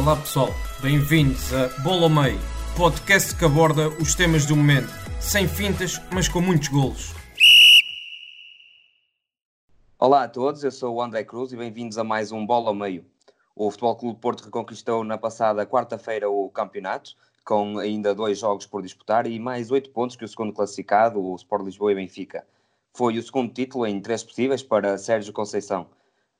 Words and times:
Olá 0.00 0.16
pessoal, 0.16 0.48
bem-vindos 0.80 1.52
a 1.52 1.68
Bola 1.82 2.04
ao 2.04 2.08
Meio, 2.08 2.40
podcast 2.74 3.36
que 3.36 3.44
aborda 3.44 3.90
os 4.00 4.14
temas 4.14 4.46
do 4.46 4.56
momento, 4.56 4.88
sem 5.20 5.46
fintas, 5.46 6.00
mas 6.10 6.26
com 6.26 6.40
muitos 6.40 6.68
golos. 6.68 7.12
Olá 9.98 10.24
a 10.24 10.28
todos, 10.28 10.64
eu 10.64 10.70
sou 10.70 10.94
o 10.94 11.02
André 11.02 11.22
Cruz 11.22 11.52
e 11.52 11.56
bem-vindos 11.56 11.98
a 11.98 12.02
mais 12.02 12.32
um 12.32 12.46
Bola 12.46 12.68
ao 12.68 12.74
Meio. 12.74 13.04
O 13.54 13.70
Futebol 13.70 13.94
Clube 13.94 14.20
Porto 14.20 14.44
reconquistou 14.44 15.04
na 15.04 15.18
passada 15.18 15.66
quarta-feira 15.66 16.30
o 16.30 16.48
campeonato, 16.48 17.14
com 17.44 17.78
ainda 17.78 18.14
dois 18.14 18.38
jogos 18.38 18.64
por 18.64 18.80
disputar 18.80 19.26
e 19.26 19.38
mais 19.38 19.70
oito 19.70 19.90
pontos 19.90 20.16
que 20.16 20.24
o 20.24 20.28
segundo 20.28 20.54
classificado, 20.54 21.22
o 21.22 21.36
Sport 21.36 21.66
Lisboa 21.66 21.92
e 21.92 21.96
Benfica. 21.96 22.46
Foi 22.94 23.18
o 23.18 23.22
segundo 23.22 23.52
título 23.52 23.86
em 23.86 24.00
três 24.00 24.24
possíveis 24.24 24.62
para 24.62 24.96
Sérgio 24.96 25.34
Conceição. 25.34 25.88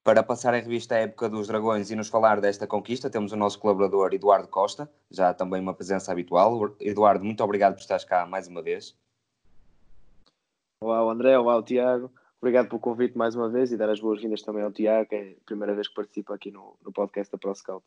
Para 0.02 0.22
passar 0.22 0.54
a 0.54 0.58
revista 0.58 0.94
a 0.94 0.98
época 0.98 1.28
dos 1.28 1.46
Dragões 1.46 1.90
e 1.90 1.94
nos 1.94 2.08
falar 2.08 2.40
desta 2.40 2.66
conquista, 2.66 3.10
temos 3.10 3.32
o 3.32 3.36
nosso 3.36 3.58
colaborador 3.58 4.14
Eduardo 4.14 4.48
Costa, 4.48 4.90
já 5.10 5.34
também 5.34 5.60
uma 5.60 5.74
presença 5.74 6.10
habitual. 6.10 6.74
Eduardo, 6.80 7.22
muito 7.22 7.44
obrigado 7.44 7.74
por 7.74 7.80
estares 7.80 8.04
cá 8.04 8.24
mais 8.24 8.48
uma 8.48 8.62
vez. 8.62 8.96
Olá, 10.82 11.00
André, 11.00 11.38
olá, 11.38 11.62
Tiago. 11.62 12.10
Obrigado 12.40 12.68
pelo 12.68 12.80
convite 12.80 13.18
mais 13.18 13.34
uma 13.34 13.50
vez 13.50 13.70
e 13.70 13.76
dar 13.76 13.90
as 13.90 14.00
boas-vindas 14.00 14.40
também 14.40 14.62
ao 14.62 14.72
Tiago, 14.72 15.10
que 15.10 15.14
é 15.14 15.32
a 15.32 15.44
primeira 15.44 15.74
vez 15.74 15.88
que 15.88 15.94
participa 15.94 16.34
aqui 16.34 16.50
no, 16.50 16.78
no 16.82 16.90
podcast 16.90 17.30
da 17.30 17.36
ProScout. 17.36 17.84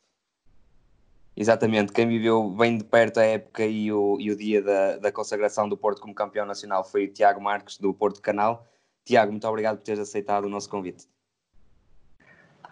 Exatamente, 1.35 1.91
quem 1.91 2.07
viveu 2.07 2.47
bem 2.51 2.77
de 2.77 2.83
perto 2.83 3.19
a 3.19 3.23
época 3.23 3.65
e 3.65 3.91
o, 3.91 4.19
e 4.19 4.29
o 4.29 4.35
dia 4.35 4.61
da, 4.61 4.97
da 4.97 5.11
consagração 5.11 5.67
do 5.67 5.75
Porto 5.75 5.99
como 5.99 6.13
campeão 6.13 6.45
nacional 6.45 6.83
foi 6.83 7.05
o 7.05 7.11
Tiago 7.11 7.41
Marques, 7.41 7.79
do 7.79 7.91
Porto 7.91 8.21
Canal. 8.21 8.67
Tiago, 9.03 9.31
muito 9.31 9.47
obrigado 9.47 9.77
por 9.77 9.83
teres 9.83 9.99
aceitado 9.99 10.45
o 10.45 10.49
nosso 10.49 10.69
convite. 10.69 11.07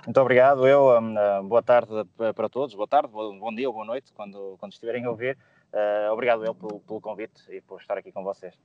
Muito 0.06 0.20
obrigado. 0.20 0.68
Eu, 0.68 0.98
uh, 0.98 1.44
boa 1.44 1.62
tarde 1.62 1.92
para 2.36 2.50
todos, 2.50 2.74
boa 2.74 2.88
tarde, 2.88 3.10
bom 3.12 3.54
dia 3.54 3.70
ou 3.70 3.74
boa 3.74 3.86
noite, 3.86 4.12
quando, 4.14 4.56
quando 4.60 4.74
estiverem 4.74 5.06
a 5.06 5.10
ouvir. 5.12 5.38
Uh, 5.72 6.12
obrigado 6.12 6.44
eu 6.44 6.56
pelo, 6.56 6.80
pelo, 6.80 7.00
convite 7.00 7.44
e 7.50 7.62
por 7.62 7.80
estar 7.80 7.98
aqui 7.98 8.12
com 8.12 8.24
vocês. 8.24 8.56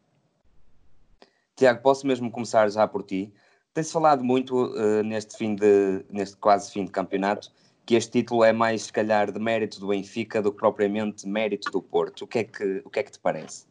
Tiago, 1.55 1.83
posso 1.83 2.06
mesmo 2.06 2.31
começar 2.31 2.70
já 2.70 2.89
por 2.89 3.03
ti. 3.03 3.33
Tem-se 3.75 3.93
falado 3.93 4.25
muito 4.25 4.75
uh, 4.75 5.03
neste 5.03 5.37
fim 5.37 5.55
de, 5.55 6.06
neste 6.09 6.39
quase 6.39 6.73
fim 6.73 6.87
de 6.87 6.91
campeonato, 6.91 7.53
que 7.84 7.95
este 7.95 8.12
título 8.12 8.43
é 8.43 8.53
mais, 8.53 8.84
se 8.84 8.93
calhar, 8.93 9.31
de 9.31 9.39
mérito 9.39 9.78
do 9.78 9.89
Benfica 9.89 10.41
do 10.41 10.50
que 10.50 10.59
propriamente 10.59 11.28
mérito 11.28 11.71
do 11.71 11.83
Porto. 11.83 12.23
O 12.23 12.27
que 12.27 12.39
é 12.39 12.45
que, 12.45 12.83
o 12.83 12.89
que, 12.89 12.98
é 12.98 13.03
que 13.03 13.12
te 13.12 13.19
parece? 13.19 13.67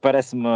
Parece-me. 0.00 0.48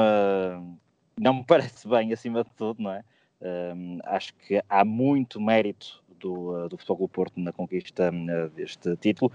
Não 1.16 1.34
me 1.34 1.44
parece 1.46 1.86
bem, 1.86 2.12
acima 2.12 2.42
de 2.42 2.50
tudo, 2.56 2.82
não 2.82 2.90
é? 2.90 3.04
Um, 3.40 3.98
acho 4.04 4.32
que 4.34 4.62
há 4.68 4.84
muito 4.84 5.40
mérito 5.40 6.02
do, 6.18 6.64
uh, 6.64 6.68
do 6.68 6.78
Futebol 6.78 7.08
Porto 7.08 7.38
na 7.38 7.52
conquista 7.52 8.10
uh, 8.10 8.48
deste 8.50 8.96
título 8.96 9.30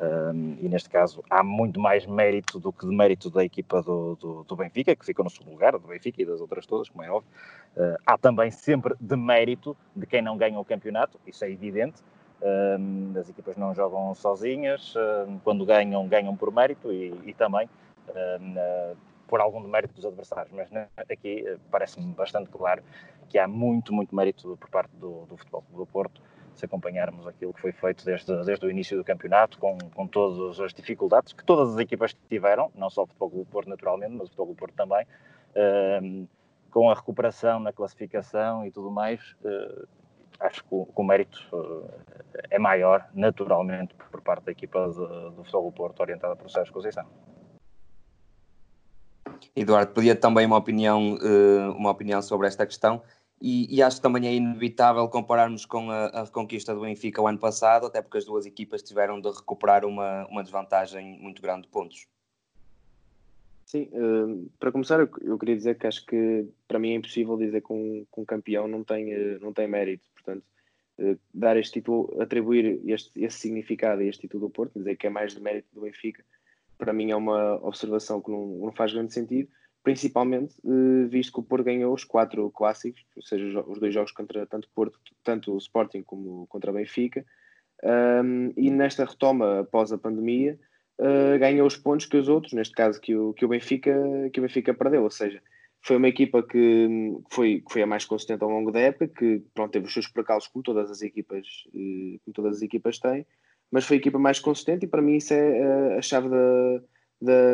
um, 0.00 0.56
e 0.60 0.68
neste 0.68 0.90
caso 0.90 1.22
há 1.30 1.44
muito 1.44 1.78
mais 1.78 2.04
mérito 2.06 2.58
do 2.58 2.72
que 2.72 2.86
de 2.86 2.94
mérito 2.94 3.30
da 3.30 3.44
equipa 3.44 3.80
do, 3.82 4.16
do, 4.16 4.44
do, 4.44 4.56
Benfica, 4.56 4.96
que 4.96 5.04
ficou 5.04 5.22
no 5.22 5.30
segundo 5.30 5.52
lugar, 5.52 5.72
do 5.72 5.86
Benfica 5.86 6.20
e 6.20 6.24
das 6.24 6.40
outras 6.40 6.66
todas, 6.66 6.88
como 6.88 7.04
é 7.04 7.10
óbvio. 7.10 7.30
Uh, 7.76 7.96
há 8.04 8.18
também 8.18 8.50
sempre 8.50 8.94
de 9.00 9.16
mérito 9.16 9.76
de 9.94 10.06
quem 10.06 10.20
não 10.20 10.36
ganha 10.36 10.58
o 10.58 10.64
campeonato, 10.64 11.20
isso 11.26 11.44
é 11.44 11.50
evidente. 11.50 12.02
As 13.20 13.30
equipas 13.30 13.56
não 13.56 13.72
jogam 13.72 14.12
sozinhas, 14.16 14.94
quando 15.44 15.64
ganham, 15.64 16.08
ganham 16.08 16.36
por 16.36 16.52
mérito 16.52 16.92
e, 16.92 17.14
e 17.24 17.32
também 17.32 17.68
por 19.28 19.40
algum 19.40 19.60
mérito 19.60 19.94
dos 19.94 20.04
adversários, 20.04 20.52
mas 20.52 20.68
né, 20.72 20.88
aqui 21.08 21.44
parece-me 21.70 22.12
bastante 22.12 22.50
claro 22.50 22.82
que 23.28 23.38
há 23.38 23.46
muito, 23.48 23.92
muito 23.92 24.14
mérito 24.14 24.56
por 24.56 24.70
parte 24.70 24.94
do, 24.96 25.26
do 25.26 25.36
Futebol 25.36 25.62
Clube 25.62 25.78
do 25.78 25.86
Porto, 25.86 26.22
se 26.54 26.64
acompanharmos 26.64 27.26
aquilo 27.26 27.52
que 27.52 27.60
foi 27.60 27.72
feito 27.72 28.04
desde, 28.04 28.44
desde 28.44 28.66
o 28.66 28.70
início 28.70 28.96
do 28.96 29.04
campeonato, 29.04 29.58
com, 29.58 29.78
com 29.94 30.06
todas 30.06 30.60
as 30.60 30.72
dificuldades 30.72 31.32
que 31.32 31.44
todas 31.44 31.74
as 31.74 31.78
equipas 31.78 32.14
tiveram, 32.28 32.70
não 32.74 32.90
só 32.90 33.02
o 33.02 33.06
Futebol 33.06 33.30
Clube 33.30 33.44
do 33.46 33.50
Porto 33.50 33.68
naturalmente, 33.68 34.12
mas 34.12 34.22
o 34.22 34.26
Futebol 34.26 34.46
Clube 34.46 34.56
do 34.56 34.60
Porto 34.60 34.74
também, 34.74 35.06
uh, 35.56 36.28
com 36.70 36.90
a 36.90 36.94
recuperação 36.94 37.60
na 37.60 37.72
classificação 37.72 38.66
e 38.66 38.70
tudo 38.70 38.90
mais, 38.90 39.20
uh, 39.44 39.88
acho 40.40 40.62
que 40.64 40.74
o, 40.74 40.86
que 40.86 41.00
o 41.00 41.04
mérito 41.04 41.38
uh, 41.52 41.88
é 42.50 42.58
maior, 42.58 43.08
naturalmente, 43.14 43.94
por 44.10 44.20
parte 44.20 44.44
da 44.44 44.52
equipa 44.52 44.88
de, 44.88 45.34
do 45.36 45.44
Futebol 45.44 45.70
do 45.70 45.72
Porto, 45.72 46.00
orientada 46.00 46.36
por 46.36 46.50
Sérgio 46.50 46.72
Conceição. 46.72 47.06
Eduardo, 49.54 49.92
pedia 49.92 50.14
também 50.16 50.46
uma 50.46 50.56
opinião, 50.56 51.18
eh, 51.20 51.68
uma 51.76 51.90
opinião 51.90 52.20
sobre 52.22 52.46
esta 52.46 52.66
questão 52.66 53.02
e, 53.40 53.74
e, 53.74 53.82
acho 53.82 53.96
que 53.96 54.02
também 54.02 54.26
é 54.26 54.32
inevitável 54.32 55.08
compararmos 55.08 55.66
com 55.66 55.90
a, 55.90 56.06
a 56.06 56.24
reconquista 56.24 56.72
do 56.72 56.82
Benfica 56.82 57.20
o 57.20 57.26
ano 57.26 57.38
passado, 57.38 57.86
até 57.86 58.00
porque 58.00 58.18
as 58.18 58.24
duas 58.24 58.46
equipas 58.46 58.82
tiveram 58.82 59.20
de 59.20 59.28
recuperar 59.28 59.84
uma, 59.84 60.24
uma 60.28 60.44
desvantagem 60.44 61.18
muito 61.18 61.42
grande 61.42 61.62
de 61.62 61.68
pontos. 61.68 62.06
Sim, 63.66 63.88
uh, 63.92 64.48
para 64.60 64.70
começar, 64.70 65.00
eu, 65.00 65.38
queria 65.38 65.56
dizer 65.56 65.76
que 65.76 65.86
acho 65.88 66.06
que 66.06 66.46
para 66.68 66.78
mim 66.78 66.92
é 66.92 66.94
impossível 66.94 67.36
dizer 67.36 67.62
que 67.62 67.72
um, 67.72 68.06
que 68.12 68.20
um 68.20 68.24
campeão 68.24 68.68
não 68.68 68.84
tem, 68.84 69.12
uh, 69.12 69.40
não 69.40 69.52
tem 69.52 69.66
mérito. 69.66 70.06
Portanto, 70.14 70.44
dar 71.34 71.56
este 71.56 71.80
título, 71.80 72.14
atribuir 72.20 72.80
este, 72.84 73.10
esse 73.16 73.38
significado 73.38 74.02
a 74.02 74.04
este 74.04 74.22
título 74.22 74.46
do 74.46 74.50
Porto, 74.50 74.78
dizer 74.78 74.94
que 74.94 75.06
é 75.08 75.10
mais 75.10 75.34
de 75.34 75.40
mérito 75.40 75.66
do 75.72 75.80
Benfica, 75.80 76.22
para 76.82 76.92
mim 76.92 77.12
é 77.12 77.16
uma 77.16 77.64
observação 77.64 78.20
que 78.20 78.28
não, 78.28 78.44
não 78.58 78.72
faz 78.72 78.92
grande 78.92 79.14
sentido, 79.14 79.48
principalmente 79.84 80.52
uh, 80.64 81.06
visto 81.06 81.32
que 81.32 81.38
o 81.38 81.42
Porto 81.44 81.62
ganhou 81.62 81.94
os 81.94 82.02
quatro 82.02 82.50
clássicos, 82.50 83.04
ou 83.14 83.22
seja, 83.22 83.60
os 83.68 83.78
dois 83.78 83.94
jogos 83.94 84.10
contra 84.10 84.44
tanto 84.48 84.68
Porto, 84.74 84.98
tanto 85.22 85.54
o 85.54 85.58
Sporting 85.58 86.02
como 86.02 86.44
contra 86.48 86.72
Benfica, 86.72 87.24
um, 87.84 88.52
e 88.56 88.68
nesta 88.68 89.04
retoma 89.04 89.60
após 89.60 89.92
a 89.92 89.98
pandemia 89.98 90.58
uh, 90.98 91.38
ganhou 91.38 91.68
os 91.68 91.76
pontos 91.76 92.06
que 92.06 92.16
os 92.16 92.28
outros, 92.28 92.52
neste 92.52 92.74
caso 92.74 93.00
que 93.00 93.14
o, 93.14 93.32
que 93.32 93.44
o, 93.44 93.48
Benfica, 93.48 93.94
que 94.32 94.40
o 94.40 94.42
Benfica 94.42 94.74
perdeu, 94.74 95.04
ou 95.04 95.10
seja, 95.10 95.40
foi 95.82 95.96
uma 95.98 96.08
equipa 96.08 96.42
que 96.42 96.88
foi, 97.30 97.60
que 97.60 97.72
foi 97.72 97.82
a 97.82 97.86
mais 97.86 98.04
consistente 98.04 98.42
ao 98.42 98.50
longo 98.50 98.72
da 98.72 98.80
época, 98.80 99.06
que 99.06 99.44
pronto, 99.54 99.70
teve 99.70 99.86
os 99.86 99.92
seus 99.92 100.08
percalços 100.08 100.50
como 100.50 100.64
todas 100.64 100.90
as 100.90 101.00
equipas, 101.00 101.46
uh, 101.68 102.18
como 102.24 102.34
todas 102.34 102.56
as 102.56 102.62
equipas 102.62 102.98
têm, 102.98 103.24
mas 103.72 103.84
foi 103.86 103.96
a 103.96 104.00
equipa 104.00 104.18
mais 104.18 104.38
consistente 104.38 104.84
e 104.84 104.88
para 104.88 105.02
mim 105.02 105.16
isso 105.16 105.32
é 105.32 105.58
eh, 105.58 105.98
a 105.98 106.02
chave 106.02 106.28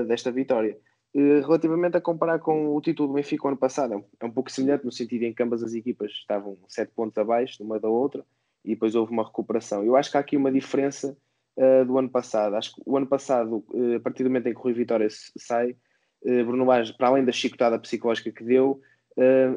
desta 0.06 0.32
vitória. 0.32 0.76
Relativamente 1.14 1.96
a 1.96 2.00
comparar 2.00 2.38
com 2.38 2.74
o 2.74 2.80
título 2.80 3.08
do 3.08 3.14
Benfica 3.14 3.48
ano 3.48 3.56
passado, 3.56 3.94
é, 3.94 4.04
é 4.20 4.26
um 4.26 4.30
pouco 4.30 4.50
semelhante 4.50 4.84
no 4.84 4.92
sentido 4.92 5.22
em 5.22 5.32
que 5.32 5.42
ambas 5.42 5.62
as 5.62 5.74
equipas 5.74 6.10
estavam 6.12 6.58
sete 6.68 6.92
pontos 6.94 7.16
abaixo 7.16 7.62
uma 7.62 7.78
da 7.80 7.88
outra 7.88 8.24
e 8.64 8.70
depois 8.70 8.94
houve 8.94 9.12
uma 9.12 9.24
recuperação. 9.24 9.84
Eu 9.84 9.96
acho 9.96 10.10
que 10.10 10.16
há 10.16 10.20
aqui 10.20 10.36
uma 10.36 10.52
diferença 10.52 11.16
uh, 11.56 11.84
do 11.84 11.98
ano 11.98 12.08
passado. 12.10 12.54
Acho 12.54 12.74
que 12.74 12.82
o 12.84 12.96
ano 12.96 13.06
passado, 13.06 13.64
uh, 13.70 13.96
a 13.96 14.00
partir 14.00 14.22
do 14.22 14.30
momento 14.30 14.48
em 14.48 14.52
que 14.52 14.58
o 14.58 14.62
Rui 14.62 14.72
Vitória 14.72 15.08
sai, 15.10 15.70
uh, 15.70 16.44
Bruno 16.44 16.64
Lage, 16.64 16.94
para 16.96 17.08
além 17.08 17.24
da 17.24 17.32
chicotada 17.32 17.78
psicológica 17.78 18.30
que 18.30 18.44
deu, 18.44 18.80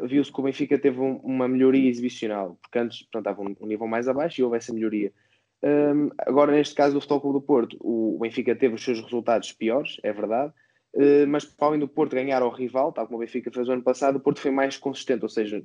viu-se 0.08 0.34
que 0.34 0.40
o 0.40 0.44
Benfica 0.44 0.80
teve 0.80 1.00
um, 1.00 1.18
uma 1.18 1.48
melhoria 1.48 1.88
exibicional, 1.88 2.58
porque 2.60 2.80
antes 2.80 3.04
pronto, 3.04 3.30
estava 3.30 3.48
um, 3.48 3.56
um 3.62 3.68
nível 3.68 3.86
mais 3.86 4.08
abaixo 4.08 4.42
e 4.42 4.44
houve 4.44 4.58
essa 4.58 4.74
melhoria. 4.74 5.14
Um, 5.64 6.10
agora, 6.18 6.52
neste 6.52 6.74
caso 6.74 6.96
do 6.96 7.02
Futebol 7.02 7.22
Clube 7.22 7.40
do 7.40 7.46
Porto, 7.46 7.78
o 7.80 8.18
Benfica 8.20 8.56
teve 8.56 8.76
os 8.76 8.84
seus 8.84 9.00
resultados 9.00 9.52
piores, 9.52 9.98
é 10.02 10.12
verdade, 10.12 10.52
uh, 10.96 11.28
mas 11.28 11.46
para 11.46 11.68
além 11.68 11.80
do 11.80 11.88
Porto 11.88 12.16
ganhar 12.16 12.42
ao 12.42 12.50
rival, 12.50 12.92
tal 12.92 13.06
como 13.06 13.18
o 13.18 13.20
Benfica 13.20 13.52
fez 13.52 13.68
o 13.68 13.72
ano 13.72 13.84
passado, 13.84 14.16
o 14.16 14.20
Porto 14.20 14.40
foi 14.40 14.50
mais 14.50 14.78
consistente, 14.78 15.24
ou 15.24 15.30
seja, 15.30 15.64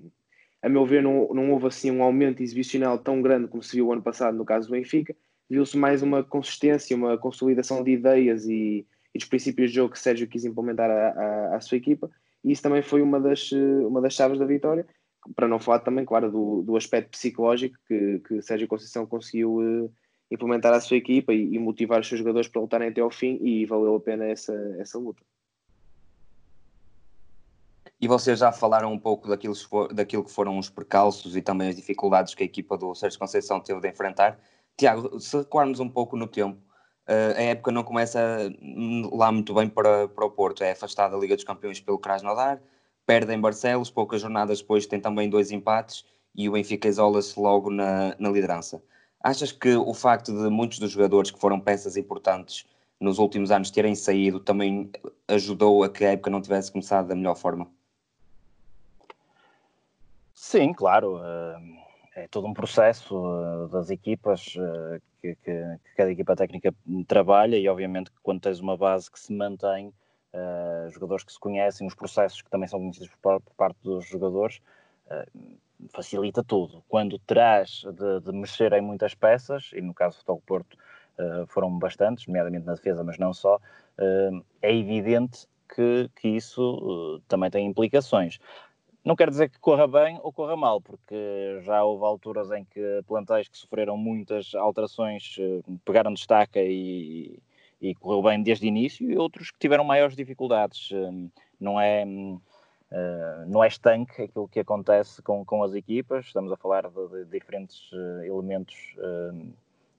a 0.63 0.69
meu 0.69 0.85
ver, 0.85 1.03
não, 1.03 1.29
não 1.33 1.51
houve 1.53 1.67
assim 1.67 1.91
um 1.91 2.03
aumento 2.03 2.43
exibicional 2.43 2.99
tão 2.99 3.23
grande 3.23 3.49
como 3.49 3.63
se 3.63 3.77
viu 3.77 3.87
o 3.87 3.93
ano 3.93 4.03
passado 4.03 4.37
no 4.37 4.45
caso 4.45 4.69
do 4.69 4.73
Benfica, 4.73 5.17
viu-se 5.49 5.77
mais 5.79 6.03
uma 6.03 6.23
consistência, 6.23 6.95
uma 6.97 7.17
consolidação 7.17 7.83
de 7.83 7.93
ideias 7.93 8.47
e, 8.47 8.87
e, 9.15 9.19
dos 9.19 9.29
princípios 9.29 9.71
de 9.71 9.77
jogo 9.77 9.95
que 9.95 9.99
Sérgio 9.99 10.29
quis 10.29 10.45
implementar 10.45 10.91
à, 10.91 11.57
à 11.57 11.61
sua 11.61 11.79
equipa, 11.79 12.11
e 12.45 12.53
isso 12.53 12.63
também 12.63 12.83
foi 12.83 13.01
uma 13.01 13.19
das, 13.19 13.51
uma 13.53 14.03
das 14.03 14.13
chaves 14.13 14.39
da 14.39 14.45
vitória 14.45 14.87
para 15.35 15.49
não 15.49 15.59
falar 15.59 15.81
também, 15.81 16.05
claro, 16.05 16.31
do, 16.31 16.63
do 16.63 16.77
aspecto 16.77 17.11
psicológico 17.11 17.77
que, 17.87 18.21
que 18.21 18.43
Sérgio 18.43 18.69
Conceição 18.69 19.07
conseguiu 19.07 19.57
uh, 19.57 19.93
implementar 20.31 20.73
à 20.73 20.81
sua 20.81 20.97
equipa 20.97 21.33
e, 21.33 21.55
e, 21.55 21.59
motivar 21.59 22.01
os 22.01 22.09
seus 22.09 22.19
jogadores 22.19 22.49
para 22.49 22.61
lutarem 22.61 22.89
até 22.89 23.01
ao 23.01 23.11
fim 23.11 23.39
e 23.41 23.65
valeu 23.65 23.97
a 23.97 24.01
pena 24.01 24.25
essa, 24.27 24.53
essa 24.79 24.99
luta. 24.99 25.23
E 28.01 28.07
vocês 28.07 28.39
já 28.39 28.53
falaram 28.53 28.93
um 28.93 28.99
pouco 28.99 29.29
daquilo, 29.29 29.55
daquilo 29.93 30.25
que 30.25 30.31
foram 30.31 30.59
os 30.59 30.69
percalços 30.69 31.35
e 31.35 31.41
também 31.41 31.69
as 31.69 31.77
dificuldades 31.77 32.35
que 32.35 32.43
a 32.43 32.47
equipa 32.47 32.77
do 32.77 32.95
Sérgio 32.95 33.19
Conceição 33.19 33.59
teve 33.61 33.81
de 33.81 33.89
enfrentar. 33.89 34.39
Tiago, 34.77 35.19
se 35.19 35.39
recuarmos 35.39 35.81
um 35.81 35.89
pouco 35.89 36.17
no 36.17 36.27
tempo, 36.27 36.61
uh, 37.09 37.37
a 37.37 37.43
época 37.43 37.73
não 37.73 37.83
começa 37.83 38.53
lá 39.13 39.33
muito 39.33 39.55
bem 39.55 39.69
para, 39.69 40.09
para 40.09 40.27
o 40.27 40.31
Porto. 40.31 40.63
É 40.63 40.73
afastado 40.73 41.13
da 41.13 41.19
Liga 41.19 41.35
dos 41.35 41.45
Campeões 41.45 41.81
pelo 41.81 41.99
Krasnodar, 41.99 42.61
perde 43.07 43.33
em 43.33 43.41
Barcelos, 43.41 43.91
poucas 43.91 44.21
jornadas 44.21 44.61
depois 44.61 44.87
tem 44.87 45.01
também 45.01 45.31
dois 45.31 45.53
empates 45.53 46.05
e 46.35 46.49
o 46.49 46.53
Benfica 46.53 46.89
isola-se 46.89 47.39
logo 47.41 47.71
na, 47.71 48.15
na 48.19 48.29
liderança. 48.29 48.83
Achas 49.23 49.53
que 49.53 49.75
o 49.75 49.95
facto 49.95 50.33
de 50.33 50.51
muitos 50.51 50.79
dos 50.79 50.91
jogadores 50.91 51.31
que 51.31 51.41
foram 51.41 51.59
peças 51.59 51.97
importantes 51.97 52.67
nos 53.01 53.19
últimos 53.19 53.51
anos 53.51 53.71
terem 53.71 53.95
saído 53.95 54.41
também 54.41 54.91
ajudou 55.29 55.85
a 55.85 55.89
que 55.89 56.05
a 56.05 56.13
época 56.13 56.31
não 56.31 56.43
tivesse 56.43 56.73
começado 56.73 57.09
da 57.09 57.15
melhor 57.15 57.37
forma? 57.37 57.69
Sim, 60.35 60.73
claro. 60.73 61.21
É 62.17 62.27
todo 62.29 62.47
um 62.47 62.55
processo 62.55 63.15
eh, 63.15 63.69
das 63.69 63.91
equipas 63.91 64.55
eh, 64.57 65.01
que, 65.21 65.35
que, 65.35 65.53
que 65.85 65.95
cada 65.95 66.11
equipa 66.11 66.35
técnica 66.35 66.75
trabalha 67.07 67.57
e, 67.57 67.69
obviamente, 67.69 68.11
quando 68.23 68.41
tens 68.41 68.59
uma 68.59 68.75
base 68.75 69.11
que 69.11 69.21
se 69.21 69.35
mantém, 69.35 69.93
uh, 70.37 70.91
jogadores 70.91 71.25
que 71.25 71.33
se 71.33 71.41
conhecem, 71.41 71.87
os 71.87 71.95
processos 71.95 72.43
que 72.43 72.51
também 72.51 72.69
são 72.69 72.79
conhecidos 72.79 73.11
por, 73.21 73.41
por 73.41 73.55
parte 73.55 73.79
dos 73.83 74.07
jogadores, 74.07 74.61
uh, 75.07 75.59
facilita 75.89 76.45
tudo. 76.45 76.85
Quando 76.89 77.19
terás 77.21 77.85
de, 77.85 78.21
de, 78.21 78.33
mexer 78.33 78.73
em 78.73 78.81
muitas 78.81 79.15
peças, 79.15 79.71
e 79.75 79.81
no 79.81 79.95
caso 79.95 80.17
do 80.17 80.19
Futebol 80.19 80.43
Porto 80.47 80.75
uh, 81.19 81.47
foram 81.47 81.79
bastantes, 81.79 82.27
nomeadamente 82.27 82.67
na 82.67 82.75
defesa, 82.75 83.03
mas 83.03 83.19
não 83.19 83.33
só, 83.33 83.59
é 84.61 84.77
evidente 84.77 85.49
que, 85.75 86.11
que 86.17 86.29
isso 86.29 87.23
também 87.29 87.51
tem 87.51 87.67
implicações. 87.67 88.39
Não 89.07 89.15
quer 89.15 89.31
dizer 89.31 89.49
que 89.49 89.61
corra 89.61 89.87
bem 89.87 90.19
ou 90.21 90.33
corra 90.33 90.57
mal, 90.57 90.81
porque 90.81 91.61
já 91.63 91.85
houve 91.85 92.05
alturas 92.05 92.51
em 92.51 92.65
que 92.65 93.05
plantéis 93.07 93.47
que 93.47 93.57
sofreram 93.57 93.97
muitas 93.97 94.53
alterações 94.53 95.37
eh, 95.39 95.61
pegaram 95.85 96.13
destaca 96.13 96.61
e, 96.61 97.39
e 97.81 97.95
correu 97.95 98.23
bem 98.23 98.43
desde 98.43 98.67
o 98.67 98.69
início, 98.69 99.11
e 99.11 99.17
outros 99.17 99.51
que 99.51 99.59
tiveram 99.59 99.85
maiores 99.85 100.17
dificuldades. 100.17 100.91
Eh, 100.93 101.29
não 101.61 101.81
é, 101.81 102.05
eh, 102.91 103.45
não 103.47 103.63
é 103.63 103.69
estanque 103.69 104.23
aquilo 104.23 104.49
que 104.49 104.61
acontece 104.61 105.23
com, 105.23 105.45
com 105.45 105.63
as 105.63 105.75
equipas, 105.75 106.27
estamos 106.27 106.53
a 106.53 106.57
falar 106.57 106.89
de, 106.89 107.09
de 107.09 107.25
diferentes 107.31 107.91
elementos 108.25 108.77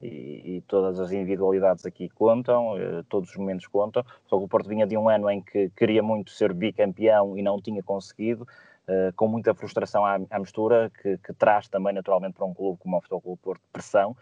e, 0.01 0.57
e, 0.57 0.63
todas 0.67 0.99
as 0.99 1.11
individualidades 1.11 1.83
aqui 1.85 2.07
contam, 2.09 2.75
todos 3.09 3.31
os 3.31 3.35
momentos 3.35 3.65
contam. 3.65 4.03
Só 4.27 4.37
que 4.37 4.43
o 4.43 4.47
Porto 4.47 4.69
vinha 4.69 4.85
de 4.85 4.95
um 4.95 5.09
ano 5.09 5.29
em 5.29 5.41
que 5.41 5.69
queria 5.75 6.03
muito 6.03 6.31
ser 6.31 6.53
bicampeão 6.53 7.37
e 7.37 7.41
não 7.41 7.59
tinha 7.59 7.81
conseguido. 7.81 8.47
Uh, 8.87 9.11
com 9.17 9.27
muita 9.27 9.53
frustração 9.53 10.05
à, 10.05 10.17
à 10.29 10.39
mistura, 10.39 10.89
que, 11.01 11.17
que, 11.17 11.33
traz 11.33 11.67
também 11.67 11.93
naturalmente 11.93 12.35
para 12.35 12.45
um 12.45 12.53
clube 12.53 12.79
como 12.79 12.95
o 12.95 13.01
Futebol 13.01 13.19
Clube 13.19 13.41
Porto 13.41 13.61
pressão, 13.73 14.15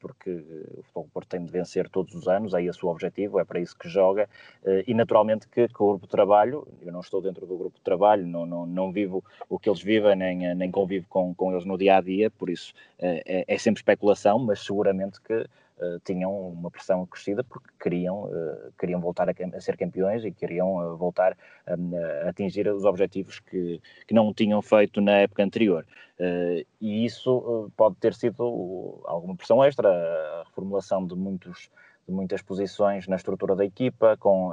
porque 0.00 0.30
o 0.30 0.82
Futebol 0.82 1.08
Porto 1.12 1.28
tem 1.28 1.44
de 1.44 1.50
vencer 1.50 1.88
todos 1.88 2.14
os 2.14 2.28
anos, 2.28 2.54
é 2.54 2.62
esse 2.62 2.84
o 2.84 2.88
objetivo, 2.88 3.38
é 3.38 3.44
para 3.44 3.60
isso 3.60 3.76
que 3.76 3.88
joga, 3.88 4.28
uh, 4.62 4.82
e 4.86 4.94
naturalmente 4.94 5.46
que, 5.48 5.68
que, 5.68 5.82
o 5.82 5.88
grupo 5.88 6.06
de 6.06 6.10
trabalho, 6.10 6.66
eu 6.82 6.92
não 6.92 7.00
estou 7.00 7.20
dentro 7.20 7.46
do 7.46 7.56
grupo 7.56 7.76
de 7.76 7.82
trabalho, 7.82 8.26
não, 8.26 8.46
não, 8.46 8.66
não 8.66 8.92
vivo 8.92 9.24
o 9.48 9.58
que 9.58 9.68
eles 9.68 9.82
vivem, 9.82 10.16
nem, 10.16 10.54
nem 10.54 10.70
convivo 10.70 11.06
com, 11.08 11.34
com 11.34 11.52
eles 11.52 11.64
no 11.64 11.76
dia 11.76 11.96
a 11.96 12.00
dia, 12.00 12.30
por 12.30 12.48
isso 12.48 12.72
é, 12.98 13.44
é 13.46 13.58
sempre 13.58 13.80
especulação, 13.80 14.38
mas 14.38 14.60
seguramente 14.60 15.20
que 15.20 15.46
uh, 15.78 16.00
tinham 16.04 16.32
uma 16.50 16.70
pressão 16.70 17.02
acrescida 17.02 17.42
porque 17.44 17.68
queriam, 17.80 18.24
uh, 18.24 18.72
queriam 18.78 19.00
voltar 19.00 19.28
a, 19.28 19.32
a, 19.32 19.60
ser 19.60 19.76
campeões 19.76 20.24
e 20.24 20.32
queriam 20.32 20.76
uh, 20.76 20.96
voltar 20.96 21.36
a, 21.66 21.72
a, 21.72 22.28
atingir 22.28 22.68
os 22.68 22.84
objetivos 22.84 23.40
que, 23.40 23.80
que 24.06 24.14
não 24.14 24.32
tinham 24.32 24.60
feito 24.62 25.00
na 25.00 25.12
época 25.18 25.42
anterior. 25.42 25.86
e 26.80 27.04
isso 27.04 27.70
pode 27.76 27.96
ter 27.96 28.14
sido 28.14 29.00
alguma 29.04 29.36
pressão 29.36 29.62
extra, 29.62 29.88
a 29.88 30.44
reformulação 30.44 31.06
de, 31.06 31.14
muitos, 31.14 31.70
de 32.08 32.14
muitas 32.14 32.40
posições 32.42 33.06
na 33.06 33.16
estrutura 33.16 33.54
da 33.54 33.64
equipa, 33.64 34.16
com 34.16 34.52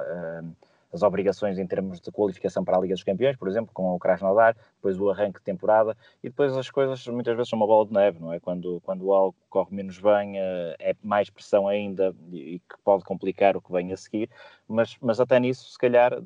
as 0.94 1.02
obrigações 1.02 1.58
em 1.58 1.66
termos 1.66 2.00
de 2.00 2.12
qualificação 2.12 2.64
para 2.64 2.78
a 2.78 2.82
Liga 2.82 2.94
dos 2.94 3.04
Campeões, 3.04 3.36
por 3.36 3.48
exemplo, 3.48 3.72
com 3.74 3.94
o 3.94 4.00
Krasnodar, 4.00 4.56
depois 4.76 5.00
o 5.00 5.10
arranque 5.10 5.40
de 5.40 5.46
temporada, 5.46 5.98
e 6.24 6.30
depois 6.30 6.56
as 6.56 6.70
coisas 6.70 7.06
muitas 7.08 7.36
vezes 7.36 7.50
são 7.50 7.58
uma 7.58 7.66
bola 7.66 7.88
de 7.88 7.94
neve, 7.94 8.20
não 8.20 8.32
é? 8.32 8.40
Quando, 8.40 8.80
quando 8.82 9.12
algo 9.12 9.36
corre 9.50 9.76
menos 9.76 10.00
bem, 10.00 10.40
eh, 10.40 10.76
é 10.80 10.96
mais 11.04 11.30
pressão 11.30 11.68
ainda 11.68 12.16
e 12.32 12.60
que 12.60 12.78
pode 12.84 13.04
complicar 13.04 13.58
o 13.58 13.62
que 13.62 13.72
vem 13.72 13.92
a 13.92 13.98
seguir, 13.98 14.30
mas, 14.68 14.96
mas 15.02 15.20
até 15.20 15.40
nisso, 15.40 15.72
se 15.72 15.78
calhar, 15.78 16.22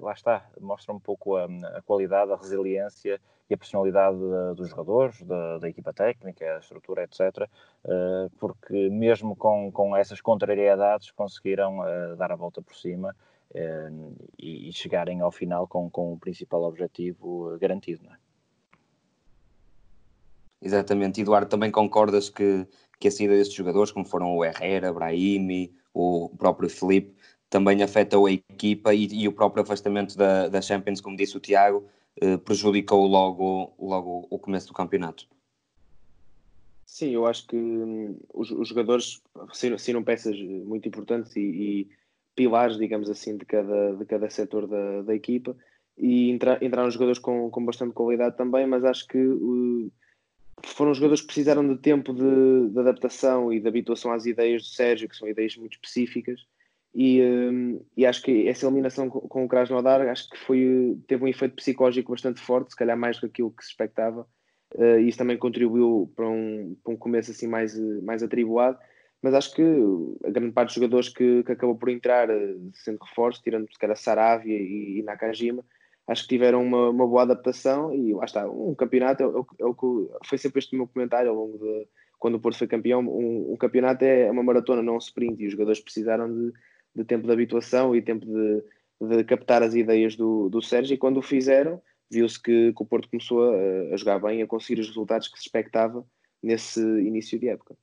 lá 0.00 0.12
está, 0.12 0.46
mostra 0.60 0.92
um 0.92 1.00
pouco 1.00 1.36
a, 1.36 1.46
a 1.74 1.82
qualidade, 1.82 2.32
a 2.32 2.36
resiliência 2.36 3.20
e 3.48 3.54
a 3.54 3.58
personalidade 3.58 4.18
dos 4.56 4.68
jogadores, 4.68 5.22
da, 5.22 5.58
da, 5.58 5.68
equipa 5.68 5.92
técnica, 5.92 6.56
a 6.56 6.58
estrutura, 6.58 7.04
etc., 7.04 7.48
eh, 7.84 8.28
porque 8.38 8.88
mesmo 8.90 9.34
com, 9.36 9.70
com 9.72 9.96
essas 9.96 10.20
contrariedades 10.20 11.10
conseguiram 11.10 11.86
eh, 11.86 12.16
dar 12.16 12.32
a 12.32 12.36
volta 12.36 12.62
por 12.62 12.74
cima 12.74 13.14
E, 13.54 14.68
e, 14.68 14.72
chegarem 14.72 15.20
ao 15.20 15.30
final 15.30 15.66
com, 15.66 15.90
com 15.90 16.12
o 16.12 16.18
principal 16.18 16.62
objetivo 16.62 17.58
garantido. 17.58 18.04
Não 18.04 18.14
é? 18.14 18.16
Exatamente, 20.62 21.20
Eduardo, 21.20 21.50
também 21.50 21.70
concordas 21.70 22.30
que, 22.30 22.66
que 22.98 23.08
a 23.08 23.10
saída 23.10 23.34
destes 23.34 23.56
jogadores, 23.56 23.92
como 23.92 24.06
foram 24.06 24.34
o 24.34 24.44
Herrera, 24.44 24.92
Brahimi, 24.92 25.74
o 25.92 26.30
próprio 26.38 26.70
Felipe, 26.70 27.14
também 27.50 27.82
afetou 27.82 28.26
a 28.26 28.32
equipa 28.32 28.94
e, 28.94 29.06
e 29.06 29.28
o 29.28 29.32
próprio 29.32 29.62
afastamento 29.62 30.16
da, 30.16 30.48
da 30.48 30.62
Champions, 30.62 31.00
como 31.00 31.16
disse 31.16 31.36
o 31.36 31.40
Tiago, 31.40 31.84
eh, 32.20 32.36
prejudicou 32.38 33.06
logo, 33.06 33.74
logo 33.78 34.26
o 34.30 34.38
começo 34.38 34.68
do 34.68 34.72
campeonato. 34.72 35.26
Sim, 36.86 37.10
eu 37.10 37.26
acho 37.26 37.46
que 37.46 37.56
hum, 37.56 38.18
os, 38.32 38.50
os, 38.50 38.68
jogadores 38.68 39.22
assinam 39.74 40.04
peças 40.04 40.38
muito 40.38 40.86
importantes 40.86 41.34
e, 41.36 41.40
e 41.40 41.90
pilares, 42.34 42.76
digamos 42.76 43.10
assim, 43.10 43.36
de 43.36 43.44
cada, 43.44 43.94
de 43.94 44.04
cada 44.06 44.30
setor 44.30 44.66
da, 44.66 45.02
da 45.02 45.14
equipa 45.14 45.56
e 45.96 46.30
entra, 46.30 46.58
entraram 46.62 46.90
jogadores 46.90 47.18
com, 47.18 47.50
com 47.50 47.64
bastante 47.64 47.92
qualidade 47.92 48.36
também, 48.36 48.66
mas 48.66 48.84
acho 48.84 49.06
que 49.06 49.18
uh, 49.18 49.92
foram 50.64 50.94
jogadores 50.94 51.20
que 51.20 51.26
precisaram 51.26 51.66
de 51.66 51.80
tempo 51.80 52.12
de, 52.12 52.70
de, 52.70 52.78
adaptação 52.78 53.52
e 53.52 53.60
de 53.60 53.68
habituação 53.68 54.12
às 54.12 54.26
ideias 54.26 54.62
do 54.62 54.68
Sérgio, 54.68 55.08
que 55.08 55.16
são 55.16 55.28
ideias 55.28 55.56
muito 55.56 55.74
específicas. 55.74 56.40
E, 56.94 57.22
um, 57.22 57.82
e 57.96 58.04
acho 58.04 58.22
que 58.22 58.48
essa 58.48 58.66
eliminação 58.66 59.08
com, 59.08 59.20
com 59.20 59.44
o 59.44 59.48
Krasnodar 59.48 60.02
acho 60.08 60.28
que 60.28 60.38
foi, 60.38 60.98
teve 61.06 61.24
um 61.24 61.28
efeito 61.28 61.56
psicológico 61.56 62.12
bastante 62.12 62.40
forte, 62.40 62.70
se 62.70 62.76
calhar 62.76 62.96
mais 62.96 63.16
do 63.16 63.20
que 63.20 63.26
aquilo 63.26 63.50
que 63.50 63.64
se 63.64 63.70
expectava. 63.70 64.26
Uh, 64.74 64.98
e 65.00 65.08
isso 65.08 65.18
também 65.18 65.36
contribuiu 65.36 66.10
para 66.16 66.28
um, 66.28 66.76
para 66.82 66.92
um 66.92 66.96
começo 66.96 67.30
assim 67.30 67.46
mais, 67.46 67.78
mais 68.02 68.22
atribuado 68.22 68.78
mas 69.22 69.34
acho 69.34 69.54
que 69.54 69.62
a 70.24 70.30
grande 70.30 70.52
parte 70.52 70.68
dos 70.68 70.74
jogadores 70.74 71.08
que, 71.08 71.44
que 71.44 71.52
acabou 71.52 71.76
por 71.76 71.88
entrar, 71.88 72.28
eh, 72.28 72.56
sendo 72.74 72.98
reforços, 73.02 73.42
tirando 73.42 73.72
se 73.72 73.78
calhar 73.78 73.96
Saravia 73.96 74.58
e, 74.58 74.98
e 74.98 75.02
Nakajima, 75.02 75.64
acho 76.08 76.22
que 76.22 76.30
tiveram 76.30 76.62
uma, 76.62 76.90
uma, 76.90 77.06
boa 77.06 77.22
adaptação 77.22 77.94
e 77.94 78.12
lá 78.12 78.24
está, 78.24 78.50
um 78.50 78.74
campeonato 78.74 79.22
é, 79.22 79.62
é 79.62 79.64
o 79.64 79.74
que 79.74 80.26
foi 80.26 80.38
sempre 80.38 80.58
este 80.58 80.76
meu 80.76 80.88
comentário 80.88 81.30
ao 81.30 81.36
longo 81.36 81.56
de 81.58 81.86
quando 82.22 82.36
o 82.36 82.40
Porto 82.40 82.58
foi 82.58 82.68
campeão, 82.68 83.00
um, 83.00 83.52
um, 83.52 83.56
campeonato 83.56 84.04
é 84.04 84.30
uma 84.30 84.44
maratona, 84.44 84.80
não 84.80 84.94
um 84.94 84.98
sprint, 84.98 85.42
e 85.42 85.46
os 85.46 85.52
jogadores 85.52 85.80
precisaram 85.80 86.32
de, 86.32 86.52
de 86.94 87.04
tempo 87.04 87.26
de 87.26 87.32
habituação 87.32 87.96
e 87.96 88.00
tempo 88.00 88.24
de, 88.24 88.62
de, 89.16 89.24
captar 89.24 89.60
as 89.60 89.74
ideias 89.74 90.14
do, 90.14 90.48
do 90.48 90.62
Sérgio, 90.62 90.94
e 90.94 90.98
quando 90.98 91.16
o 91.16 91.22
fizeram, 91.22 91.82
viu-se 92.08 92.40
que, 92.40 92.72
que, 92.72 92.82
o 92.82 92.86
Porto 92.86 93.10
começou 93.10 93.52
a, 93.52 93.94
a 93.94 93.96
jogar 93.96 94.20
bem, 94.20 94.40
a 94.40 94.46
conseguir 94.46 94.80
os 94.80 94.86
resultados 94.86 95.26
que 95.26 95.36
se 95.36 95.46
expectava 95.46 96.06
nesse 96.40 96.80
início 96.80 97.40
de 97.40 97.48
época. 97.48 97.76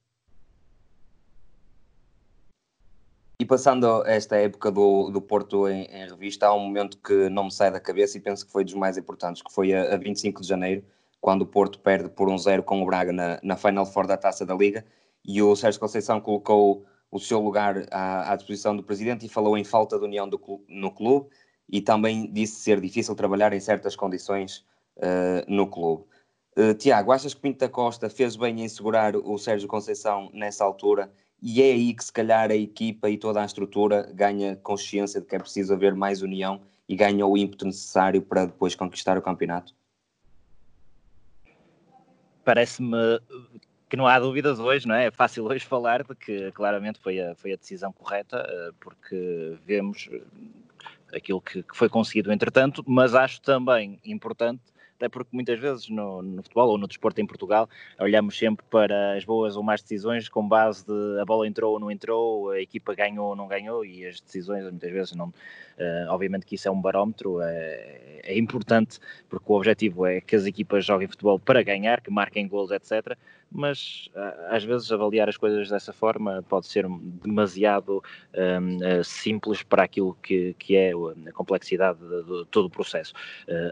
E 3.41 3.45
passando 3.45 4.05
esta 4.05 4.35
época 4.35 4.69
do, 4.69 5.09
do 5.09 5.21
Porto 5.21 5.65
em, 5.69 5.85
em, 5.85 6.09
revista, 6.09 6.47
há 6.47 6.53
um 6.53 6.59
momento 6.59 6.97
que 6.97 7.29
não 7.29 7.45
me 7.45 7.51
sai 7.53 7.71
da 7.71 7.79
cabeça 7.79 8.17
e 8.17 8.21
penso 8.21 8.45
que 8.45 8.51
foi 8.51 8.65
dos 8.65 8.73
mais 8.73 8.97
importantes, 8.97 9.41
que 9.41 9.53
foi 9.53 9.73
a, 9.73 9.93
a 9.93 9.97
25 9.97 10.41
de 10.41 10.47
janeiro, 10.47 10.83
quando 11.21 11.43
o 11.43 11.45
Porto 11.45 11.79
perde 11.79 12.09
por 12.09 12.27
um 12.27 12.37
zero 12.37 12.61
com 12.61 12.83
o 12.83 12.85
Braga 12.85 13.13
na, 13.13 13.39
na 13.41 13.55
Final 13.55 13.85
Four 13.85 14.07
da 14.07 14.17
Taça 14.17 14.45
da 14.45 14.53
Liga, 14.53 14.85
e 15.23 15.41
o 15.41 15.55
Sérgio 15.55 15.79
Conceição 15.79 16.19
colocou 16.19 16.85
o 17.09 17.17
seu 17.17 17.39
lugar 17.39 17.85
à, 17.91 18.33
à 18.33 18.35
disposição 18.35 18.75
do 18.75 18.83
Presidente 18.83 19.25
e 19.25 19.29
falou 19.29 19.57
em 19.57 19.63
falta 19.63 19.97
de 19.97 20.03
união 20.03 20.27
do, 20.27 20.39
no 20.67 20.91
clube, 20.91 21.29
e 21.69 21.79
também 21.79 22.29
disse 22.29 22.59
ser 22.59 22.81
difícil 22.81 23.15
trabalhar 23.15 23.53
em 23.53 23.59
certas 23.61 23.95
condições 23.95 24.65
uh, 24.97 25.45
no 25.47 25.65
clube. 25.65 26.03
Uh, 26.57 26.73
Tiago, 26.73 27.13
achas 27.13 27.33
que 27.33 27.39
Pinto 27.39 27.59
da 27.59 27.69
Costa 27.69 28.09
fez 28.09 28.35
bem 28.35 28.61
em 28.61 28.67
segurar 28.67 29.15
o 29.15 29.37
Sérgio 29.37 29.69
Conceição 29.69 30.29
nessa 30.33 30.65
altura 30.65 31.09
e 31.41 31.61
é 31.61 31.71
aí 31.71 31.93
que 31.93 32.03
se 32.03 32.11
calhar 32.11 32.51
a 32.51 32.55
equipa 32.55 33.09
e 33.09 33.17
toda 33.17 33.41
a 33.41 33.45
estrutura 33.45 34.09
ganha 34.13 34.55
consciência 34.57 35.21
de 35.21 35.27
que 35.27 35.35
é 35.35 35.39
preciso 35.39 35.73
haver 35.73 35.95
mais 35.95 36.21
união 36.21 36.61
e 36.87 36.95
ganha 36.95 37.25
o 37.25 37.37
ímpeto 37.37 37.65
necessário 37.65 38.21
para 38.21 38.45
depois 38.45 38.75
conquistar 38.75 39.17
o 39.17 39.21
campeonato? 39.21 39.73
Parece-me 42.43 43.21
que 43.89 43.95
não 43.95 44.07
há 44.07 44.19
dúvidas 44.19 44.59
hoje, 44.59 44.87
não 44.87 44.95
é? 44.95 45.05
É 45.05 45.11
fácil 45.11 45.45
hoje 45.45 45.65
falar 45.65 46.03
de 46.03 46.15
que 46.15 46.51
claramente 46.51 46.99
foi 46.99 47.19
a, 47.19 47.35
foi 47.35 47.53
a 47.53 47.55
decisão 47.55 47.91
correta, 47.91 48.45
eh, 48.47 48.71
porque 48.79 49.57
vemos 49.65 50.09
aquilo 51.13 51.41
que, 51.41 51.63
que 51.63 51.75
foi 51.75 51.89
conseguido 51.89 52.31
entretanto, 52.31 52.83
mas 52.87 53.15
acho 53.15 53.41
também 53.41 53.99
importante 54.05 54.61
até 54.99 55.07
porque 55.07 55.29
muitas 55.31 55.57
vezes 55.57 55.87
no, 55.87 56.21
no, 56.21 56.43
futebol 56.43 56.71
ou 56.71 56.77
no 56.77 56.85
desporto 56.85 57.21
em 57.21 57.25
Portugal 57.25 57.69
olhamos 57.97 58.37
sempre 58.37 58.65
para 58.69 59.15
as 59.15 59.23
boas 59.23 59.55
ou 59.55 59.63
más 59.63 59.81
decisões 59.81 60.27
com 60.27 60.45
base 60.45 60.85
de 60.85 61.21
a 61.21 61.23
bola 61.23 61.47
entrou 61.47 61.73
ou 61.73 61.79
não 61.79 61.89
entrou, 61.89 62.49
a 62.49 62.59
equipa 62.59 62.93
ganhou 62.93 63.29
ou 63.29 63.35
não 63.35 63.47
ganhou 63.47 63.85
e 63.85 64.05
as 64.05 64.19
decisões 64.19 64.63
muitas 64.65 64.91
vezes 64.91 65.15
não. 65.15 65.33
Uh, 65.79 66.09
obviamente 66.09 66.45
que 66.45 66.55
isso 66.55 66.67
é 66.67 66.71
um 66.71 66.81
barómetro, 66.81 67.39
é, 67.39 68.19
é, 68.23 68.37
importante 68.37 68.99
porque 69.29 69.45
o 69.49 69.55
objetivo 69.55 70.05
é 70.05 70.19
que 70.19 70.35
as 70.35 70.45
equipas 70.45 70.83
joguem 70.83 71.07
futebol 71.07 71.39
para 71.39 71.63
ganhar, 71.63 72.01
que 72.01 72.11
marquem 72.11 72.45
gols, 72.49 72.71
etc. 72.71 73.17
Mas 73.49 74.09
uh, 74.13 74.53
às 74.53 74.65
vezes 74.65 74.91
avaliar 74.91 75.29
as 75.29 75.37
coisas 75.37 75.69
dessa 75.69 75.93
forma 75.93 76.43
pode 76.49 76.67
ser 76.67 76.85
demasiado 77.23 77.99
uh, 77.99 79.03
simples 79.05 79.63
para 79.63 79.83
aquilo 79.83 80.17
que, 80.21 80.53
que 80.59 80.75
é 80.75 80.91
a 80.91 81.31
complexidade 81.31 81.99
de, 81.99 82.23
de 82.23 82.45
todo 82.51 82.65
o 82.65 82.69
processo. 82.69 83.13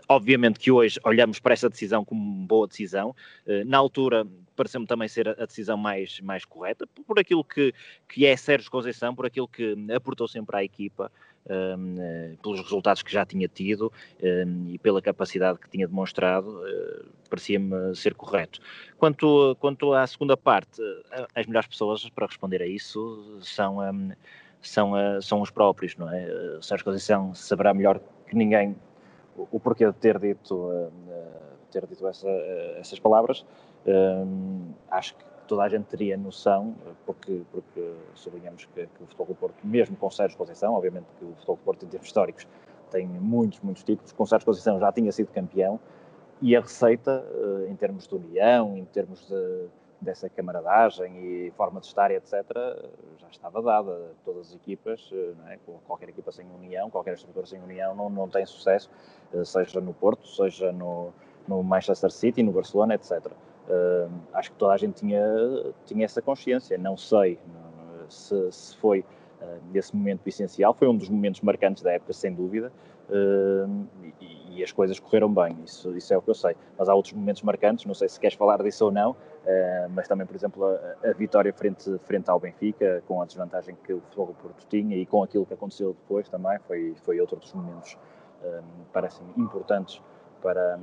obviamente 0.07 0.60
que 0.60 0.72
hoje 0.72 0.98
olhamos 1.17 1.39
para 1.39 1.53
essa 1.53 1.67
decisão 1.67 2.05
como 2.05 2.21
uma 2.21 2.45
boa 2.45 2.67
decisão. 2.67 3.15
Uh, 3.45 3.65
na 3.65 3.77
altura, 3.77 4.25
pareceu-me 4.55 4.86
também 4.86 5.07
ser 5.07 5.27
a 5.27 5.45
decisão 5.45 5.75
mais, 5.75 6.19
mais 6.21 6.45
correta, 6.45 6.86
por 7.05 7.19
aquilo 7.19 7.43
que, 7.43 7.74
que 8.07 8.25
é 8.25 8.38
Sérgio 8.38 8.69
Conceição, 8.69 9.15
por 9.15 9.25
aquilo 9.25 9.47
que 9.47 9.75
aportou 9.93 10.27
sempre 10.27 10.57
à 10.57 10.63
equipa, 10.63 11.12
ehm, 11.50 11.95
uh, 12.33 12.38
pelos 12.41 12.62
resultados 12.62 13.01
que 13.01 13.12
já 13.12 13.25
tinha 13.25 13.47
tido 13.47 13.91
ehm, 14.21 14.69
e 14.69 14.77
pela 14.77 15.01
capacidade 15.01 15.59
que 15.59 15.69
tinha 15.69 15.88
demonstrado, 15.88 16.50
uh, 16.50 17.05
parecia-me 17.29 17.95
ser 17.95 18.13
correto. 18.13 18.59
Quanto, 18.97 19.55
quanto 19.59 19.93
à 19.93 20.05
segunda 20.05 20.38
parte, 20.38 20.81
as 21.36 21.45
melhores 21.45 21.67
pessoas 21.67 22.07
para 22.09 22.27
responder 22.27 22.62
a 22.62 22.67
isso 22.67 23.39
são, 23.41 23.83
ehm, 23.83 24.12
são, 24.62 24.93
são 25.21 25.41
os 25.41 25.51
próprios, 25.51 25.95
não 25.97 26.12
é? 26.12 26.59
Sérgio 26.62 26.83
Conceição 26.86 27.33
saberá 27.33 27.74
melhor 27.74 28.00
que 28.27 28.36
ninguém 28.36 28.75
o 29.51 29.60
porquê 29.60 29.86
de 29.86 29.94
ter 29.94 30.17
dito, 30.20 30.56
uh, 30.56 30.91
ter 31.72 31.86
dito 31.86 32.08
essa, 32.08 32.27
uh, 32.27 32.79
essas 32.79 33.00
palavras. 33.00 33.46
acho 34.89 35.15
que 35.15 35.24
toda 35.48 35.63
a 35.63 35.70
gente 35.70 35.86
teria 35.86 36.17
noção, 36.17 36.75
porque, 37.06 37.41
porque 37.51 37.94
sublinhamos 38.15 38.65
que, 38.65 38.88
que, 38.88 39.03
o 39.03 39.06
Futebol 39.06 39.27
do 39.27 39.36
Porto, 39.36 39.56
mesmo 39.63 39.96
com 39.96 40.10
Sérgio 40.12 40.38
Conceição, 40.38 40.74
obviamente 40.74 41.06
que 41.17 41.25
o 41.25 41.34
Futebol 41.36 41.56
do 41.56 41.62
Porto 41.63 41.86
em 41.86 41.89
termos 41.89 42.08
históricos 42.08 42.48
tem 42.91 43.08
muitos, 43.08 43.60
muitos 43.62 43.84
títulos, 43.84 44.12
com 44.12 44.25
Sérgio 44.25 44.46
Conceição 44.46 44.79
já 44.79 44.91
tinha 44.91 45.12
sido 45.12 45.32
campeão, 45.32 45.79
e 46.41 46.56
a 46.56 46.62
receita, 46.62 47.25
em 47.67 47.75
termos 47.75 48.08
de 48.08 48.13
união, 48.13 48.77
em 48.77 48.86
termos 48.86 49.27
de 49.27 49.67
dessa 49.99 50.29
camaradagem 50.29 51.17
e 51.17 51.51
forma 51.51 51.79
de 51.79 51.87
estar, 51.87 52.11
etc., 52.11 52.45
já 53.17 53.27
estava 53.31 53.61
dada. 53.61 54.11
Todas 54.23 54.49
as 54.49 54.55
equipas, 54.55 55.11
é? 55.47 55.57
qualquer 55.85 56.09
equipa 56.09 56.31
sem 56.31 56.45
união, 56.51 56.89
qualquer 56.89 57.15
estrutura 57.15 57.45
sem 57.45 57.61
união, 57.61 57.95
não, 57.95 58.09
não 58.09 58.29
tem 58.29 58.45
sucesso, 58.45 58.89
eh, 59.33 59.43
seja 59.43 59.81
no 59.81 59.93
Porto, 59.93 60.27
seja 60.27 60.71
no, 60.71 61.11
no 61.47 61.63
Manchester 61.63 62.11
City, 62.11 62.43
no 62.43 62.51
Barcelona, 62.51 62.95
etc. 62.95 63.25
Uh, 63.67 64.09
acho 64.33 64.51
que 64.51 64.57
toda 64.57 64.73
a 64.73 64.77
gente 64.77 64.95
tinha, 64.95 65.21
tinha 65.85 66.05
essa 66.05 66.21
consciência. 66.21 66.77
Não 66.77 66.95
sei 66.95 67.37
se, 68.07 68.51
se 68.51 68.75
foi 68.77 69.01
uh, 69.41 69.59
esse 69.73 69.95
momento 69.95 70.25
essencial, 70.25 70.73
foi 70.73 70.87
um 70.87 70.95
dos 70.95 71.09
momentos 71.09 71.41
marcantes 71.41 71.83
da 71.83 71.91
época, 71.91 72.13
sem 72.13 72.33
dúvida. 72.33 72.71
Uh, 73.09 73.85
e, 74.21 74.46
e 74.57 74.63
as 74.63 74.71
coisas 74.71 74.99
correram 74.99 75.31
bem, 75.31 75.55
isso, 75.63 75.95
isso 75.95 76.13
é 76.13 76.17
o 76.17 76.21
que 76.21 76.29
eu 76.29 76.33
sei. 76.33 76.55
Mas 76.77 76.89
há 76.89 76.95
outros 76.95 77.13
momentos 77.13 77.43
marcantes, 77.43 77.85
não 77.85 77.93
sei 77.93 78.09
se 78.09 78.19
queres 78.19 78.35
falar 78.35 78.61
disso 78.63 78.85
ou 78.85 78.91
não, 78.91 79.11
uh, 79.11 79.15
mas 79.91 80.07
também, 80.07 80.25
por 80.25 80.35
exemplo, 80.35 80.65
a, 80.65 81.09
a, 81.09 81.13
vitória 81.13 81.53
frente, 81.53 81.97
frente 81.99 82.29
ao 82.29 82.39
Benfica, 82.39 83.03
com 83.07 83.21
a 83.21 83.25
desvantagem 83.25 83.77
que 83.83 83.93
o 83.93 84.01
Futebol 84.01 84.35
Porto 84.41 84.65
tinha 84.67 84.97
e 84.97 85.05
com 85.05 85.21
aquilo 85.23 85.45
que 85.45 85.53
aconteceu 85.53 85.93
depois 85.93 86.27
também, 86.27 86.57
foi, 86.67 86.95
foi 87.03 87.21
outro 87.21 87.37
dos 87.37 87.53
momentos, 87.53 87.97
eh, 88.43 88.61
parecem 88.91 89.25
importantes 89.37 90.01
para, 90.41 90.79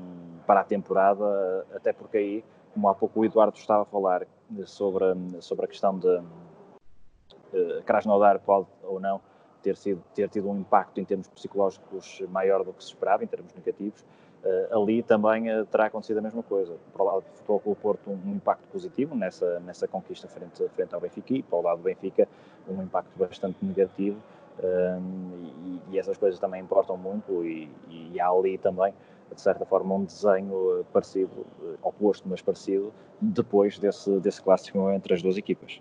para 0.46 0.60
a 0.60 0.64
temporada, 0.64 1.66
até 1.74 1.92
porque 1.92 2.16
aí, 2.16 2.44
como 2.72 2.88
há 2.88 2.94
pouco 2.94 3.20
o 3.20 3.24
Eduardo 3.24 3.56
estava 3.56 3.82
a 3.82 3.86
falar 3.86 4.26
sobre, 4.66 5.04
sobre 5.40 5.64
a 5.64 5.68
questão 5.68 5.98
de 5.98 6.08
uh, 6.08 7.82
Krasnodar 7.84 8.40
pode 8.40 8.66
ou 8.82 9.00
não 9.00 9.20
ter, 9.64 9.76
sido, 9.76 10.04
ter 10.14 10.28
tido 10.28 10.48
um 10.50 10.58
impacto 10.58 11.00
em 11.00 11.04
termos 11.04 11.26
psicológicos 11.28 12.22
maior 12.28 12.62
do 12.62 12.72
que 12.74 12.84
se 12.84 12.90
esperava, 12.90 13.24
em 13.24 13.26
termos 13.26 13.52
negativos, 13.54 14.04
uh, 14.44 14.78
ali 14.78 15.02
também 15.02 15.50
uh, 15.50 15.64
terá 15.64 15.86
acontecido 15.86 16.18
a 16.18 16.20
mesma 16.20 16.42
coisa. 16.42 16.76
Para 16.92 17.02
o 17.02 17.06
lado 17.06 17.20
do 17.22 17.36
Futebol 17.36 17.60
Clube 17.60 17.80
Porto, 17.80 18.10
um, 18.10 18.32
impacto 18.34 18.64
positivo 18.70 19.14
nessa, 19.14 19.58
nessa 19.60 19.88
conquista 19.88 20.28
frente, 20.28 20.62
frente 20.68 20.94
ao 20.94 21.00
Benfica 21.00 21.32
e 21.32 21.42
para 21.42 21.58
o 21.58 21.62
lado 21.62 21.78
do 21.78 21.84
Benfica, 21.84 22.28
um 22.68 22.82
impacto 22.82 23.10
bastante 23.16 23.56
negativo. 23.62 24.18
Um, 24.62 25.80
e, 25.90 25.94
e, 25.94 25.98
essas 25.98 26.16
coisas 26.16 26.38
também 26.38 26.62
importam 26.62 26.96
muito 26.96 27.44
e, 27.44 27.68
e, 27.90 28.20
há 28.20 28.28
ali 28.28 28.56
também 28.56 28.94
de 29.34 29.40
certa 29.40 29.64
forma 29.64 29.96
um 29.96 30.04
desenho 30.04 30.78
eh, 30.78 30.84
parecido, 30.92 31.44
oposto 31.82 32.28
mas 32.28 32.40
parecido 32.40 32.92
depois 33.20 33.80
desse, 33.80 34.20
desse 34.20 34.40
clássico 34.40 34.88
entre 34.90 35.12
as 35.12 35.20
duas 35.20 35.36
equipas. 35.36 35.80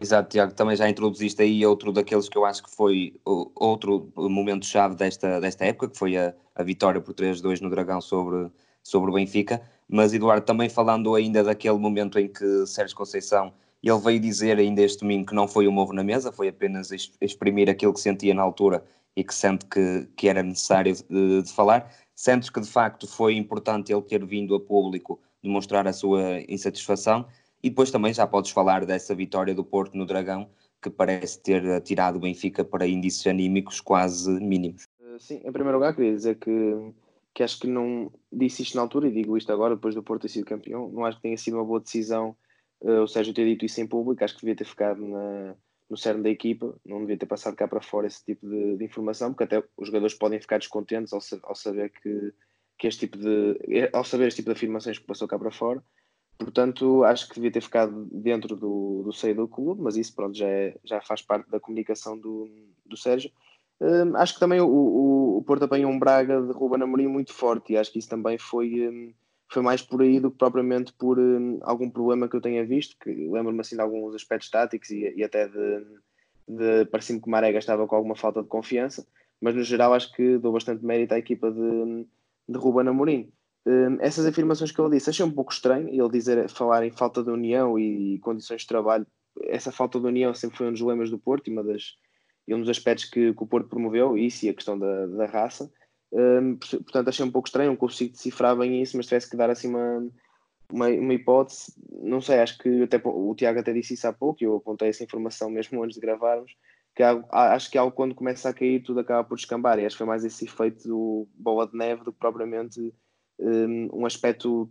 Exato, 0.00 0.28
Tiago, 0.28 0.52
também 0.54 0.76
já 0.76 0.88
introduziste 0.88 1.42
aí 1.42 1.64
outro 1.64 1.92
daqueles 1.92 2.28
que 2.28 2.36
eu 2.36 2.44
acho 2.44 2.62
que 2.62 2.70
foi 2.70 3.14
outro 3.24 4.12
momento-chave 4.16 4.94
desta, 4.94 5.40
desta 5.40 5.64
época, 5.64 5.88
que 5.88 5.98
foi 5.98 6.16
a, 6.16 6.34
a 6.54 6.62
vitória 6.62 7.00
por 7.00 7.14
3-2 7.14 7.60
no 7.60 7.70
Dragão 7.70 8.00
sobre, 8.00 8.50
sobre 8.82 9.10
o 9.10 9.14
Benfica. 9.14 9.62
Mas, 9.88 10.12
Eduardo, 10.12 10.44
também 10.44 10.68
falando 10.68 11.14
ainda 11.14 11.42
daquele 11.42 11.78
momento 11.78 12.18
em 12.18 12.28
que 12.28 12.66
Sérgio 12.66 12.96
Conceição 12.96 13.52
ele 13.82 13.98
veio 13.98 14.20
dizer 14.20 14.58
ainda 14.58 14.82
este 14.82 15.00
domingo 15.00 15.26
que 15.26 15.34
não 15.34 15.46
foi 15.46 15.68
um 15.68 15.78
ovo 15.78 15.92
na 15.92 16.02
mesa, 16.02 16.32
foi 16.32 16.48
apenas 16.48 16.90
exprimir 17.20 17.70
aquilo 17.70 17.94
que 17.94 18.00
sentia 18.00 18.34
na 18.34 18.42
altura 18.42 18.84
e 19.16 19.24
que 19.24 19.34
sente 19.34 19.64
que, 19.66 20.06
que 20.16 20.28
era 20.28 20.42
necessário 20.42 20.94
de, 20.94 21.42
de 21.42 21.52
falar. 21.52 21.90
Sentes 22.14 22.50
que 22.50 22.60
de 22.60 22.68
facto 22.68 23.06
foi 23.06 23.36
importante 23.36 23.92
ele 23.92 24.02
ter 24.02 24.24
vindo 24.24 24.54
a 24.54 24.60
público 24.60 25.20
demonstrar 25.42 25.86
a 25.86 25.92
sua 25.92 26.40
insatisfação 26.48 27.26
e 27.62 27.70
depois 27.70 27.90
também 27.90 28.12
já 28.12 28.26
podes 28.26 28.50
falar 28.50 28.84
dessa 28.84 29.14
vitória 29.14 29.54
do 29.54 29.64
Porto 29.64 29.96
no 29.96 30.06
Dragão, 30.06 30.48
que 30.80 30.90
parece 30.90 31.40
ter 31.42 31.80
tirado 31.82 32.16
o 32.16 32.20
Benfica 32.20 32.64
para 32.64 32.86
índices 32.86 33.26
anímicos 33.26 33.80
quase 33.80 34.30
mínimos. 34.40 34.86
Eh, 35.00 35.16
sim, 35.18 35.40
em 35.44 35.52
primeiro 35.52 35.78
lugar 35.78 35.94
queria 35.94 36.14
dizer 36.14 36.36
que, 36.36 36.92
que 37.34 37.42
acho 37.42 37.58
que 37.58 37.66
não 37.66 38.12
disse 38.32 38.62
isto 38.62 38.76
na 38.76 38.82
altura 38.82 39.08
e 39.08 39.12
digo 39.12 39.36
isto 39.36 39.52
agora, 39.52 39.74
depois 39.74 39.94
do 39.94 40.02
Porto 40.02 40.22
ter 40.22 40.28
sido 40.28 40.46
campeão, 40.46 40.88
não 40.88 41.04
acho 41.04 41.16
que 41.16 41.22
tenha 41.22 41.36
sido 41.36 41.54
uma 41.54 41.64
boa 41.64 41.80
decisão 41.80 42.36
uh, 42.80 43.02
o 43.02 43.08
Sérgio 43.08 43.34
ter 43.34 43.44
dito 43.44 43.64
isso 43.64 43.80
em 43.80 43.86
público, 43.86 44.22
acho 44.22 44.34
que 44.34 44.40
devia 44.40 44.56
ter 44.56 44.64
ficado 44.64 45.04
na, 45.06 45.54
no 45.88 45.96
cerne 45.96 46.22
da 46.22 46.30
equipa, 46.30 46.74
não 46.84 47.00
devia 47.00 47.16
ter 47.16 47.26
passado 47.26 47.56
cá 47.56 47.66
para 47.66 47.80
fora 47.80 48.06
esse 48.06 48.24
tipo 48.24 48.48
de, 48.48 48.76
de 48.76 48.84
informação, 48.84 49.32
porque 49.32 49.44
até 49.44 49.66
os 49.76 49.86
jogadores 49.86 50.14
podem 50.14 50.40
ficar 50.40 50.58
descontentes 50.58 51.12
ao, 51.12 51.20
ao 51.44 51.54
saber 51.54 51.90
que, 51.90 52.32
que 52.78 52.86
este 52.86 53.00
tipo 53.00 53.18
de 53.18 53.58
ao 53.92 54.04
saber 54.04 54.28
este 54.28 54.38
tipo 54.38 54.50
de 54.50 54.56
afirmações 54.56 54.98
que 54.98 55.06
passou 55.06 55.26
cá 55.26 55.38
para 55.38 55.50
fora 55.50 55.82
Portanto, 56.38 57.02
acho 57.02 57.28
que 57.28 57.34
devia 57.34 57.50
ter 57.50 57.60
ficado 57.60 58.08
dentro 58.12 58.54
do, 58.54 59.02
do 59.04 59.12
seio 59.12 59.34
do 59.34 59.48
clube, 59.48 59.82
mas 59.82 59.96
isso 59.96 60.14
pronto, 60.14 60.36
já, 60.36 60.46
é, 60.46 60.76
já 60.84 61.00
faz 61.00 61.20
parte 61.20 61.50
da 61.50 61.58
comunicação 61.58 62.16
do, 62.16 62.48
do 62.86 62.96
Sérgio. 62.96 63.30
Um, 63.80 64.16
acho 64.16 64.34
que 64.34 64.40
também 64.40 64.60
o, 64.60 64.66
o, 64.66 65.38
o 65.38 65.42
Porto 65.42 65.64
apanhou 65.64 65.90
um 65.90 65.98
Braga 65.98 66.40
de 66.40 66.52
Ruben 66.52 66.82
Amorim 66.82 67.08
muito 67.08 67.32
forte 67.32 67.72
e 67.72 67.76
acho 67.76 67.92
que 67.92 67.98
isso 67.98 68.08
também 68.08 68.38
foi, 68.38 68.88
um, 68.88 69.12
foi 69.48 69.62
mais 69.62 69.82
por 69.82 70.00
aí 70.00 70.20
do 70.20 70.30
que 70.30 70.38
propriamente 70.38 70.92
por 70.92 71.18
um, 71.18 71.58
algum 71.62 71.90
problema 71.90 72.28
que 72.28 72.36
eu 72.36 72.40
tenha 72.40 72.64
visto, 72.64 72.96
que 73.00 73.10
lembro-me 73.10 73.60
assim 73.60 73.76
de 73.76 73.82
alguns 73.82 74.14
aspectos 74.14 74.50
táticos 74.50 74.90
e, 74.90 75.12
e 75.16 75.24
até 75.24 75.48
de, 75.48 75.86
de 76.48 76.84
parecia-me 76.86 77.20
que 77.20 77.30
Marega 77.30 77.58
estava 77.58 77.86
com 77.86 77.96
alguma 77.96 78.16
falta 78.16 78.42
de 78.42 78.48
confiança, 78.48 79.06
mas 79.40 79.54
no 79.54 79.62
geral 79.62 79.92
acho 79.94 80.12
que 80.12 80.38
dou 80.38 80.52
bastante 80.52 80.84
mérito 80.84 81.14
à 81.14 81.18
equipa 81.18 81.50
de, 81.50 82.06
de 82.48 82.58
Ruben 82.58 82.88
Amorim. 82.88 83.32
Um, 83.68 83.98
essas 84.00 84.24
afirmações 84.24 84.72
que 84.72 84.80
ele 84.80 84.96
disse, 84.96 85.10
achei 85.10 85.26
um 85.26 85.30
pouco 85.30 85.52
estranho 85.52 85.90
ele 85.90 86.08
dizer, 86.08 86.48
falar 86.48 86.86
em 86.86 86.90
falta 86.90 87.22
de 87.22 87.30
união 87.30 87.78
e 87.78 88.18
condições 88.20 88.62
de 88.62 88.66
trabalho. 88.66 89.06
Essa 89.42 89.70
falta 89.70 90.00
de 90.00 90.06
união 90.06 90.32
sempre 90.32 90.56
foi 90.56 90.68
um 90.68 90.72
dos 90.72 90.80
lemas 90.80 91.10
do 91.10 91.18
Porto 91.18 91.48
e, 91.48 91.52
uma 91.52 91.62
das, 91.62 91.94
e 92.46 92.54
um 92.54 92.60
dos 92.60 92.70
aspectos 92.70 93.04
que, 93.04 93.34
que, 93.34 93.42
o 93.42 93.46
Porto 93.46 93.68
promoveu, 93.68 94.16
isso 94.16 94.46
e 94.46 94.48
a 94.48 94.54
questão 94.54 94.78
da, 94.78 95.06
da 95.08 95.26
raça. 95.26 95.70
Um, 96.10 96.56
portanto, 96.56 97.08
achei 97.08 97.22
um 97.22 97.30
pouco 97.30 97.46
estranho, 97.46 97.68
não 97.68 97.76
consigo 97.76 98.12
decifrar 98.12 98.56
bem 98.56 98.80
isso, 98.80 98.96
mas 98.96 99.04
tivesse 99.04 99.28
que 99.28 99.36
dar 99.36 99.50
assim 99.50 99.68
uma, 99.68 100.08
uma, 100.72 100.88
uma, 100.88 101.12
hipótese, 101.12 101.74
não 101.90 102.22
sei, 102.22 102.40
acho 102.40 102.56
que 102.56 102.84
até, 102.84 102.98
o 103.04 103.34
Tiago 103.34 103.60
até 103.60 103.74
disse 103.74 103.92
isso 103.92 104.08
há 104.08 104.14
pouco, 104.14 104.42
e 104.42 104.46
eu 104.46 104.56
apontei 104.56 104.88
essa 104.88 105.04
informação 105.04 105.50
mesmo 105.50 105.84
antes 105.84 105.96
de 105.96 106.00
gravarmos, 106.00 106.56
que 106.96 107.02
há, 107.02 107.22
acho 107.52 107.70
que 107.70 107.76
algo 107.76 107.94
quando 107.94 108.14
começa 108.14 108.48
a 108.48 108.54
cair 108.54 108.82
tudo 108.82 109.00
acaba 109.00 109.28
por 109.28 109.36
descambar, 109.36 109.78
e 109.78 109.84
acho 109.84 109.94
que 109.94 109.98
foi 109.98 110.06
mais 110.06 110.24
esse 110.24 110.46
efeito 110.46 110.88
do 110.88 111.28
bola 111.34 111.66
de 111.66 111.76
neve 111.76 112.02
do 112.02 112.14
que 112.14 112.18
propriamente 112.18 112.94
um 113.40 114.04
aspecto 114.04 114.70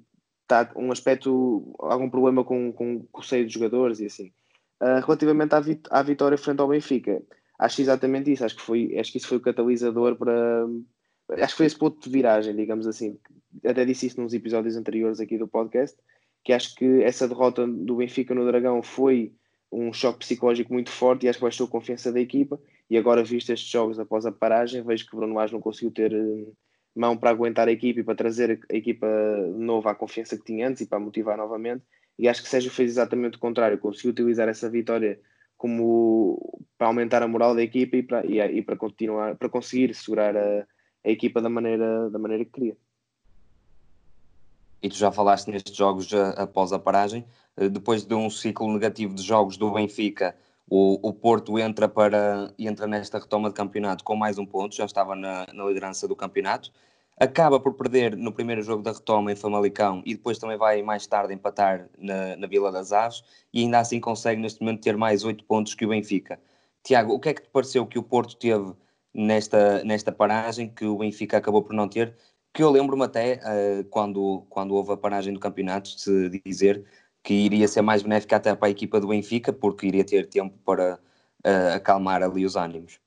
um 0.75 0.91
aspecto, 0.91 1.75
algum 1.79 2.09
problema 2.09 2.43
com, 2.43 2.71
com, 2.71 3.05
com 3.11 3.21
o 3.21 3.23
seio 3.23 3.45
dos 3.45 3.53
jogadores 3.53 3.99
e 3.99 4.05
assim. 4.05 4.31
Uh, 4.81 5.01
relativamente 5.05 5.53
à, 5.53 5.59
vit 5.59 5.81
à 5.89 6.01
vitória 6.03 6.37
frente 6.37 6.61
ao 6.61 6.67
Benfica, 6.67 7.21
acho 7.57 7.81
exatamente 7.81 8.31
isso, 8.31 8.45
acho 8.45 8.55
que, 8.55 8.61
foi, 8.61 8.97
acho 8.97 9.11
que 9.11 9.17
isso 9.17 9.27
foi 9.27 9.37
o 9.37 9.41
catalisador 9.41 10.15
para. 10.15 10.65
Acho 11.31 11.53
que 11.53 11.57
foi 11.57 11.65
esse 11.65 11.77
ponto 11.77 12.01
de 12.01 12.09
viragem, 12.09 12.55
digamos 12.55 12.87
assim. 12.87 13.17
Até 13.65 13.83
disse 13.83 14.07
isso 14.07 14.21
nos 14.21 14.33
episódios 14.33 14.77
anteriores 14.77 15.19
aqui 15.19 15.37
do 15.37 15.47
podcast, 15.47 15.97
que 16.43 16.53
acho 16.53 16.73
que 16.75 17.03
essa 17.03 17.27
derrota 17.27 17.67
do 17.67 17.97
Benfica 17.97 18.33
no 18.33 18.45
Dragão 18.45 18.81
foi 18.81 19.33
um 19.69 19.91
choque 19.91 20.19
psicológico 20.19 20.71
muito 20.71 20.89
forte 20.89 21.25
e 21.25 21.29
acho 21.29 21.39
que 21.39 21.43
baixou 21.43 21.67
a 21.67 21.69
confiança 21.69 22.13
da 22.13 22.21
equipa. 22.21 22.57
E 22.89 22.97
agora, 22.97 23.23
visto 23.23 23.51
estes 23.51 23.69
jogos 23.69 23.99
após 23.99 24.25
a 24.25 24.31
paragem, 24.31 24.81
vejo 24.81 25.05
que 25.05 25.15
Bruno 25.15 25.33
Lage 25.33 25.51
não 25.51 25.59
conseguiu 25.59 25.91
ter 25.91 26.13
mão 26.97 27.17
para 27.17 27.29
aguentar 27.29 27.67
a 27.67 27.71
equipa 27.71 27.99
e 27.99 28.03
para 28.03 28.15
trazer 28.15 28.59
a 28.71 28.75
equipa 28.75 29.07
de 29.53 29.63
novo 29.63 29.87
à 29.87 29.95
confiança 29.95 30.37
que 30.37 30.43
tinha 30.43 30.67
antes 30.67 30.81
e 30.81 30.85
para 30.85 30.99
motivar 30.99 31.37
novamente. 31.37 31.83
E 32.17 32.27
acho 32.27 32.41
que 32.41 32.49
Sérgio 32.49 32.71
fez 32.71 32.91
exatamente 32.91 33.37
o 33.37 33.39
contrário, 33.39 33.77
conseguiu 33.77 34.11
utilizar 34.11 34.47
essa 34.47 34.69
vitória 34.69 35.19
como 35.55 36.59
para 36.77 36.87
aumentar 36.87 37.23
a 37.23 37.27
moral 37.27 37.55
da 37.55 37.63
equipa 37.63 37.97
e 37.97 38.03
para, 38.03 38.25
e, 38.25 38.39
e 38.39 38.61
para 38.61 38.75
continuar, 38.75 39.35
para 39.35 39.49
conseguir 39.49 39.93
segurar 39.93 40.35
a, 40.35 40.65
a 41.05 41.09
equipa 41.09 41.41
da 41.41 41.49
maneira, 41.49 42.09
da 42.09 42.19
maneira 42.19 42.45
que 42.45 42.51
queria. 42.51 42.77
E 44.81 44.89
tu 44.89 44.95
já 44.95 45.11
falaste 45.11 45.49
nestes 45.49 45.75
jogos 45.75 46.13
após 46.13 46.71
a 46.71 46.79
paragem, 46.79 47.25
eh, 47.55 47.67
depois 47.67 48.05
de 48.05 48.13
um 48.13 48.29
ciclo 48.29 48.71
negativo 48.71 49.15
de 49.15 49.23
jogos 49.23 49.57
do 49.57 49.71
Benfica, 49.71 50.35
o, 50.69 51.07
o 51.07 51.13
Porto 51.13 51.57
entra, 51.57 51.87
para, 51.87 52.53
entra 52.59 52.85
nesta 52.85 53.17
retoma 53.17 53.49
de 53.49 53.55
campeonato 53.55 54.03
com 54.03 54.15
mais 54.15 54.37
um 54.37 54.45
ponto, 54.45 54.75
já 54.75 54.85
estava 54.85 55.15
na, 55.15 55.47
na 55.53 55.65
liderança 55.65 56.07
do 56.07 56.15
campeonato, 56.15 56.71
acaba 57.19 57.59
por 57.59 57.73
perder 57.73 58.15
no 58.15 58.31
primeiro 58.31 58.61
jogo 58.61 58.83
da 58.83 58.91
retoma 58.91 59.31
em 59.31 59.35
Famalicão 59.35 60.01
e 60.05 60.13
depois 60.13 60.37
também 60.37 60.57
vai 60.57 60.81
mais 60.83 61.07
tarde 61.07 61.33
empatar 61.33 61.89
na, 61.97 62.35
na 62.35 62.47
Vila 62.47 62.71
das 62.71 62.93
Aves 62.93 63.23
e 63.51 63.61
ainda 63.61 63.79
assim 63.79 63.99
consegue 63.99 64.39
neste 64.39 64.61
momento 64.61 64.81
ter 64.81 64.95
mais 64.95 65.23
oito 65.23 65.43
pontos 65.45 65.73
que 65.73 65.85
o 65.85 65.89
Benfica. 65.89 66.39
Tiago, 66.83 67.13
o 67.13 67.19
que 67.19 67.29
é 67.29 67.33
que 67.33 67.41
te 67.41 67.49
pareceu 67.49 67.85
que 67.85 67.97
o 67.99 68.03
Porto 68.03 68.35
teve 68.37 68.73
nesta, 69.13 69.83
nesta 69.83 70.11
paragem 70.11 70.69
que 70.69 70.85
o 70.85 70.97
Benfica 70.97 71.37
acabou 71.37 71.63
por 71.63 71.73
não 71.73 71.89
ter? 71.89 72.15
Que 72.53 72.63
eu 72.63 72.69
lembro-me 72.69 73.03
até, 73.03 73.41
uh, 73.43 73.83
quando, 73.89 74.45
quando 74.49 74.73
houve 74.75 74.93
a 74.93 74.97
paragem 74.97 75.33
do 75.33 75.39
campeonato, 75.39 75.89
de 76.29 76.41
dizer 76.45 76.85
que 77.23 77.33
iria 77.33 77.67
ser 77.67 77.81
mais 77.81 78.03
benéfica 78.03 78.37
até 78.37 78.55
para 78.55 78.67
a 78.67 78.71
equipa 78.71 78.99
do 79.01 79.07
Benfica, 79.07 79.51
porque 79.51 79.87
iria 79.87 80.05
ter 80.05 80.27
tempo 80.29 80.57
para 80.63 80.99
uh, 81.45 81.75
acalmar 81.75 82.23
ali 82.23 82.45
os 82.45 82.55
ânimos. 82.55 82.99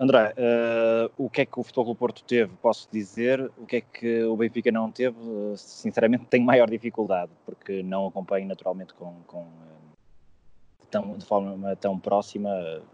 André, 0.00 0.32
uh, 0.36 1.10
o 1.16 1.28
que 1.28 1.40
é 1.40 1.46
que 1.46 1.58
o 1.58 1.62
Futebol 1.62 1.94
Porto 1.94 2.22
teve, 2.22 2.52
posso 2.62 2.88
dizer, 2.90 3.50
o 3.58 3.66
que 3.66 3.76
é 3.76 3.80
que 3.80 4.22
o 4.24 4.36
Benfica 4.36 4.70
não 4.70 4.90
teve, 4.92 5.16
sinceramente 5.56 6.26
tenho 6.26 6.44
maior 6.44 6.70
dificuldade, 6.70 7.32
porque 7.44 7.82
não 7.82 8.06
acompanho 8.06 8.46
naturalmente 8.46 8.94
com, 8.94 9.14
com 9.26 9.42
uh, 9.42 10.86
tão, 10.90 11.16
de 11.16 11.24
forma 11.24 11.74
tão 11.76 11.98
próxima 11.98 12.50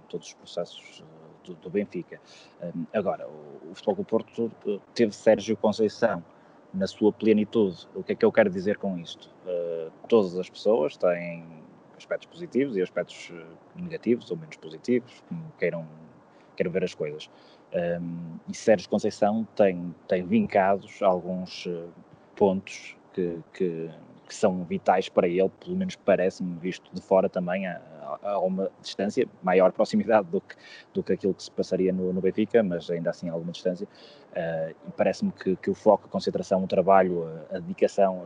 todos 0.08 0.28
os 0.28 0.34
processos 0.34 1.04
do, 1.44 1.54
do 1.54 1.68
Benfica. 1.68 2.18
agora, 2.92 3.28
o, 3.28 3.70
o 3.70 3.74
Futebol 3.74 4.04
Porto 4.04 4.50
teve 4.94 5.12
Sérgio 5.12 5.56
Conceição, 5.56 6.24
na 6.74 6.86
sua 6.86 7.12
plenitude. 7.12 7.86
O 7.94 8.02
que 8.02 8.12
é 8.12 8.14
que 8.14 8.24
eu 8.24 8.32
quero 8.32 8.50
dizer 8.50 8.78
com 8.78 8.98
isto? 8.98 9.30
Uh, 9.46 9.90
todas 10.08 10.36
as 10.36 10.50
pessoas 10.50 10.96
têm 10.96 11.44
aspectos 11.96 12.28
positivos 12.28 12.76
e 12.76 12.82
aspectos 12.82 13.30
eh, 13.32 13.46
negativos 13.76 14.28
ou 14.30 14.36
menos 14.36 14.56
positivos, 14.56 15.22
como 15.28 15.52
queiram, 15.58 15.86
queiram 16.54 16.70
ver 16.70 16.84
as 16.84 16.94
coisas. 16.94 17.28
Um, 17.74 18.38
e 18.48 18.54
Sérgio 18.54 18.88
Conceição 18.88 19.46
tem, 19.56 19.94
tem 20.06 20.24
vincados 20.24 21.02
alguns 21.02 21.66
uh, 21.66 21.88
pontos 22.36 22.96
que, 23.12 23.38
que, 23.52 23.90
que, 24.28 24.34
são 24.34 24.64
vitais 24.64 25.08
para 25.08 25.26
ele, 25.26 25.48
pelo 25.60 25.76
menos 25.76 25.96
parece-me, 25.96 26.56
visto 26.58 26.88
de 26.92 27.00
fora 27.00 27.28
também, 27.28 27.66
a, 27.66 27.80
a, 28.22 28.38
uma 28.38 28.70
distância, 28.80 29.26
maior 29.42 29.72
proximidade 29.72 30.28
do 30.28 30.40
que, 30.40 30.54
do 30.92 31.02
que 31.02 31.12
aquilo 31.12 31.34
que 31.34 31.42
se 31.42 31.50
passaria 31.50 31.92
no, 31.92 32.12
no 32.12 32.20
Benfica, 32.20 32.62
mas 32.62 32.90
ainda 32.90 33.10
assim 33.10 33.28
alguma 33.28 33.52
distância. 33.52 33.88
Uh, 34.30 34.92
parece-me 34.96 35.32
que, 35.32 35.56
que, 35.56 35.70
o 35.70 35.74
foco, 35.74 36.06
a 36.06 36.08
concentração, 36.08 36.62
o 36.62 36.66
trabalho, 36.68 37.24
a, 37.50 37.56
a 37.56 37.58
dedicação, 37.58 38.22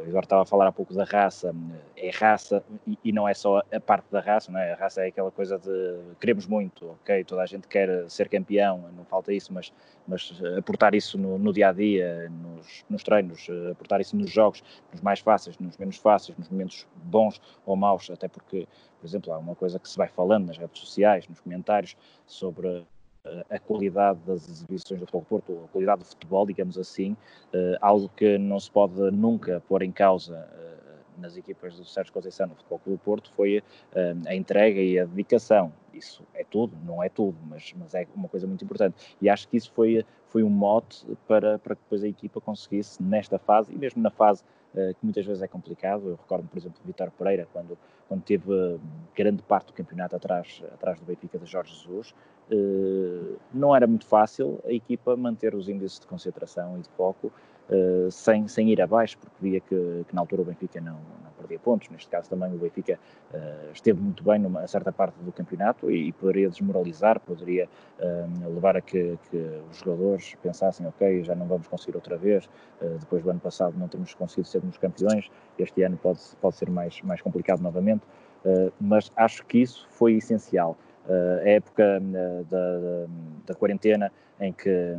o 0.00 0.08
Eduardo 0.08 0.26
estava 0.26 0.42
a 0.42 0.46
falar 0.46 0.66
há 0.66 0.72
pouco 0.72 0.94
da 0.94 1.04
raça, 1.04 1.54
é 1.96 2.10
raça 2.10 2.62
e, 2.86 2.98
e, 3.04 3.12
não 3.12 3.28
é 3.28 3.34
só 3.34 3.62
a 3.72 3.80
parte 3.80 4.10
da 4.10 4.20
raça, 4.20 4.50
não 4.50 4.58
é? 4.58 4.72
A 4.72 4.76
raça 4.76 5.04
é 5.04 5.08
aquela 5.08 5.30
coisa 5.30 5.58
de 5.58 6.14
queremos 6.20 6.46
muito, 6.46 6.90
ok, 6.90 7.24
toda 7.24 7.42
a 7.42 7.46
gente 7.46 7.68
quer 7.68 8.08
ser 8.08 8.28
campeão, 8.28 8.90
não 8.96 9.04
falta 9.04 9.32
isso, 9.32 9.52
mas, 9.52 9.72
mas 10.06 10.32
aportar 10.56 10.94
isso 10.94 11.18
no, 11.18 11.38
no 11.38 11.52
dia 11.52 11.68
a 11.68 11.72
dia, 11.72 12.30
nos, 12.30 12.84
nos, 12.88 13.02
treinos, 13.02 13.48
aportar 13.70 14.00
isso 14.00 14.16
nos 14.16 14.30
jogos, 14.30 14.62
nos 14.92 15.00
mais 15.00 15.20
fáceis, 15.20 15.58
nos 15.58 15.76
menos 15.76 15.96
fáceis, 15.96 16.36
nos 16.38 16.48
momentos 16.48 16.86
bons 16.96 17.40
ou 17.66 17.76
maus, 17.76 18.10
até 18.10 18.28
porque, 18.28 18.66
por 19.00 19.06
exemplo, 19.06 19.32
há 19.32 19.38
uma 19.38 19.54
coisa 19.54 19.78
que 19.78 19.88
se 19.88 19.96
vai 19.96 20.08
falando 20.08 20.46
nas 20.46 20.58
redes 20.58 20.80
sociais, 20.80 21.28
nos 21.28 21.40
comentários 21.40 21.96
sobre 22.26 22.86
a 23.50 23.58
qualidade 23.58 24.18
das 24.26 24.48
exibições 24.48 25.00
do 25.00 25.06
Futebol 25.06 25.26
Porto, 25.28 25.64
a 25.64 25.68
qualidade 25.68 26.00
do 26.00 26.06
futebol, 26.06 26.46
digamos 26.46 26.78
assim, 26.78 27.12
uh, 27.12 27.76
algo 27.80 28.08
que 28.16 28.38
não 28.38 28.58
se 28.58 28.70
pode 28.70 28.98
nunca 29.10 29.62
pôr 29.68 29.82
em 29.82 29.92
causa 29.92 30.48
uh, 30.52 31.20
nas 31.20 31.36
equipas 31.36 31.76
do 31.76 31.84
Sérgio 31.84 32.12
Conceição 32.12 32.46
no 32.46 32.54
Futebol 32.54 32.78
Clube 32.78 32.98
do 32.98 33.04
Porto 33.04 33.30
foi 33.32 33.58
uh, 33.58 33.62
a 34.26 34.34
entrega 34.34 34.80
e 34.80 34.98
a 34.98 35.04
dedicação. 35.04 35.72
Isso 35.92 36.24
é 36.34 36.44
tudo, 36.44 36.76
não 36.84 37.02
é 37.02 37.08
tudo, 37.08 37.36
mas, 37.46 37.74
mas 37.76 37.94
é 37.94 38.06
uma 38.14 38.28
coisa 38.28 38.46
muito 38.46 38.64
importante. 38.64 39.16
E 39.20 39.28
acho 39.28 39.46
que 39.48 39.56
isso 39.56 39.70
foi, 39.72 40.04
foi 40.28 40.42
um 40.42 40.48
mote 40.50 41.04
para, 41.28 41.58
para 41.58 41.74
que 41.74 41.82
depois 41.82 42.02
a 42.02 42.08
equipa 42.08 42.40
conseguisse, 42.40 43.02
nesta 43.02 43.38
fase, 43.38 43.72
e 43.72 43.76
mesmo 43.76 44.00
na 44.00 44.10
fase 44.10 44.42
que 44.72 45.04
muitas 45.04 45.26
vezes 45.26 45.42
é 45.42 45.48
complicado, 45.48 46.10
eu 46.10 46.16
recordo, 46.16 46.46
por 46.48 46.56
exemplo, 46.56 46.80
Vitor 46.84 47.10
Pereira, 47.10 47.46
quando, 47.52 47.76
quando 48.08 48.22
teve 48.22 48.78
grande 49.16 49.42
parte 49.42 49.68
do 49.68 49.72
campeonato 49.72 50.14
atrás, 50.14 50.62
atrás 50.72 50.98
do 51.00 51.04
Benfica 51.04 51.38
de 51.38 51.46
Jorge 51.46 51.74
Jesus, 51.74 52.14
eh, 52.50 53.36
não 53.52 53.74
era 53.74 53.86
muito 53.86 54.06
fácil 54.06 54.60
a 54.64 54.72
equipa 54.72 55.16
manter 55.16 55.54
os 55.54 55.68
índices 55.68 56.00
de 56.00 56.06
concentração 56.06 56.78
e 56.78 56.82
de 56.82 56.88
foco 56.90 57.32
uh, 57.70 58.10
sem, 58.10 58.46
sem 58.48 58.70
ir 58.70 58.80
abaixo, 58.80 59.18
porque 59.18 59.36
via 59.40 59.60
que, 59.60 60.04
que, 60.06 60.14
na 60.14 60.20
altura 60.20 60.42
o 60.42 60.44
Benfica 60.44 60.80
não, 60.80 60.94
não 60.94 61.30
perdia 61.38 61.58
pontos. 61.58 61.88
Neste 61.88 62.08
caso 62.08 62.28
também 62.28 62.52
o 62.54 62.58
Benfica 62.58 62.98
uh, 63.32 63.72
esteve 63.72 64.00
muito 64.00 64.22
bem 64.22 64.38
numa 64.38 64.66
certa 64.66 64.92
parte 64.92 65.14
do 65.20 65.32
campeonato 65.32 65.90
e, 65.90 66.08
e 66.08 66.12
poderia 66.12 66.48
desmoralizar, 66.48 67.20
poderia 67.20 67.68
levar 68.54 68.76
a 68.76 68.80
que, 68.80 69.18
que, 69.30 69.36
os 69.70 69.78
jogadores 69.78 70.34
pensassem, 70.42 70.86
ok, 70.86 71.22
já 71.22 71.34
não 71.34 71.46
vamos 71.46 71.68
conseguir 71.68 71.96
outra 71.96 72.16
vez, 72.16 72.48
depois 72.98 73.22
do 73.22 73.30
ano 73.30 73.40
passado 73.40 73.78
não 73.78 73.88
temos 73.88 74.14
conseguido 74.14 74.48
sermos 74.48 74.78
campeões, 74.78 75.30
este 75.58 75.82
ano 75.82 75.98
pode, 75.98 76.20
pode 76.40 76.56
ser 76.56 76.70
mais, 76.70 77.00
mais 77.02 77.20
complicado 77.20 77.60
novamente, 77.60 78.02
mas 78.80 79.12
acho 79.16 79.44
que 79.44 79.58
isso 79.58 79.86
foi 79.90 80.14
essencial 80.14 80.78
a 81.08 81.48
época 81.48 81.82
eh, 81.82 82.44
da, 82.48 82.78
da, 82.78 83.06
da, 83.46 83.54
quarentena 83.54 84.12
em 84.38 84.52
que, 84.52 84.94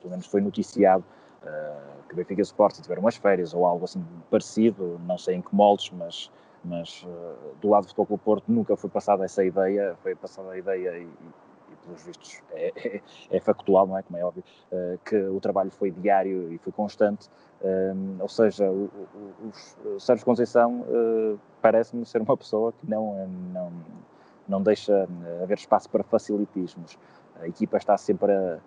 pelo 0.00 0.10
menos 0.10 0.26
foi 0.26 0.40
noticiado, 0.40 1.04
eh, 1.44 1.72
que 2.08 2.14
Benfica 2.14 2.40
e 2.40 2.42
Sporting 2.42 2.82
tiveram 2.82 3.02
umas 3.02 3.16
férias 3.16 3.54
ou 3.54 3.66
algo 3.66 3.84
assim 3.84 4.04
parecido, 4.30 5.00
não 5.06 5.18
sei 5.18 5.36
em 5.36 5.42
que 5.42 5.54
moldes, 5.54 5.90
mas, 5.90 6.30
mas 6.64 7.04
eh, 7.06 7.34
do 7.60 7.68
lado 7.68 7.84
do 7.84 7.88
Futebol 7.88 8.18
Porto 8.18 8.44
nunca 8.48 8.76
foi 8.76 8.90
passada 8.90 9.24
essa 9.24 9.44
ideia, 9.44 9.96
foi 10.02 10.14
passada 10.14 10.50
a 10.50 10.58
ideia 10.58 10.98
e, 10.98 11.02
e 11.02 11.76
pelos 11.84 12.02
vistos 12.02 12.42
é, 12.52 12.72
é, 12.76 13.00
é, 13.30 13.40
factual, 13.40 13.86
não 13.86 13.98
é? 13.98 14.02
Como 14.02 14.18
é 14.18 14.24
óbvio, 14.24 14.44
que 15.04 15.16
o 15.16 15.40
trabalho 15.40 15.70
foi 15.70 15.90
diário 15.90 16.52
e 16.52 16.58
foi 16.58 16.72
constante, 16.72 17.28
hum, 17.62 18.16
ou 18.20 18.28
seja, 18.28 18.70
o, 18.70 18.90
o, 19.44 19.94
o 19.96 20.00
Sérgio 20.00 20.24
Conceição 20.24 20.84
parece-me 21.60 22.06
ser 22.06 22.22
uma 22.22 22.36
pessoa 22.36 22.72
que 22.72 22.88
não, 22.88 23.26
não 23.52 23.72
não 24.48 24.62
deixa 24.62 25.08
haver 25.42 25.58
espaço 25.58 25.88
para 25.88 26.02
facilitismos. 26.04 26.98
A 27.40 27.48
equipa 27.48 27.76
está 27.76 27.96
sempre 27.96 28.32
a, 28.32 28.58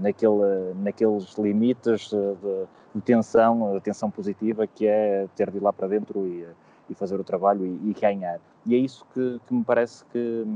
naquele, 0.00 0.74
naqueles 0.76 1.34
limites 1.38 2.10
de, 2.10 2.66
de 2.94 3.00
tensão, 3.02 3.74
de 3.74 3.80
tensão 3.80 4.10
positiva, 4.10 4.66
que 4.66 4.86
é 4.86 5.26
ter 5.36 5.50
de 5.50 5.58
ir 5.58 5.62
lá 5.62 5.72
para 5.72 5.88
dentro 5.88 6.26
e, 6.26 6.46
e 6.90 6.94
fazer 6.94 7.18
o 7.18 7.24
trabalho 7.24 7.66
e, 7.66 7.90
e, 7.90 7.94
ganhar. 7.98 8.40
E 8.66 8.74
é 8.74 8.78
isso 8.78 9.06
que, 9.14 9.40
que 9.46 9.54
me 9.54 9.64
parece 9.64 10.04
que, 10.06 10.46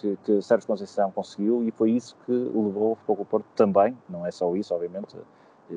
que, 0.00 0.18
que 0.24 0.42
Sérgio 0.42 0.66
Conceição 0.66 1.10
conseguiu 1.10 1.64
e 1.64 1.70
foi 1.70 1.92
isso 1.92 2.16
que 2.26 2.32
levou 2.32 2.92
o 2.92 2.94
Futebol 2.96 3.24
Porto 3.24 3.46
também, 3.54 3.96
não 4.08 4.26
é 4.26 4.30
só 4.30 4.54
isso, 4.54 4.74
obviamente, 4.74 5.16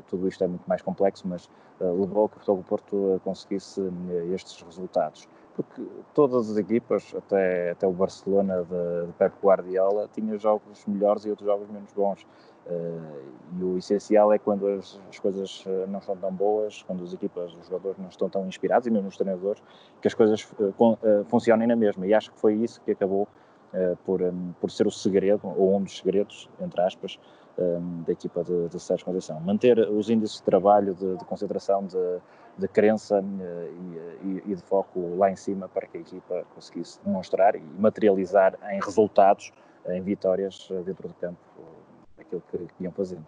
tudo 0.08 0.28
isto 0.28 0.44
é 0.44 0.48
muito 0.48 0.64
mais 0.68 0.82
complexo, 0.82 1.28
mas 1.28 1.46
uh, 1.80 2.00
levou 2.00 2.28
que 2.28 2.38
o 2.38 2.40
Futebol 2.40 2.64
Porto 2.64 3.22
conseguisse 3.24 3.80
uh, 3.80 4.34
estes 4.34 4.62
resultados 4.62 5.28
porque 5.56 5.84
todas 6.14 6.50
as 6.50 6.58
equipas, 6.58 7.14
até, 7.16 7.72
até 7.72 7.88
o 7.88 7.92
Barcelona 7.92 8.64
de, 8.64 9.08
de 9.08 9.14
Pep 9.14 9.34
Guardiola, 9.42 10.10
tinha 10.12 10.38
jogos 10.38 10.86
melhores 10.86 11.26
e 11.26 11.30
outros 11.30 11.48
jogos 11.48 11.70
menos 11.70 11.92
bons. 11.94 12.26
Uh, 12.66 13.60
e 13.60 13.64
o 13.64 13.78
essencial 13.78 14.32
é 14.32 14.40
quando 14.40 14.68
as, 14.68 15.00
as, 15.10 15.20
coisas 15.20 15.66
eh, 15.68 15.86
não 15.88 16.00
são 16.02 16.16
tão 16.16 16.32
boas, 16.32 16.82
quando 16.84 17.04
as 17.04 17.14
equipas, 17.14 17.54
os 17.54 17.68
jogadores 17.68 17.98
não 18.00 18.08
estão 18.08 18.30
tão 18.30 18.48
inspirados, 18.48 18.88
e 18.88 18.92
mesmo 18.92 19.10
os 19.10 19.18
treinadores, 19.18 19.62
que 20.02 20.08
as 20.08 20.14
coisas 20.14 20.42
uh, 20.58 20.74
uh, 20.80 21.26
funcionem 21.26 21.68
na 21.68 21.76
mesma. 21.76 22.08
E 22.08 22.14
acho 22.14 22.32
que 22.32 22.40
foi 22.40 22.56
isso 22.56 22.82
que 22.82 22.92
acabou 22.92 23.28
por, 24.06 24.22
um, 24.22 24.54
por 24.62 24.70
ser 24.70 24.86
o 24.86 24.92
segredo, 24.92 25.52
ou 25.58 25.76
um 25.76 25.82
dos 25.82 25.98
segredos, 25.98 26.48
entre 26.60 26.80
aspas, 26.80 27.20
um, 27.58 28.04
da 28.04 28.12
equipa 28.12 28.44
de, 28.44 28.70
de 28.70 28.80
Sérgio 28.80 29.04
Conceição. 29.04 29.40
Manter 29.40 29.80
os 29.80 30.12
índices 30.12 30.38
de 30.38 30.44
trabalho, 30.44 30.94
de, 30.94 31.18
de 31.18 31.26
concentração, 31.26 31.84
de, 31.86 31.98
de 32.58 32.68
crença 32.68 33.24
eh, 33.42 33.72
e, 34.24 34.52
e, 34.52 34.56
de 34.56 34.62
foco 34.62 35.16
lá 35.16 35.32
em 35.32 35.36
cima 35.36 35.68
para 35.68 35.88
que 35.88 35.98
a 35.98 36.02
equipa 36.02 36.46
conseguisse 36.54 37.00
demonstrar 37.04 37.56
e 37.56 37.62
materializar 37.80 38.58
em 38.72 38.80
resultados, 38.80 39.52
em 39.90 40.02
vitórias 40.02 40.68
eh, 40.72 40.82
dentro 40.84 41.08
do 41.08 41.14
campo, 41.16 41.40
aquilo 42.18 42.44
que 42.52 42.84
iam 42.84 42.92
fazendo. 42.92 43.26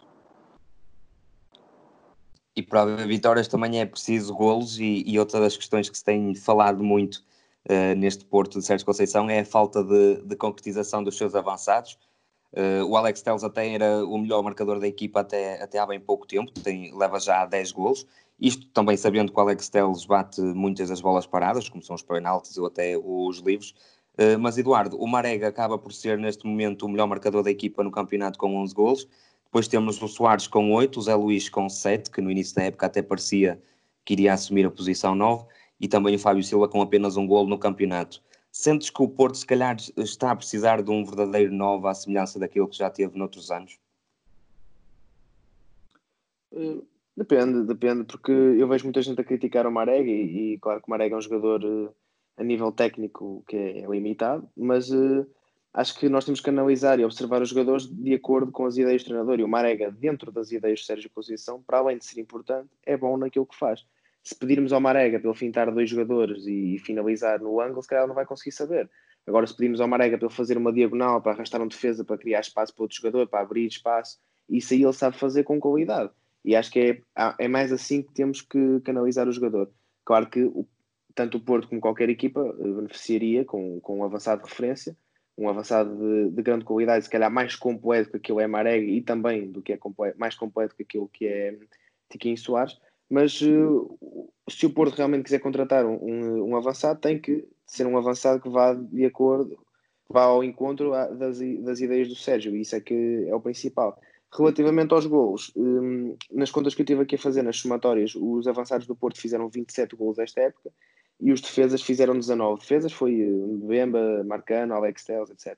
E 2.56 2.62
para 2.62 2.84
haver 2.84 3.08
vitórias 3.08 3.48
também 3.48 3.82
é 3.82 3.86
preciso 3.86 4.34
golos 4.34 4.80
e, 4.80 5.04
e 5.06 5.20
outra 5.20 5.40
das 5.40 5.58
questões 5.58 5.90
que 5.90 5.98
se 5.98 6.04
tem 6.04 6.34
falado 6.36 6.82
muito 6.82 7.16
uh, 7.70 7.96
neste 7.98 8.24
Porto 8.24 8.60
de 8.60 8.66
Sérgio 8.66 8.86
Conceição 8.86 9.30
é 9.30 9.40
a 9.40 9.46
falta 9.46 9.84
de, 9.84 10.22
de 10.22 10.36
concretização 10.38 11.04
dos 11.04 11.18
seus 11.18 11.36
avançados 11.36 11.98
Uh, 12.56 12.86
o 12.86 12.96
Alex 12.96 13.22
Telles 13.22 13.44
até 13.44 13.68
era 13.74 14.06
o 14.06 14.18
melhor 14.18 14.42
marcador 14.42 14.80
da 14.80 14.88
equipa 14.88 15.20
até, 15.20 15.62
até 15.62 15.78
há 15.78 15.86
bem 15.86 16.00
pouco 16.00 16.26
tempo, 16.26 16.54
tem, 16.54 16.98
leva 16.98 17.20
já 17.20 17.46
10 17.46 17.74
golos. 17.74 18.08
Isto 18.40 18.68
também 18.68 18.98
sabendo 18.98 19.32
que 19.32 19.38
o 19.38 19.42
Alex 19.42 19.70
Telles 19.70 20.06
bate 20.06 20.42
muitas 20.42 20.90
das 20.90 21.00
bolas 21.00 21.26
paradas, 21.26 21.70
como 21.70 21.82
são 21.82 21.96
os 21.96 22.04
penaltis 22.04 22.58
ou 22.58 22.68
até 22.68 22.98
os 22.98 23.40
livros. 23.40 23.74
Uh, 24.14 24.40
mas 24.40 24.58
Eduardo, 24.58 24.98
o 24.98 25.08
Marega 25.08 25.48
acaba 25.48 25.78
por 25.78 25.94
ser 25.94 26.18
neste 26.18 26.46
momento 26.46 26.86
o 26.86 26.90
melhor 26.90 27.08
marcador 27.08 27.44
da 27.44 27.52
equipa 27.52 27.84
no 27.84 27.92
campeonato 27.92 28.38
com 28.38 28.56
11 28.58 28.74
golos. 28.74 29.08
Depois 29.46 29.68
temos 29.68 30.02
o 30.02 30.08
Soares 30.08 30.48
com 30.48 30.74
8, 30.74 31.00
o 31.00 31.02
Zé 31.02 31.16
Luís 31.16 31.50
com 31.50 31.70
7, 31.70 32.12
que 32.12 32.22
no 32.22 32.30
início 32.30 32.56
da 32.56 32.64
época 32.64 32.86
até 32.86 33.02
parecia 33.02 33.62
que 34.04 34.14
iria 34.14 34.34
assumir 34.34 34.66
a 34.66 34.72
posição 34.72 35.16
9, 35.16 35.46
e 35.80 35.88
também 35.88 36.16
o 36.16 36.20
Fábio 36.20 36.44
Silva 36.44 36.68
com 36.68 36.82
apenas 36.82 37.18
um 37.18 37.26
golo 37.26 37.50
no 37.50 37.58
campeonato. 37.58 38.22
Sentes 38.52 38.90
que 38.90 39.02
o 39.02 39.08
Porto, 39.08 39.36
se 39.38 39.46
calhar, 39.46 39.76
está 39.98 40.32
a 40.32 40.36
precisar 40.36 40.82
de 40.82 40.90
um 40.90 41.04
verdadeiro 41.04 41.54
novo 41.54 41.88
à 41.88 41.94
semelhança 41.94 42.40
daquilo 42.40 42.68
que 42.68 42.78
já 42.78 42.90
teve 42.90 43.18
noutros 43.18 43.52
anos? 43.52 43.78
Eh, 46.54 46.82
depende, 47.16 47.66
depende, 47.66 48.04
porque 48.06 48.32
eu 48.32 48.68
vejo 48.68 48.86
muita 48.86 49.02
gente 49.02 49.20
a 49.20 49.24
criticar 49.24 49.66
o 49.68 49.72
Marega 49.72 50.10
e, 50.10 50.54
e 50.54 50.60
claro 50.60 50.82
que 50.82 50.88
o 50.88 50.90
Marega 50.90 51.16
é 51.16 51.18
um 51.18 51.22
jogador 51.22 51.64
uh, 51.64 51.96
a 52.38 52.44
nível 52.44 52.72
técnico 52.72 53.44
que 53.48 53.56
é, 53.56 53.86
limitado, 53.88 54.50
mas 54.56 54.90
uh, 54.90 55.26
acho 55.74 55.98
que 56.00 56.10
nós 56.10 56.26
temos 56.26 56.42
que 56.42 56.50
analisar 56.50 57.00
e 57.00 57.06
observar 57.06 57.42
os 57.42 57.50
jogadores 57.50 57.88
de 57.88 58.14
acordo 58.14 58.52
com 58.52 58.66
as 58.66 58.78
ideias 58.78 59.04
do 59.04 59.08
treinador. 59.08 59.40
E 59.40 59.44
o 59.44 59.48
Marega, 59.48 59.92
dentro 59.92 60.32
das 60.32 60.52
ideias 60.52 60.80
de 60.80 60.86
Sérgio 60.86 61.10
Conceição, 61.14 61.62
para 61.62 61.80
além 61.80 61.98
de 61.98 62.06
ser 62.06 62.20
importante, 62.20 62.70
é 62.86 62.98
bom 62.98 63.18
naquilo 63.18 63.46
que 63.46 63.58
faz 63.58 63.86
se 64.26 64.34
pedirmos 64.36 64.74
ao 64.74 64.82
Marega 64.82 65.20
para 65.20 65.30
ele 65.30 65.38
fintar 65.38 65.72
dois 65.72 65.88
jogadores 65.88 66.48
e, 66.48 66.80
finalizar 66.80 67.40
no 67.40 67.62
ângulo, 67.62 67.84
se 67.84 67.88
calhar 67.88 68.04
ele 68.04 68.08
não 68.08 68.16
vai 68.16 68.26
conseguir 68.26 68.52
saber. 68.52 68.90
Agora, 69.28 69.46
se 69.46 69.56
pedirmos 69.56 69.80
ao 69.80 69.88
Marega 69.88 70.18
para 70.18 70.26
ele 70.28 70.36
fazer 70.36 70.58
uma 70.58 70.74
diagonal, 70.74 71.22
para 71.22 71.34
arrastar 71.34 71.62
um 71.62 71.68
defesa, 71.68 72.04
para 72.04 72.18
criar 72.18 72.40
espaço 72.40 72.74
para 72.74 72.84
outro 72.84 72.98
jogador, 72.98 73.28
para 73.28 73.42
abrir 73.42 73.68
espaço, 73.68 74.18
isso 74.50 74.74
aí 74.74 74.82
ele 74.82 74.94
sabe 74.94 75.16
fazer 75.16 75.44
com 75.44 75.60
qualidade. 75.60 76.12
E 76.46 76.56
acho 76.56 76.72
que 76.72 76.80
é, 76.80 77.36
é 77.40 77.48
mais 77.48 77.72
assim 77.72 78.02
que 78.02 78.14
temos 78.14 78.42
que 78.42 78.80
canalizar 78.82 79.28
o 79.28 79.32
jogador. 79.32 79.70
Claro 80.06 80.30
que 80.30 80.44
o, 80.44 80.68
tanto 81.14 81.38
o 81.38 81.42
Porto 81.42 81.68
como 81.68 81.82
qualquer 81.82 82.10
equipa 82.10 82.42
eh, 82.60 82.72
beneficiaria 82.72 83.44
com, 83.44 83.80
com 83.82 84.00
um 84.00 84.04
avançado 84.04 84.44
de 84.44 84.50
referência, 84.50 84.96
um 85.38 85.50
avançado 85.50 85.98
de, 85.98 86.30
de 86.30 86.42
grande 86.44 86.64
qualidade, 86.64 87.04
se 87.04 87.10
calhar 87.10 87.32
mais 87.32 87.56
completo 87.56 88.12
que 88.12 88.18
aquilo 88.18 88.40
é 88.40 88.48
Marega 88.48 88.86
e 88.86 89.02
também 89.02 89.52
do 89.52 89.62
que 89.62 89.74
é 89.74 89.78
completo, 89.78 90.20
mais 90.20 90.36
completo 90.36 90.76
que 90.76 90.84
aquilo 90.84 91.10
que 91.10 91.28
é 91.28 91.58
Tiquinho 92.10 92.38
Soares 92.38 92.78
mas 93.10 93.40
uh, 93.42 94.30
se 94.50 94.66
o 94.66 94.74
Porto 94.74 94.96
realmente 94.96 95.24
quiser 95.24 95.40
contratar 95.40 95.86
um, 95.86 96.50
um, 96.50 96.56
avançado, 96.56 97.00
tem 97.00 97.20
que 97.20 97.48
ser 97.66 97.86
um 97.86 97.98
avançado 97.98 98.42
que 98.42 98.50
vá 98.50 98.74
de 98.74 99.06
acordo, 99.06 99.58
vá 100.10 100.24
ao 100.24 100.44
encontro 100.44 100.92
das, 100.92 101.40
das 101.40 101.80
ideias 101.80 102.08
do 102.08 102.16
Sérgio, 102.16 102.56
e 102.56 102.62
isso 102.62 102.76
é 102.76 102.82
que 102.82 103.26
é 103.28 103.36
o 103.36 103.42
principal. 103.42 104.00
Relativamente 104.38 104.94
aos 104.94 105.06
golos, 105.06 105.52
um, 105.56 106.16
nas 106.32 106.52
contas 106.52 106.76
que 106.76 106.82
eu 106.82 106.86
tive 106.86 107.04
aqui 107.04 107.16
a 107.16 107.20
fazer 107.20 107.42
nas 107.42 107.58
somatórias, 107.58 108.14
os 108.16 108.48
avançados 108.48 108.86
do 108.86 108.96
Porto 108.96 109.20
fizeram 109.20 109.48
27 109.48 109.96
golos 109.96 110.20
esta 110.20 110.42
época 110.42 110.72
e 111.20 111.32
os 111.32 111.40
defesas 111.40 111.82
fizeram 111.82 112.18
19 112.18 112.60
defesas, 112.60 112.92
foi 112.92 113.22
uh, 113.22 113.58
Bemba, 113.66 114.24
Marcano, 114.26 114.74
Alex 114.74 115.06
Telles, 115.06 115.30
etc. 115.30 115.58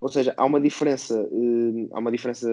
Ou 0.00 0.08
seja, 0.08 0.32
há 0.36 0.44
uma 0.44 0.60
diferença, 0.60 1.20
uh, 1.20 1.88
há 1.92 1.98
uma 1.98 2.10
diferença, 2.10 2.48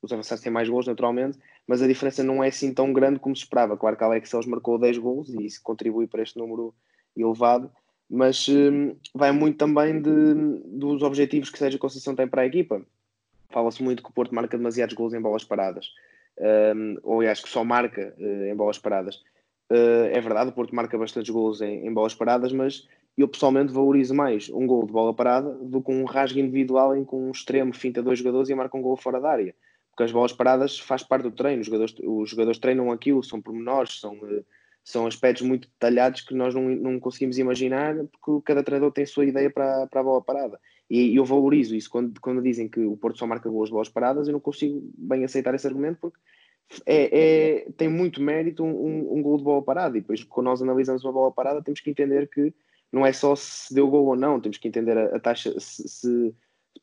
os 0.00 0.12
avançados 0.12 0.42
têm 0.42 0.52
mais 0.52 0.68
gols 0.68 0.86
naturalmente, 0.86 1.38
mas 1.66 1.82
a 1.82 1.86
diferença 1.86 2.22
não 2.22 2.42
é 2.42 2.48
assim 2.48 2.72
tão 2.72 2.92
grande 2.92 3.18
como 3.18 3.36
se 3.36 3.42
esperava. 3.42 3.76
Claro 3.76 3.96
que 3.96 4.04
Alex 4.04 4.30
Cells 4.30 4.48
marcou 4.48 4.78
10 4.78 4.98
gols 4.98 5.28
e 5.28 5.44
isso 5.44 5.60
contribui 5.62 6.06
para 6.06 6.22
este 6.22 6.38
número 6.38 6.74
elevado, 7.14 7.70
mas 8.08 8.48
um, 8.48 8.96
vai 9.14 9.30
muito 9.32 9.58
também 9.58 10.00
de, 10.00 10.34
dos 10.66 11.02
objetivos 11.02 11.50
que 11.50 11.62
a 11.62 11.78
Conceição 11.78 12.14
tem 12.14 12.26
para 12.26 12.42
a 12.42 12.46
equipa. 12.46 12.84
Fala-se 13.52 13.82
muito 13.82 14.02
que 14.02 14.10
o 14.10 14.12
Porto 14.12 14.34
marca 14.34 14.56
demasiados 14.56 14.94
gols 14.94 15.14
em 15.14 15.20
bolas 15.20 15.44
paradas, 15.44 15.88
um, 16.76 16.96
ou 17.02 17.20
aliás, 17.20 17.40
que 17.40 17.48
só 17.48 17.62
marca 17.62 18.14
uh, 18.18 18.44
em 18.46 18.56
bolas 18.56 18.78
paradas. 18.78 19.16
Uh, 19.70 20.10
é 20.12 20.20
verdade, 20.20 20.50
o 20.50 20.52
Porto 20.52 20.74
marca 20.74 20.98
bastantes 20.98 21.30
gols 21.30 21.60
em, 21.60 21.86
em 21.86 21.92
bolas 21.92 22.14
paradas, 22.14 22.52
mas 22.52 22.88
eu 23.16 23.28
pessoalmente 23.28 23.72
valorizo 23.72 24.14
mais 24.14 24.48
um 24.50 24.66
gol 24.66 24.86
de 24.86 24.92
bola 24.92 25.14
parada 25.14 25.52
do 25.54 25.82
que 25.82 25.92
um 25.92 26.04
rasgo 26.04 26.38
individual 26.38 26.96
em 26.96 27.04
que 27.04 27.14
um 27.14 27.30
extremo 27.30 27.74
finta 27.74 28.02
dois 28.02 28.18
jogadores 28.18 28.48
e 28.48 28.54
marca 28.54 28.76
um 28.76 28.82
gol 28.82 28.96
fora 28.96 29.20
da 29.20 29.30
área 29.30 29.54
porque 29.92 30.04
as 30.04 30.12
bolas 30.12 30.32
paradas 30.32 30.78
faz 30.78 31.02
parte 31.02 31.24
do 31.24 31.30
treino, 31.30 31.60
os 31.60 31.66
jogadores, 31.66 31.94
os 32.02 32.30
jogadores 32.30 32.58
treinam 32.58 32.90
aquilo, 32.90 33.22
são 33.22 33.40
pormenores, 33.40 34.00
são, 34.00 34.18
eh, 34.24 34.42
são 34.82 35.06
aspectos 35.06 35.46
muito 35.46 35.68
detalhados 35.68 36.22
que 36.22 36.34
nós 36.34 36.54
não, 36.54 36.62
não 36.62 36.98
conseguimos 36.98 37.38
imaginar, 37.38 37.94
porque 38.20 38.44
cada 38.44 38.62
treinador 38.62 38.90
tem 38.90 39.04
a 39.04 39.06
sua 39.06 39.26
ideia 39.26 39.50
para, 39.50 39.86
para 39.86 40.00
a 40.00 40.04
bola 40.04 40.22
parada. 40.22 40.58
E 40.92 41.16
eu 41.16 41.24
valorizo 41.24 41.74
isso 41.74 41.88
quando, 41.88 42.20
quando 42.20 42.42
dizem 42.42 42.68
que 42.68 42.80
o 42.80 42.98
Porto 42.98 43.18
só 43.18 43.26
marca 43.26 43.48
boas 43.48 43.70
bolas 43.70 43.88
paradas, 43.88 44.28
eu 44.28 44.32
não 44.32 44.40
consigo 44.40 44.82
bem 44.94 45.24
aceitar 45.24 45.54
esse 45.54 45.66
argumento, 45.66 45.96
porque 45.98 46.18
é, 46.84 47.62
é, 47.64 47.70
tem 47.78 47.88
muito 47.88 48.20
mérito 48.20 48.62
um, 48.62 48.68
um, 48.68 49.18
um, 49.18 49.22
gol 49.22 49.38
de 49.38 49.42
bola 49.42 49.62
parada. 49.62 49.96
E 49.96 50.02
depois, 50.02 50.22
quando 50.22 50.48
nós 50.48 50.60
analisamos 50.60 51.02
uma 51.02 51.12
bola 51.12 51.32
parada, 51.32 51.62
temos 51.62 51.80
que 51.80 51.88
entender 51.88 52.28
que 52.28 52.52
não 52.92 53.06
é 53.06 53.12
só 53.14 53.34
se 53.34 53.72
deu 53.72 53.88
gol 53.88 54.04
ou 54.04 54.16
não, 54.16 54.38
temos 54.38 54.58
que 54.58 54.68
entender 54.68 54.98
a, 54.98 55.16
a 55.16 55.18
taxa, 55.18 55.58
se, 55.58 55.88
se 55.88 56.34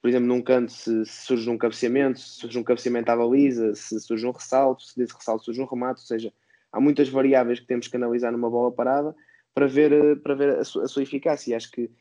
por 0.01 0.09
exemplo, 0.09 0.27
num 0.27 0.41
canto, 0.41 0.71
se, 0.71 1.05
se, 1.05 1.27
surge 1.27 1.47
um 1.47 1.57
cabeceamento, 1.57 2.19
se 2.19 2.39
surge 2.39 2.57
um 2.57 2.63
cabeceamento 2.63 3.11
à 3.11 3.15
baliza, 3.15 3.75
se 3.75 3.99
surge 3.99 4.25
um 4.25 4.31
ressalto, 4.31 4.81
se 4.81 4.97
desse 4.97 5.13
ressalto 5.13 5.45
surge 5.45 5.61
um 5.61 5.65
remate, 5.65 6.01
ou 6.01 6.07
seja, 6.07 6.33
há 6.71 6.81
muitas 6.81 7.09
variáveis 7.09 7.59
que 7.59 7.67
temos 7.67 7.87
que 7.87 7.95
analisar 7.95 8.31
numa 8.31 8.49
bola 8.49 8.71
parada 8.71 9.15
para 9.53 9.67
ver, 9.67 9.91
eh, 9.91 10.15
para 10.15 10.33
ver 10.33 10.57
a, 10.57 10.63
sua, 10.63 10.85
a 10.85 10.87
sua 10.87 11.03
eficácia. 11.03 11.51
E 11.51 11.53
acho 11.53 11.69
que, 11.71 11.91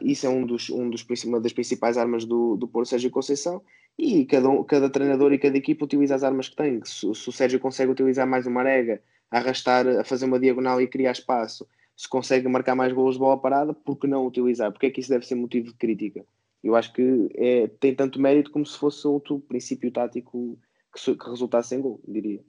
isso 0.00 0.26
é 0.26 0.28
um 0.28 0.44
dos, 0.46 0.70
um 0.70 0.90
dos, 0.90 1.04
uma 1.24 1.40
das 1.40 1.52
principais 1.52 1.96
armas 1.96 2.24
do, 2.24 2.56
do 2.56 2.68
Porto 2.68 2.88
Sérgio 2.88 3.10
Conceição 3.10 3.62
e 3.98 4.24
cada, 4.24 4.64
cada 4.64 4.90
treinador 4.90 5.32
e 5.32 5.38
cada 5.38 5.56
equipa 5.56 5.84
utiliza 5.84 6.14
as 6.14 6.24
armas 6.24 6.48
que 6.48 6.56
tem. 6.56 6.84
Se, 6.84 7.14
se 7.14 7.28
o 7.28 7.32
Sérgio 7.32 7.60
consegue 7.60 7.92
utilizar 7.92 8.26
mais 8.26 8.46
uma 8.46 8.60
arega, 8.60 9.02
arrastar, 9.30 9.86
a 9.86 10.04
fazer 10.04 10.26
uma 10.26 10.38
diagonal 10.38 10.80
e 10.80 10.86
criar 10.86 11.12
espaço, 11.12 11.66
se 11.96 12.08
consegue 12.08 12.48
marcar 12.48 12.74
mais 12.74 12.92
gols 12.92 13.14
de 13.14 13.20
bola 13.20 13.38
parada, 13.38 13.72
por 13.72 13.96
que 13.96 14.06
não 14.06 14.26
utilizar? 14.26 14.72
Porque 14.72 14.86
é 14.86 14.90
que 14.90 15.00
isso 15.00 15.10
deve 15.10 15.26
ser 15.26 15.36
motivo 15.36 15.68
de 15.68 15.74
crítica? 15.74 16.24
Eu 16.62 16.74
acho 16.74 16.92
que 16.92 17.28
é, 17.34 17.68
tem 17.68 17.94
tanto 17.94 18.20
mérito 18.20 18.50
como 18.50 18.64
se 18.64 18.76
fosse 18.78 19.06
outro 19.06 19.38
princípio 19.38 19.90
tático 19.90 20.58
que, 20.94 21.14
que 21.14 21.30
resultasse 21.30 21.74
em 21.74 21.80
gol, 21.80 22.00
diria. 22.06 22.40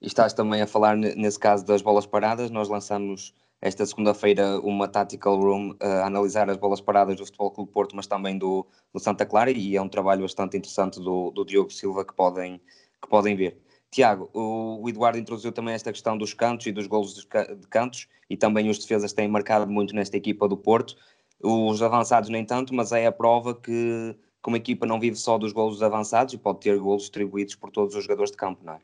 E 0.00 0.06
estás 0.06 0.32
também 0.32 0.60
a 0.62 0.66
falar 0.66 0.96
nesse 0.96 1.38
caso 1.38 1.64
das 1.64 1.82
bolas 1.82 2.06
paradas. 2.06 2.50
Nós 2.50 2.68
lançamos 2.68 3.34
esta 3.60 3.84
segunda-feira 3.84 4.60
uma 4.60 4.86
Tactical 4.86 5.38
Room 5.40 5.74
a 5.80 6.06
analisar 6.06 6.48
as 6.48 6.56
bolas 6.56 6.80
paradas 6.80 7.16
do 7.16 7.24
Futebol 7.24 7.50
Clube 7.50 7.72
Porto, 7.72 7.96
mas 7.96 8.06
também 8.06 8.38
do, 8.38 8.66
do 8.92 9.00
Santa 9.00 9.26
Clara, 9.26 9.50
e 9.50 9.76
é 9.76 9.82
um 9.82 9.88
trabalho 9.88 10.22
bastante 10.22 10.56
interessante 10.56 11.00
do, 11.00 11.30
do 11.30 11.44
Diogo 11.44 11.70
Silva 11.70 12.04
que 12.04 12.14
podem, 12.14 12.60
que 13.02 13.08
podem 13.08 13.34
ver. 13.36 13.60
Tiago, 13.90 14.30
o, 14.32 14.82
o, 14.82 14.88
Eduardo 14.88 15.18
introduziu 15.18 15.50
também 15.50 15.74
esta 15.74 15.92
questão 15.92 16.16
dos 16.16 16.34
cantos 16.34 16.66
e 16.66 16.72
dos 16.72 16.86
golos 16.86 17.14
de 17.14 17.26
cantos, 17.68 18.06
e 18.28 18.36
também 18.36 18.68
os 18.68 18.78
defesas 18.78 19.12
têm 19.12 19.28
marcado 19.28 19.70
muito 19.70 19.94
nesta 19.94 20.16
equipa 20.16 20.46
do 20.46 20.56
Porto. 20.56 20.96
Os 21.42 21.82
avançados 21.82 22.28
nem 22.28 22.44
tanto, 22.44 22.74
mas 22.74 22.92
é 22.92 23.06
a 23.06 23.12
prova 23.12 23.54
que, 23.54 24.16
que 24.42 24.48
uma 24.48 24.56
equipa 24.56 24.86
não 24.86 25.00
vive 25.00 25.16
só 25.16 25.38
dos 25.38 25.52
golos 25.52 25.82
avançados 25.82 26.34
e 26.34 26.38
pode 26.38 26.60
ter 26.60 26.78
golos 26.78 27.02
distribuídos 27.02 27.54
por 27.54 27.70
todos 27.70 27.94
os 27.94 28.02
jogadores 28.02 28.30
de 28.30 28.36
campo, 28.36 28.64
não 28.64 28.74
é? 28.74 28.80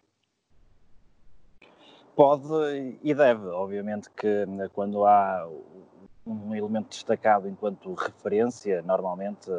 Pode 2.16 2.98
e 3.03 3.12
deve, 3.12 3.48
obviamente 3.48 4.09
que 4.11 4.46
né, 4.46 4.68
quando 4.72 5.05
há 5.05 5.48
um 6.27 6.55
elemento 6.55 6.88
destacado 6.88 7.48
enquanto 7.48 7.92
referência, 7.92 8.83
normalmente 8.83 9.50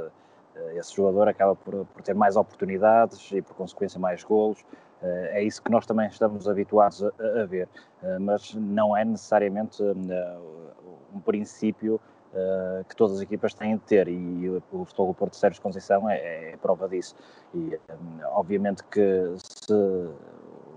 eh, 0.56 0.78
esse 0.78 0.96
jogador 0.96 1.28
acaba 1.28 1.56
por, 1.56 1.86
por, 1.86 2.02
ter 2.02 2.16
mais 2.16 2.36
oportunidades 2.36 3.32
e 3.32 3.42
por 3.42 3.56
consequência 3.56 4.00
mais 4.00 4.24
golos. 4.24 4.64
Eh, 5.02 5.40
é 5.40 5.44
isso 5.44 5.62
que 5.62 5.70
nós 5.70 5.86
também 5.86 6.08
estamos 6.08 6.48
habituados 6.48 7.04
a, 7.04 7.10
a 7.42 7.46
ver, 7.46 7.68
eh, 8.02 8.20
mas 8.20 8.54
não 8.56 8.96
é 8.96 9.04
necessariamente 9.04 9.84
um 11.14 11.20
princípio 11.20 12.00
que 12.90 12.96
todas 12.98 13.16
as 13.16 13.22
equipas 13.22 13.54
têm 13.54 13.78
de 13.78 13.84
ter 13.84 14.10
e 14.10 14.50
o, 14.50 14.62
Futebol 14.84 15.08
do 15.08 15.14
Porto 15.14 15.32
de 15.32 15.38
Sérgio 15.38 15.62
Conceição 15.62 16.10
é, 16.10 16.50
é, 16.52 16.58
prova 16.58 16.86
disso. 16.86 17.16
E 17.54 17.80
obviamente 18.34 18.84
que 18.84 19.34
se 19.38 19.74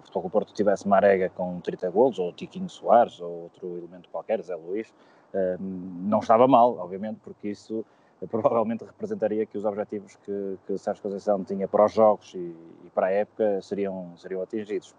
Futebol 0.09 0.23
do 0.25 0.31
Porto 0.31 0.53
tivesse 0.53 0.87
Marega 0.87 1.31
com 1.31 1.61
30 1.61 1.91
golos, 1.91 2.19
ou 2.19 2.33
Tiquinho 2.33 2.69
Soares, 2.69 3.21
ou 3.21 3.45
outro 3.45 3.79
elemento 3.79 4.09
qualquer, 4.11 4.43
Zé 4.43 4.55
Luís, 4.55 4.93
um, 5.35 6.09
não 6.09 6.19
estava 6.19 6.49
mal, 6.49 6.77
obviamente, 6.79 7.19
porque 7.23 7.49
isso 7.49 7.85
provavelmente 8.31 8.85
representaria 8.85 9.47
que 9.47 9.57
os 9.57 9.65
objetivos 9.65 10.17
que, 10.25 10.59
que 10.67 10.77
Sérgio 10.77 11.03
Conceição 11.03 11.45
tinha 11.45 11.69
para 11.69 11.85
os 11.85 11.93
jogos 11.93 12.35
e, 12.35 12.39
e 12.85 12.91
para 12.93 13.07
a 13.07 13.11
época 13.11 13.63
seriam, 13.63 14.13
seriam 14.17 14.43
atingidos. 14.43 14.95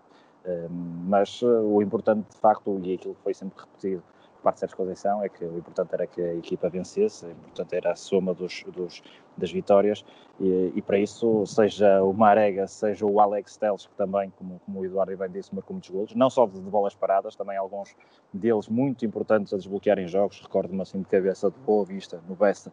mas 1.05 1.41
uh, 1.41 1.61
o 1.61 1.81
importante, 1.81 2.29
de 2.29 2.37
facto, 2.37 2.79
e 2.81 2.93
aquilo 2.93 3.15
que 3.15 3.21
foi 3.21 3.33
sempre 3.33 3.59
repetido 3.59 4.03
parte 4.39 4.65
de 4.65 4.75
Conceição 4.75 5.23
é 5.23 5.29
que 5.29 5.43
o 5.43 5.57
importante 5.57 5.93
era 5.93 6.07
que 6.07 6.21
a 6.21 6.35
equipa 6.35 6.69
vencesse, 6.69 7.25
o 7.25 7.31
importante 7.31 7.75
era 7.75 7.91
a 7.91 7.95
soma 7.95 8.33
dos, 8.33 8.63
dos 8.67 9.01
das 9.39 9.51
vitórias 9.51 10.05
e, 10.39 10.73
e, 10.75 10.81
para 10.81 10.97
isso, 10.97 11.45
seja 11.45 12.01
o 12.03 12.13
Marega, 12.13 12.67
seja 12.67 13.05
o 13.05 13.19
Alex 13.19 13.57
Teles, 13.57 13.87
que 13.87 13.93
também, 13.95 14.31
como, 14.37 14.59
como 14.65 14.79
o 14.79 14.85
Eduardo 14.85 15.15
bem 15.17 15.29
disse, 15.29 15.53
marcou 15.53 15.73
muitos 15.73 15.89
golos, 15.89 16.15
não 16.15 16.29
só 16.29 16.45
de, 16.45 16.59
de, 16.59 16.69
bolas 16.69 16.95
paradas, 16.95 17.35
também 17.35 17.57
alguns 17.57 17.95
deles 18.33 18.67
muito 18.67 19.05
importantes 19.05 19.53
a 19.53 19.57
desbloquearem 19.57 20.07
jogos, 20.07 20.39
recordo-me 20.41 20.81
assim 20.81 20.99
de 20.99 21.05
cabeça 21.05 21.49
do 21.49 21.59
Boa 21.59 21.85
Vista, 21.85 22.21
no 22.27 22.35
Bessa, 22.35 22.71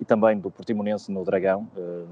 e 0.00 0.04
também 0.04 0.38
do 0.38 0.50
Portimonense 0.50 1.10
no 1.10 1.24
Dragão, 1.24 1.68
uh, 1.76 2.08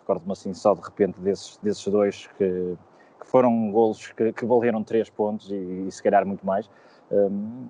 recordo-me 0.00 0.32
assim 0.32 0.52
só 0.52 0.74
de 0.74 0.82
repente 0.82 1.18
desses, 1.20 1.56
desses 1.58 1.86
dois 1.86 2.28
que, 2.38 2.76
que 3.20 3.26
foram 3.26 3.70
golos 3.70 4.12
que, 4.12 4.32
que 4.32 4.44
valeram 4.44 4.84
três 4.84 5.10
pontos 5.10 5.50
e, 5.50 5.54
e 5.54 5.90
se 5.90 6.02
calhar 6.02 6.24
muito 6.26 6.44
mais. 6.44 6.70
Um, 7.10 7.68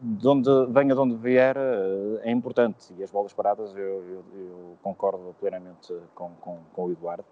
de 0.00 0.28
onde 0.28 0.50
venha 0.68 0.94
de 0.94 1.00
onde 1.00 1.16
vier 1.16 1.56
eh, 1.56 2.20
é 2.22 2.30
importante. 2.30 2.92
E 2.96 3.02
as 3.02 3.10
bolas 3.10 3.32
paradas 3.32 3.74
eu, 3.74 4.04
eu, 4.04 4.24
eu 4.34 4.78
concordo 4.82 5.34
plenamente 5.40 5.94
com, 6.14 6.30
com, 6.40 6.58
com, 6.72 6.84
o 6.84 6.92
Eduardo. 6.92 7.24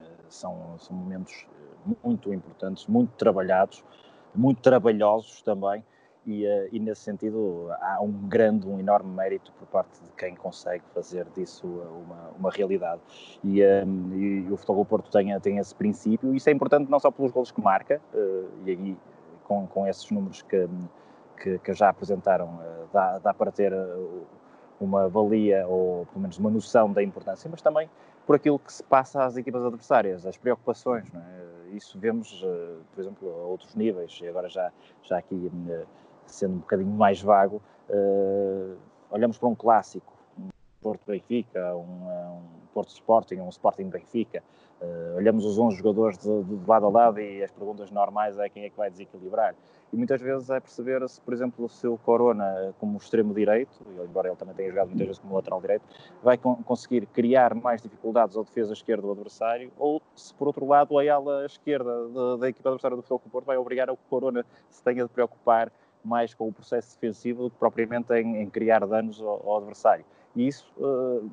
Eh, 0.00 0.04
são, 0.28 0.76
são 0.78 0.94
momentos 0.94 1.46
eh, 1.50 1.94
muito 2.04 2.32
importantes, 2.32 2.86
muito 2.86 3.12
trabalhados, 3.16 3.82
muito 4.34 4.60
trabalhosos 4.60 5.42
também. 5.42 5.84
E, 6.24 6.44
e, 6.70 6.78
nesse 6.78 7.00
sentido 7.00 7.66
há 7.80 8.00
um 8.00 8.12
grande, 8.28 8.68
um 8.68 8.78
enorme 8.78 9.12
mérito 9.12 9.52
por 9.58 9.66
parte 9.66 10.00
de 10.00 10.08
quem 10.12 10.36
consegue 10.36 10.84
fazer 10.94 11.26
disso 11.34 11.66
uma, 11.66 12.30
uma 12.38 12.50
realidade. 12.52 13.00
E, 13.42 13.58
e 13.58 14.46
o 14.48 14.56
Futebol 14.56 14.84
Porto 14.84 15.10
tem, 15.10 15.36
tem 15.40 15.58
esse 15.58 15.74
princípio. 15.74 16.32
E 16.32 16.36
isso 16.36 16.48
é 16.48 16.52
importante 16.52 16.88
não 16.88 17.00
só 17.00 17.10
pelos 17.10 17.32
golos 17.32 17.50
que 17.50 17.60
marca 17.60 18.00
e 18.64 18.70
aí 18.70 18.96
com, 19.42 19.66
com 19.66 19.84
esses 19.84 20.08
números 20.12 20.42
que 20.42 20.68
que, 21.42 21.58
que 21.58 21.74
já 21.74 21.88
apresentaram, 21.88 22.60
eh, 22.62 22.84
dá, 22.92 23.18
dá 23.18 23.34
para 23.34 23.50
ter 23.50 23.72
eh, 23.72 23.96
uma 24.80 25.08
valia 25.08 25.66
ou 25.66 26.06
pelo 26.06 26.20
menos 26.20 26.38
uma 26.38 26.50
noção 26.50 26.92
da 26.92 27.02
importância, 27.02 27.50
mas 27.50 27.60
também 27.60 27.90
por 28.24 28.36
aquilo 28.36 28.58
que 28.58 28.72
se 28.72 28.82
passa 28.84 29.24
às 29.24 29.36
equipas 29.36 29.64
adversárias, 29.64 30.24
as 30.24 30.36
preocupações. 30.36 31.04
É? 31.12 31.74
Isso 31.74 31.98
vemos, 31.98 32.42
eh, 32.44 32.76
por 32.94 33.00
exemplo, 33.00 33.28
a 33.28 33.46
outros 33.46 33.74
níveis, 33.74 34.20
e 34.22 34.28
agora 34.28 34.48
já, 34.48 34.70
já 35.02 35.18
aqui 35.18 35.50
sendo 36.26 36.54
um 36.54 36.58
bocadinho 36.58 36.90
mais 36.90 37.20
vago, 37.20 37.60
olhamos 39.10 39.36
para 39.36 39.48
um 39.48 39.54
clássico, 39.54 40.11
um 40.82 40.90
Porto-Benfica, 40.90 41.76
um, 41.76 41.80
um 41.80 42.42
Porto-Sporting, 42.74 43.36
um 43.36 43.48
Sporting-Benfica, 43.48 44.42
olhamos 45.16 45.44
os 45.44 45.58
11 45.58 45.76
jogadores 45.76 46.18
de, 46.18 46.42
de 46.42 46.68
lado 46.68 46.86
a 46.86 46.90
lado 46.90 47.20
e 47.20 47.42
as 47.42 47.52
perguntas 47.52 47.90
normais 47.90 48.36
é 48.38 48.48
quem 48.48 48.64
é 48.64 48.70
que 48.70 48.76
vai 48.76 48.90
desequilibrar 48.90 49.54
e 49.92 49.96
muitas 49.96 50.20
vezes 50.20 50.48
é 50.48 50.58
perceber 50.58 51.06
se, 51.08 51.20
por 51.20 51.34
exemplo, 51.34 51.66
o 51.66 51.68
seu 51.68 51.98
Corona 51.98 52.74
como 52.80 52.96
extremo 52.96 53.34
direito, 53.34 53.70
embora 54.02 54.28
ele 54.28 54.36
também 54.36 54.54
tenha 54.54 54.70
jogado 54.70 54.88
muitas 54.88 55.06
vezes 55.06 55.20
como 55.20 55.36
lateral 55.36 55.60
direito, 55.60 55.84
vai 56.22 56.38
con 56.38 56.56
conseguir 56.64 57.06
criar 57.06 57.54
mais 57.54 57.82
dificuldades 57.82 58.36
ao 58.36 58.42
defesa 58.42 58.72
esquerda 58.72 59.02
do 59.02 59.12
adversário, 59.12 59.70
ou 59.78 60.00
se 60.16 60.34
por 60.34 60.48
outro 60.48 60.66
lado 60.66 60.98
a 60.98 61.14
ala 61.14 61.44
esquerda 61.44 62.08
da, 62.08 62.36
da 62.36 62.48
equipa 62.48 62.70
adversária 62.70 62.96
do 62.96 63.02
Futebol 63.02 63.20
Porto 63.30 63.46
vai 63.46 63.56
obrigar 63.56 63.90
o 63.90 63.96
Corona 64.08 64.44
se 64.70 64.82
tenha 64.82 65.04
de 65.04 65.10
preocupar 65.10 65.70
mais 66.04 66.34
com 66.34 66.48
o 66.48 66.52
processo 66.52 66.94
defensivo 66.94 67.44
do 67.44 67.50
que 67.50 67.56
propriamente 67.56 68.12
em, 68.14 68.42
em 68.42 68.50
criar 68.50 68.84
danos 68.86 69.20
ao, 69.20 69.48
ao, 69.48 69.58
adversário. 69.58 70.04
E 70.34 70.46
isso 70.46 70.70
uh, 70.78 71.30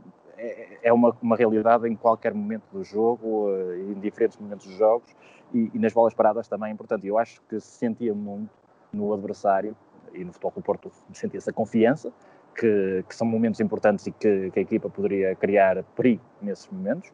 é, 0.82 0.92
uma, 0.92 1.16
uma 1.22 1.36
realidade 1.36 1.88
em 1.88 1.96
qualquer 1.96 2.34
momento 2.34 2.64
do 2.72 2.84
jogo, 2.84 3.50
uh, 3.50 3.74
em 3.76 4.00
diferentes 4.00 4.38
momentos 4.38 4.66
dos 4.66 4.76
jogos, 4.76 5.10
e, 5.54 5.70
e, 5.74 5.80
nas 5.80 5.94
bolas 5.94 6.14
paradas 6.14 6.48
também 6.48 6.70
é 6.70 6.74
importante. 6.74 7.08
Eu 7.08 7.18
acho 7.18 7.42
que 7.50 7.60
se 7.60 7.78
sentia 7.78 8.14
muito 8.14 8.50
no 8.94 9.14
adversário 9.14 9.76
e 10.14 10.24
no 10.24 10.32
Futebol 10.32 10.54
do 10.56 10.62
Porto 10.62 10.92
sentia 11.14 11.38
essa 11.38 11.54
confiança 11.54 12.12
que, 12.56 13.04
que, 13.08 13.16
são 13.16 13.28
momentos 13.28 13.60
importantes 13.60 14.08
e 14.08 14.12
que, 14.12 14.52
que, 14.52 14.60
a 14.60 14.62
equipa 14.62 14.90
poderia 14.90 15.36
criar 15.36 15.84
perigo 15.96 16.22
nesses 16.42 16.68
momentos. 16.70 17.12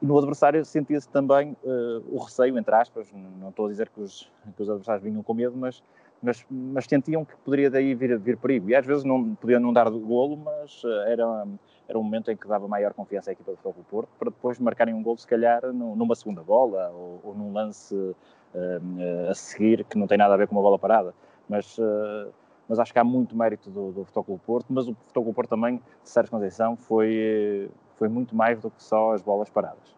E 0.00 0.06
no 0.06 0.18
adversário 0.18 0.64
sentia-se 0.64 1.08
também 1.08 1.56
uh, 1.64 2.04
o 2.10 2.18
receio, 2.18 2.58
entre 2.58 2.74
aspas, 2.74 3.08
não 3.38 3.48
estou 3.48 3.66
a 3.66 3.68
dizer 3.68 3.88
que 3.88 4.00
os, 4.00 4.30
que 4.56 4.62
os 4.62 4.68
adversários 4.68 5.04
vinham 5.04 5.22
com 5.22 5.34
medo, 5.34 5.56
mas, 5.56 5.82
mas, 6.22 6.44
mas 6.50 6.84
sentiam 6.86 7.24
que 7.24 7.36
poderia 7.44 7.70
daí 7.70 7.94
vir, 7.94 8.18
vir 8.18 8.36
perigo. 8.36 8.70
E 8.70 8.74
às 8.74 8.84
vezes 8.84 9.04
não 9.04 9.34
podiam 9.34 9.60
não 9.60 9.72
dar 9.72 9.88
golo, 9.90 10.36
mas 10.36 10.82
uh, 10.84 10.88
era 11.06 11.46
era 11.88 11.98
um 11.98 12.02
momento 12.02 12.30
em 12.30 12.36
que 12.36 12.46
dava 12.48 12.66
maior 12.66 12.92
confiança 12.92 13.30
à 13.30 13.32
equipa 13.32 13.52
do 13.52 13.56
Futebol 13.56 13.84
Porto 13.88 14.08
para 14.18 14.30
depois 14.30 14.58
marcarem 14.58 14.94
um 14.94 15.02
gol, 15.02 15.16
se 15.16 15.26
calhar, 15.26 15.62
numa 15.72 16.14
segunda 16.14 16.42
bola 16.42 16.90
ou, 16.90 17.20
ou 17.22 17.34
num 17.34 17.52
lance 17.52 17.94
uh, 17.94 19.30
a 19.30 19.34
seguir 19.34 19.84
que 19.84 19.96
não 19.96 20.06
tem 20.06 20.18
nada 20.18 20.34
a 20.34 20.36
ver 20.36 20.48
com 20.48 20.54
uma 20.54 20.62
bola 20.62 20.78
parada. 20.78 21.14
Mas, 21.48 21.78
uh, 21.78 22.32
mas 22.68 22.78
acho 22.78 22.92
que 22.92 22.98
há 22.98 23.04
muito 23.04 23.36
mérito 23.36 23.70
do, 23.70 23.92
do 23.92 24.04
Futebol 24.04 24.40
Porto, 24.44 24.66
mas 24.70 24.88
o 24.88 24.94
Futebol 24.94 25.32
Porto 25.32 25.50
também, 25.50 25.76
de 25.76 26.10
Sérgio 26.10 26.32
Conceição, 26.32 26.76
foi, 26.76 27.70
foi 27.94 28.08
muito 28.08 28.34
mais 28.34 28.60
do 28.60 28.70
que 28.70 28.82
só 28.82 29.12
as 29.12 29.22
bolas 29.22 29.48
paradas. 29.48 29.95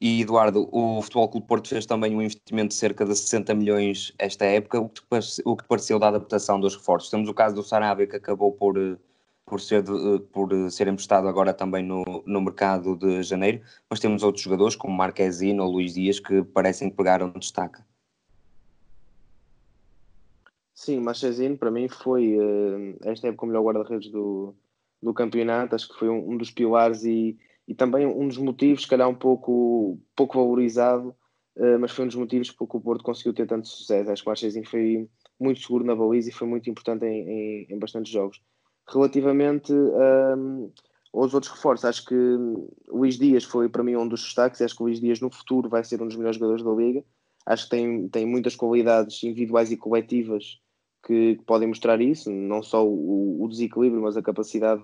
E 0.00 0.22
Eduardo, 0.22 0.66
o 0.72 1.02
Futebol 1.02 1.28
Clube 1.28 1.46
Porto 1.46 1.68
fez 1.68 1.84
também 1.84 2.16
um 2.16 2.22
investimento 2.22 2.68
de 2.68 2.74
cerca 2.74 3.04
de 3.04 3.14
60 3.14 3.54
milhões 3.54 4.14
esta 4.18 4.46
época. 4.46 4.80
O 4.80 4.88
que, 4.88 5.02
te, 5.02 5.42
o 5.44 5.54
que 5.54 5.62
te 5.62 5.68
pareceu 5.68 5.98
da 5.98 6.08
adaptação 6.08 6.58
dos 6.58 6.74
reforços? 6.74 7.10
Temos 7.10 7.28
o 7.28 7.34
caso 7.34 7.54
do 7.54 7.62
Sarabia 7.62 8.06
que 8.06 8.16
acabou 8.16 8.50
por, 8.50 8.98
por, 9.44 9.60
ser, 9.60 9.84
por 10.32 10.70
ser 10.70 10.88
emprestado 10.88 11.28
agora 11.28 11.52
também 11.52 11.84
no, 11.84 12.02
no 12.24 12.40
mercado 12.40 12.96
de 12.96 13.22
janeiro, 13.22 13.60
mas 13.90 14.00
temos 14.00 14.22
outros 14.22 14.42
jogadores 14.42 14.74
como 14.74 14.96
Marquezine 14.96 15.60
ou 15.60 15.70
Luís 15.70 15.92
Dias 15.92 16.18
que 16.18 16.42
parecem 16.44 16.88
que 16.88 16.96
pegaram 16.96 17.30
destaque. 17.32 17.82
Sim, 20.72 21.00
Marquezine 21.00 21.58
para 21.58 21.70
mim 21.70 21.88
foi 21.88 22.38
eh, 22.38 23.10
esta 23.10 23.28
época 23.28 23.44
o 23.44 23.48
melhor 23.48 23.64
guarda-redes 23.64 24.10
do, 24.10 24.54
do 25.02 25.12
campeonato, 25.12 25.74
acho 25.74 25.88
que 25.88 25.98
foi 25.98 26.08
um, 26.08 26.30
um 26.30 26.36
dos 26.38 26.50
pilares 26.50 27.04
e 27.04 27.36
e 27.70 27.74
também 27.74 28.04
um 28.04 28.26
dos 28.26 28.36
motivos, 28.36 28.82
se 28.82 28.88
calhar 28.88 29.08
um 29.08 29.14
pouco, 29.14 29.96
pouco 30.16 30.36
valorizado, 30.36 31.14
uh, 31.56 31.78
mas 31.78 31.92
foi 31.92 32.04
um 32.04 32.08
dos 32.08 32.16
motivos 32.16 32.50
porque 32.50 32.76
o 32.76 32.80
Porto 32.80 33.04
conseguiu 33.04 33.32
ter 33.32 33.46
tanto 33.46 33.68
sucesso. 33.68 34.10
Acho 34.10 34.24
que 34.24 34.28
o 34.28 34.30
Marchezinho 34.30 34.68
foi 34.68 35.08
muito 35.38 35.60
seguro 35.60 35.84
na 35.84 35.94
baliza 35.94 36.30
e 36.30 36.32
foi 36.32 36.48
muito 36.48 36.68
importante 36.68 37.04
em, 37.04 37.28
em, 37.28 37.66
em 37.70 37.78
bastantes 37.78 38.10
jogos. 38.10 38.42
Relativamente 38.88 39.72
um, 39.72 40.02
ehm, 40.02 40.70
aos 41.14 41.32
outros 41.32 41.52
reforços, 41.52 41.84
acho 41.84 42.06
que 42.06 42.16
Luís 42.88 43.16
Dias 43.16 43.44
foi 43.44 43.68
para 43.68 43.84
mim 43.84 43.94
um 43.94 44.08
dos 44.08 44.24
destaques. 44.24 44.60
Acho 44.60 44.74
que 44.74 44.82
o 44.82 44.86
Luís 44.86 45.00
Dias 45.00 45.20
no 45.20 45.30
futuro 45.30 45.68
vai 45.68 45.84
ser 45.84 46.02
um 46.02 46.08
dos 46.08 46.16
melhores 46.16 46.38
jogadores 46.38 46.64
da 46.64 46.72
Liga. 46.72 47.04
Acho 47.46 47.64
que 47.64 47.70
tem, 47.70 48.08
tem 48.08 48.26
muitas 48.26 48.56
qualidades 48.56 49.22
individuais 49.22 49.70
e 49.70 49.76
coletivas 49.76 50.60
que, 51.06 51.36
que 51.36 51.44
podem 51.44 51.68
mostrar 51.68 52.00
isso, 52.00 52.32
não 52.32 52.64
só 52.64 52.84
o, 52.84 53.44
o, 53.44 53.48
desequilíbrio, 53.48 54.02
mas 54.02 54.16
a 54.16 54.22
capacidade 54.22 54.82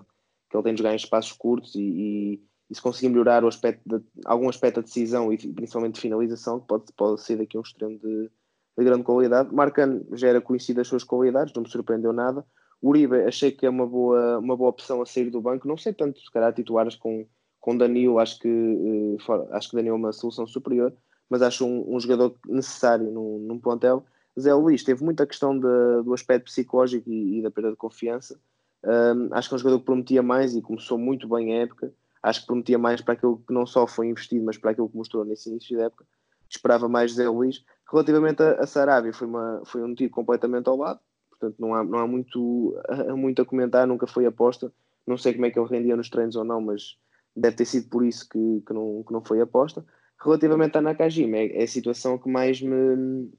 que 0.49 0.57
ele 0.57 0.63
tem 0.63 0.75
de 0.75 0.79
jogar 0.79 0.93
em 0.93 0.97
espaços 0.97 1.33
curtos 1.33 1.75
e, 1.75 1.81
e 1.81 2.41
e 2.71 2.75
se 2.75 2.83
conseguir 2.83 3.09
melhorar 3.09 3.45
o 3.45 3.49
aspecto 3.49 3.83
de, 3.87 4.05
algum 4.25 4.49
aspecto 4.49 4.77
da 4.77 4.83
decisão 4.83 5.33
e 5.33 5.39
principalmente 5.39 5.95
de 5.95 6.01
finalização, 6.01 6.61
pode, 6.61 6.85
pode 6.97 7.21
ser 7.21 7.37
daqui 7.37 7.57
um 7.57 7.61
extremo 7.61 7.99
de, 7.99 8.31
de 8.79 8.85
grande 8.85 9.05
qualidade. 9.05 9.55
Marcano 9.55 10.05
já 10.13 10.29
era 10.29 10.41
conhecido 10.41 10.81
as 10.81 10.89
suas 10.89 11.05
qualidades, 11.05 11.53
não 11.55 11.63
me 11.63 11.71
surpreendeu 11.71 12.13
nada. 12.13 12.45
Uribe 12.83 13.23
achei 13.23 13.53
que 13.53 13.65
é 13.65 13.71
uma 13.71 13.87
boa, 13.87 14.39
uma 14.39 14.57
boa 14.57 14.71
opção 14.71 15.01
a 15.01 15.07
sair 15.07 15.31
do 15.31 15.41
banco, 15.41 15.67
não 15.67 15.77
sei 15.77 15.93
tanto, 15.93 16.21
se 16.21 16.31
calhar 16.31 16.53
titulares 16.53 16.95
com, 16.97 17.27
com 17.61 17.77
Danilo, 17.77 18.19
acho 18.19 18.39
que, 18.39 18.49
uh, 18.49 19.49
acho 19.53 19.71
que 19.71 19.77
Danilo 19.77 19.95
é 19.95 19.99
uma 19.99 20.13
solução 20.13 20.47
superior, 20.47 20.93
mas 21.31 21.43
acho 21.43 21.65
um, 21.65 21.95
um 21.95 22.01
jogador 22.01 22.35
necessário 22.47 23.11
num, 23.11 23.39
num 23.39 23.59
plantel. 23.59 24.05
Zé 24.39 24.53
Luís 24.53 24.85
teve 24.85 25.03
muita 25.03 25.27
questão 25.27 25.59
de, 25.59 26.03
do 26.05 26.13
aspecto 26.13 26.45
psicológico 26.45 27.09
e, 27.11 27.39
e 27.39 27.43
da 27.43 27.51
perda 27.51 27.71
de 27.71 27.77
confiança. 27.77 28.39
Um, 28.85 29.33
acho 29.33 29.49
que 29.49 29.55
é 29.55 29.57
um 29.57 29.59
jogador 29.59 29.79
que 29.79 29.87
prometia 29.87 30.23
mais 30.23 30.55
e 30.55 30.61
começou 30.61 30.99
muito 30.99 31.27
bem 31.27 31.55
a 31.55 31.63
época 31.63 31.93
acho 32.27 32.41
que 32.41 32.47
prometia 32.47 32.77
mais 32.77 33.01
para 33.01 33.15
aquilo 33.15 33.39
que 33.47 33.55
não 33.55 33.65
só 33.65 33.87
foi 33.87 34.09
investido, 34.09 34.45
mas 34.45 34.59
para 34.59 34.73
aquilo 34.73 34.89
que 34.89 34.97
mostrou 34.97 35.25
nesse 35.25 35.49
início 35.49 35.77
da 35.77 35.85
época. 35.85 36.05
Esperava 36.51 36.89
mais 36.89 37.13
Zé 37.13 37.29
Luís. 37.29 37.65
Relativamente 37.91 38.43
a, 38.43 38.61
a 38.61 38.67
Sarabia, 38.67 39.13
foi, 39.13 39.29
uma, 39.29 39.63
foi 39.65 39.83
um 39.83 39.95
tiro 39.95 40.11
completamente 40.11 40.69
ao 40.69 40.77
lado, 40.77 40.99
portanto 41.31 41.55
não 41.61 41.73
há, 41.73 41.85
não 41.85 41.99
há 42.01 42.07
muito, 42.07 42.77
muito 43.17 43.43
a 43.43 43.45
comentar, 43.45 43.87
nunca 43.87 44.09
foi 44.09 44.27
aposta. 44.27 44.73
Não 45.07 45.17
sei 45.17 45.35
como 45.35 45.47
é 45.47 45.51
que 45.51 45.59
ele 45.59 45.69
rendia 45.69 45.97
nos 45.97 46.11
treinos 46.11 46.35
ou 46.35 46.45
não, 46.45 46.61
mas 46.61 46.99
deve 47.35 47.57
ter 47.57 47.65
sido 47.65 47.89
por 47.89 48.05
isso 48.05 48.29
que, 48.29 48.63
que, 48.67 48.73
não, 48.73 49.05
que 49.07 49.13
não 49.13 49.23
foi 49.25 49.41
aposta. 49.41 49.85
Relativamente 50.21 50.77
a 50.77 50.81
Nakajima, 50.81 51.37
é, 51.37 51.61
é 51.61 51.63
a 51.63 51.69
situação 51.69 52.19
que 52.19 52.29
mais 52.29 52.61
me, 52.61 53.31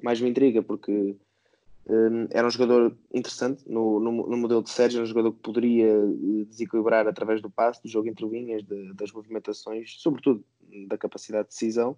mais 0.00 0.20
me 0.20 0.30
intriga, 0.30 0.62
porque 0.62 1.16
era 2.30 2.46
um 2.46 2.50
jogador 2.50 2.96
interessante 3.14 3.62
no, 3.66 3.98
no, 3.98 4.26
no, 4.26 4.36
modelo 4.36 4.62
de 4.62 4.68
Sérgio, 4.68 4.98
era 4.98 5.04
um 5.04 5.08
jogador 5.08 5.32
que 5.32 5.40
poderia 5.40 5.86
eh, 5.86 6.44
desequilibrar 6.46 7.08
através 7.08 7.40
do 7.40 7.48
passe, 7.48 7.82
do 7.82 7.88
jogo 7.88 8.08
entre 8.08 8.26
linhas, 8.26 8.62
de, 8.62 8.92
das 8.92 9.10
movimentações, 9.10 9.96
sobretudo 9.98 10.44
da 10.86 10.98
capacidade 10.98 11.48
de 11.48 11.54
decisão. 11.54 11.96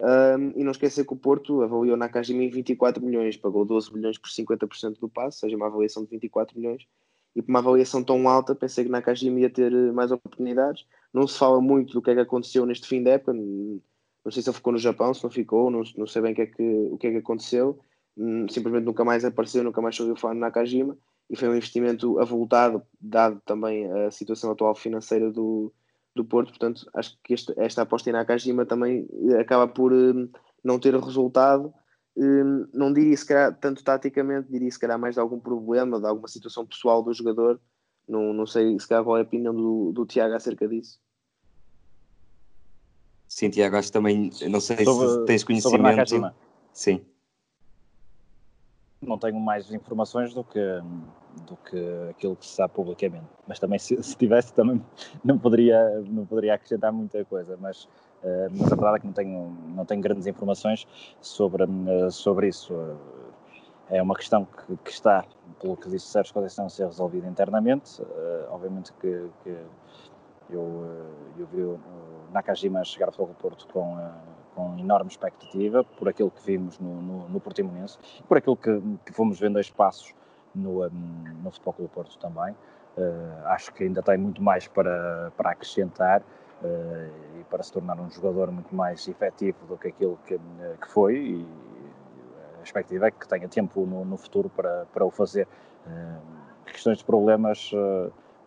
Um, 0.00 0.52
e 0.58 0.64
não 0.64 0.72
esquecer 0.72 1.06
que 1.06 1.12
o 1.12 1.16
Porto 1.16 1.62
avaliou 1.62 1.96
Nakajima 1.96 2.42
em 2.42 2.50
24 2.50 3.02
milhões, 3.02 3.36
pagou 3.36 3.64
12 3.64 3.94
milhões 3.94 4.18
por 4.18 4.28
50% 4.28 4.98
do 4.98 5.08
passe, 5.08 5.38
seja, 5.38 5.56
uma 5.56 5.66
avaliação 5.66 6.04
de 6.04 6.10
24 6.10 6.58
milhões. 6.58 6.86
E 7.34 7.40
por 7.40 7.48
uma 7.48 7.60
avaliação 7.60 8.02
tão 8.04 8.28
alta, 8.28 8.54
pensei 8.54 8.84
que 8.84 8.90
Nakajima 8.90 9.40
ia 9.40 9.48
ter 9.48 9.72
eh, 9.72 9.92
mais 9.92 10.12
oportunidades. 10.12 10.84
Não 11.12 11.26
se 11.26 11.38
fala 11.38 11.60
muito 11.60 11.94
do 11.94 12.02
que 12.02 12.10
é 12.10 12.14
que 12.14 12.20
aconteceu 12.20 12.66
neste 12.66 12.86
fim 12.86 13.02
da 13.02 13.12
época, 13.12 13.32
não 13.32 14.30
sei 14.30 14.42
se 14.42 14.48
ele 14.48 14.56
ficou 14.56 14.72
no 14.72 14.78
Japão, 14.78 15.14
se 15.14 15.24
não 15.24 15.30
ficou, 15.30 15.70
não, 15.70 15.82
não 15.96 16.06
sei 16.06 16.20
bem 16.20 16.32
o 16.32 16.34
que, 16.34 16.42
é 16.42 16.46
que, 16.46 16.88
o 16.90 16.98
que 16.98 17.06
é 17.06 17.10
que 17.12 17.16
aconteceu. 17.18 17.78
Hum, 18.16 18.46
simplesmente 18.48 18.84
nunca 18.84 19.04
mais 19.04 19.24
apareceu, 19.24 19.64
nunca 19.64 19.80
mais 19.80 19.98
ouviu 19.98 20.16
falar 20.16 20.34
no 20.34 20.40
Nakajima 20.40 20.96
e 21.30 21.36
foi 21.36 21.48
um 21.48 21.54
investimento 21.54 22.18
avultado, 22.20 22.82
dado 23.00 23.40
também 23.46 23.90
a 23.90 24.10
situação 24.10 24.50
atual 24.50 24.74
financeira 24.74 25.30
do, 25.30 25.72
do 26.14 26.24
Porto. 26.24 26.50
Portanto, 26.50 26.86
acho 26.94 27.18
que 27.24 27.32
este, 27.32 27.54
esta 27.56 27.82
aposta 27.82 28.10
em 28.10 28.12
Nakajima 28.12 28.66
também 28.66 29.08
acaba 29.40 29.66
por 29.66 29.92
hum, 29.92 30.28
não 30.62 30.78
ter 30.78 30.94
resultado. 30.94 31.72
Hum, 32.14 32.68
não 32.74 32.92
diria 32.92 33.16
se 33.16 33.26
calhar 33.26 33.58
tanto 33.58 33.82
taticamente, 33.82 34.50
diria 34.50 34.70
se 34.70 34.78
calhar 34.78 34.98
mais 34.98 35.14
de 35.14 35.20
algum 35.20 35.40
problema, 35.40 35.98
de 35.98 36.06
alguma 36.06 36.28
situação 36.28 36.66
pessoal 36.66 37.02
do 37.02 37.14
jogador. 37.14 37.58
Não, 38.06 38.34
não 38.34 38.46
sei 38.46 38.78
se 38.78 38.86
calhar 38.86 39.02
qual 39.02 39.16
é 39.16 39.20
a 39.20 39.24
opinião 39.24 39.54
do, 39.54 39.92
do 39.92 40.04
Tiago 40.04 40.34
acerca 40.34 40.68
disso. 40.68 41.00
Sim, 43.26 43.48
Tiago, 43.48 43.76
acho 43.76 43.90
também, 43.90 44.30
não 44.50 44.60
sei 44.60 44.84
sobre, 44.84 45.08
se 45.08 45.24
tens 45.24 45.44
conhecimento. 45.44 46.34
Sim. 46.74 47.00
Não 49.02 49.18
tenho 49.18 49.38
mais 49.38 49.72
informações 49.72 50.32
do 50.32 50.44
que, 50.44 50.80
do 51.46 51.56
que 51.56 52.08
aquilo 52.10 52.36
que 52.36 52.46
se 52.46 52.54
sabe 52.54 52.72
publicamente. 52.72 53.24
Mas 53.46 53.58
também, 53.58 53.78
se, 53.78 54.00
se 54.02 54.16
tivesse, 54.16 54.52
também 54.54 54.80
não 55.24 55.38
poderia, 55.38 56.00
não 56.06 56.24
poderia 56.24 56.54
acrescentar 56.54 56.92
muita 56.92 57.24
coisa. 57.24 57.56
Mas, 57.60 57.84
uh, 58.22 58.48
mas 58.52 58.72
a 58.72 58.76
verdade 58.76 58.96
é 58.96 59.00
que 59.00 59.06
não 59.06 59.12
tenho, 59.12 59.56
não 59.74 59.84
tenho 59.84 60.00
grandes 60.00 60.26
informações 60.26 60.86
sobre, 61.20 61.64
uh, 61.64 62.10
sobre 62.10 62.48
isso. 62.48 62.72
Uh, 62.72 62.96
é 63.90 64.00
uma 64.00 64.14
questão 64.14 64.44
que, 64.46 64.76
que, 64.84 64.90
está, 64.90 65.24
pelo 65.60 65.76
que 65.76 65.88
disse 65.88 66.06
Sérgio 66.06 66.32
Conceição, 66.32 66.66
a 66.66 66.68
ser 66.68 66.86
resolvida 66.86 67.26
internamente. 67.26 68.00
obviamente 68.50 68.92
que, 68.94 69.28
que 69.42 69.56
eu, 70.48 71.04
eu 71.36 71.46
vi 71.46 71.62
o 71.62 71.80
Nakajima 72.32 72.84
chegar 72.84 73.06
ao 73.06 73.12
Futebol 73.12 73.34
Porto 73.34 73.66
com, 73.68 73.98
com 74.54 74.78
enorme 74.78 75.10
expectativa, 75.10 75.84
por 75.84 76.08
aquilo 76.08 76.30
que 76.30 76.42
vimos 76.44 76.78
no, 76.78 77.00
no, 77.02 77.28
no 77.28 77.40
Portimonense, 77.40 77.98
por 78.28 78.38
aquilo 78.38 78.56
que, 78.56 78.80
que 79.06 79.12
fomos 79.12 79.38
vendo 79.38 79.58
a 79.58 79.60
espaços 79.60 80.14
no, 80.54 80.88
no 80.88 81.50
Futebol 81.50 81.74
do 81.78 81.88
Porto 81.88 82.18
também. 82.18 82.54
Uh, 82.96 83.46
acho 83.46 83.72
que 83.72 83.84
ainda 83.84 84.02
tem 84.02 84.18
muito 84.18 84.42
mais 84.42 84.68
para, 84.68 85.32
para 85.36 85.50
acrescentar 85.50 86.20
uh, 86.20 87.40
e 87.40 87.44
para 87.44 87.62
se 87.62 87.72
tornar 87.72 87.98
um 87.98 88.10
jogador 88.10 88.50
muito 88.50 88.74
mais 88.74 89.08
efetivo 89.08 89.64
do 89.66 89.78
que 89.78 89.88
aquilo 89.88 90.18
que, 90.26 90.38
que 90.38 90.88
foi 90.88 91.16
e 91.16 91.46
a 92.60 92.62
expectativa 92.62 93.06
é 93.06 93.10
que 93.10 93.26
tenha 93.26 93.48
tempo 93.48 93.86
no, 93.86 94.04
no 94.04 94.16
futuro 94.18 94.50
para, 94.50 94.86
para 94.92 95.04
o 95.06 95.10
fazer. 95.10 95.48
Uh, 95.86 96.66
questões 96.66 96.98
de 96.98 97.04
problemas 97.04 97.70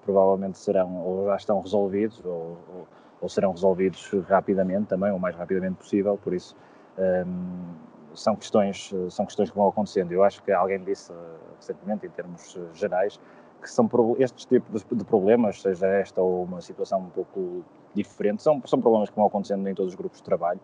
provavelmente 0.04 0.58
serão 0.58 1.04
ou 1.04 1.26
já 1.26 1.36
estão 1.36 1.60
resolvidos 1.60 2.24
ou, 2.24 2.58
ou, 2.70 2.88
ou, 3.26 3.30
serão 3.30 3.52
resolvidos 3.52 4.12
rapidamente 4.28 4.88
também, 4.88 5.12
o 5.12 5.20
mais 5.20 5.36
rapidamente 5.36 5.76
possível, 5.76 6.18
por 6.24 6.34
isso 6.34 6.56
um, 6.98 7.74
são, 8.14 8.36
questões, 8.36 8.94
são 9.10 9.26
questões 9.26 9.50
que 9.50 9.58
vão 9.58 9.68
acontecendo. 9.68 10.12
Eu 10.12 10.24
acho 10.24 10.42
que 10.44 10.52
alguém 10.52 10.82
disse 10.84 11.12
uh, 11.12 11.16
recentemente, 11.58 12.06
em 12.06 12.10
termos 12.10 12.56
uh, 12.56 12.70
gerais, 12.74 13.20
que 13.62 13.70
são 13.70 13.90
estes 14.20 14.46
tipos 14.46 14.86
de, 14.90 15.04
problemas, 15.04 15.62
seja 15.62 15.88
esta 15.88 16.22
ou 16.22 16.44
uma 16.44 16.62
situação 16.62 17.00
um 17.00 17.10
pouco 17.10 17.64
diferente, 17.94 18.44
são, 18.44 18.62
são 18.66 18.80
problemas 18.80 19.10
que 19.10 19.16
vão 19.16 19.26
acontecendo 19.26 19.68
em 19.68 19.74
todos 19.74 19.94
os 19.94 19.96
grupos 19.98 20.20
de 20.20 20.24
trabalho, 20.24 20.60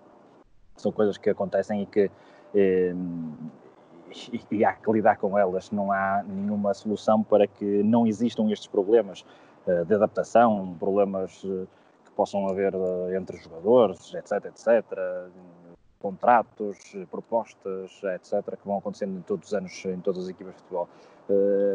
são 0.76 0.92
coisas 0.92 1.18
que 1.18 1.30
acontecem 1.30 1.82
e 1.82 1.86
que 1.86 2.12
um, 2.54 3.34
e, 4.32 4.42
e 4.52 4.66
há 4.66 4.74
que 4.74 4.92
lidar 4.92 5.18
com 5.18 5.38
elas. 5.38 5.72
Não 5.72 5.92
há 5.92 6.24
nenhuma 6.28 6.74
solução 6.74 7.24
para 7.24 7.48
que 7.48 7.82
não 7.84 8.06
existam 8.06 8.52
estes 8.52 8.68
problemas 8.68 9.26
uh, 9.66 9.86
de 9.86 9.94
adaptação, 9.96 10.76
problemas 10.80 11.44
que 12.12 12.16
possam 12.16 12.48
haver 12.48 12.76
uh, 12.76 13.14
entre 13.16 13.38
jogadores, 13.38 14.14
etc, 14.14 14.46
etc, 14.46 14.86
contratos, 16.00 16.78
propostas, 17.10 17.92
etc, 18.04 18.58
que 18.58 18.68
vão 18.68 18.78
acontecendo 18.78 19.18
em 19.18 19.22
todos 19.22 19.48
os 19.48 19.54
anos 19.54 19.86
em 19.86 20.00
todas 20.00 20.24
as 20.24 20.30
equipas 20.30 20.56
de 20.56 20.62
futebol. 20.62 20.90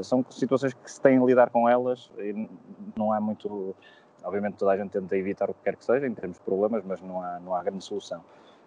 são 0.03 0.25
situações 0.31 0.75
que 0.75 0.91
se 0.91 1.01
têm 1.01 1.17
a 1.19 1.25
lidar 1.25 1.51
com 1.51 1.69
elas 1.69 2.11
e 2.19 2.49
não 2.97 3.13
há 3.13 3.21
muito. 3.21 3.75
Obviamente 4.25 4.57
toda 4.57 4.73
a 4.73 4.77
gente 4.77 4.91
tenta 4.91 5.17
evitar 5.17 5.49
o 5.49 5.55
que 5.55 5.61
quer 5.63 5.77
que 5.77 5.85
seja 5.85 6.07
em 6.07 6.13
termos 6.13 6.39
de 6.39 6.43
problemas, 6.43 6.83
mas 6.85 7.01
não 7.01 7.23
há, 7.23 7.39
não 7.39 7.55
há 7.55 7.63
grande 7.63 7.85
solução. 7.85 8.21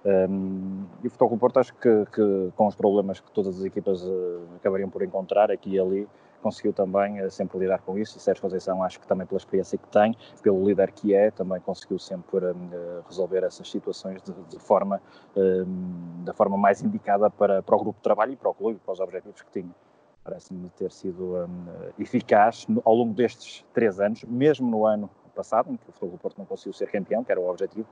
Um, 0.06 0.86
e 1.04 1.08
o 1.08 1.10
Futebol 1.10 1.38
Porto 1.38 1.60
acho 1.60 1.74
que, 1.74 2.06
que, 2.14 2.52
com 2.56 2.68
os 2.68 2.76
problemas 2.76 3.20
que 3.20 3.30
todas 3.32 3.60
as 3.60 3.66
equipas 3.66 4.02
uh, 4.02 4.48
acabariam 4.56 4.90
por 4.90 5.04
encontrar 5.04 5.52
aqui 5.52 5.72
e 5.72 5.80
ali, 5.80 6.08
conseguiu 6.40 6.74
também 6.74 7.22
uh, 7.22 7.30
sempre 7.30 7.60
lidar 7.60 7.80
com 7.80 7.98
isso 7.98 8.18
e 8.18 8.22
Sérgio 8.22 8.42
Conceição 8.42 8.84
acho 8.84 9.00
que 9.00 9.08
também 9.08 9.26
pela 9.28 9.38
experiência 9.38 9.78
que 9.78 9.88
tem, 9.88 10.16
pelo 10.42 10.66
líder 10.66 10.92
que 10.92 11.14
é, 11.14 11.32
também 11.32 11.60
conseguiu 11.62 12.00
sempre 12.00 12.46
uh, 12.46 13.04
resolver 13.08 13.44
essas 13.44 13.70
situações 13.70 14.22
de, 14.22 14.34
de 14.34 14.60
forma, 14.60 15.02
da 16.24 16.34
forma 16.34 16.58
mais 16.58 16.82
indicada 16.82 17.30
para, 17.30 17.62
para 17.62 17.76
o 17.76 17.80
grupo 17.80 17.98
de 17.98 18.04
trabalho 18.04 18.34
e 18.34 18.36
para 18.36 18.50
o 18.50 18.54
clube, 18.54 18.80
para 18.84 18.94
os 18.94 19.00
objetivos 19.00 19.42
que 19.42 19.52
tinha. 19.62 19.74
Parece-me 20.24 20.70
ter 20.70 20.92
sido 20.92 21.36
um, 21.36 21.66
eficaz 21.98 22.68
ao 22.84 22.94
longo 22.94 23.14
destes 23.14 23.66
três 23.74 24.00
anos, 24.00 24.24
mesmo 24.24 24.70
no 24.70 24.86
ano 24.86 25.10
passado, 25.34 25.72
em 25.72 25.78
que 25.78 25.90
o 25.90 25.94
Futebol 25.94 26.18
Porto 26.18 26.38
não 26.38 26.46
conseguiu 26.46 26.74
ser 26.74 26.92
campeão, 26.92 27.24
que 27.24 27.32
era 27.32 27.40
o 27.40 27.50
objetivo, 27.50 27.88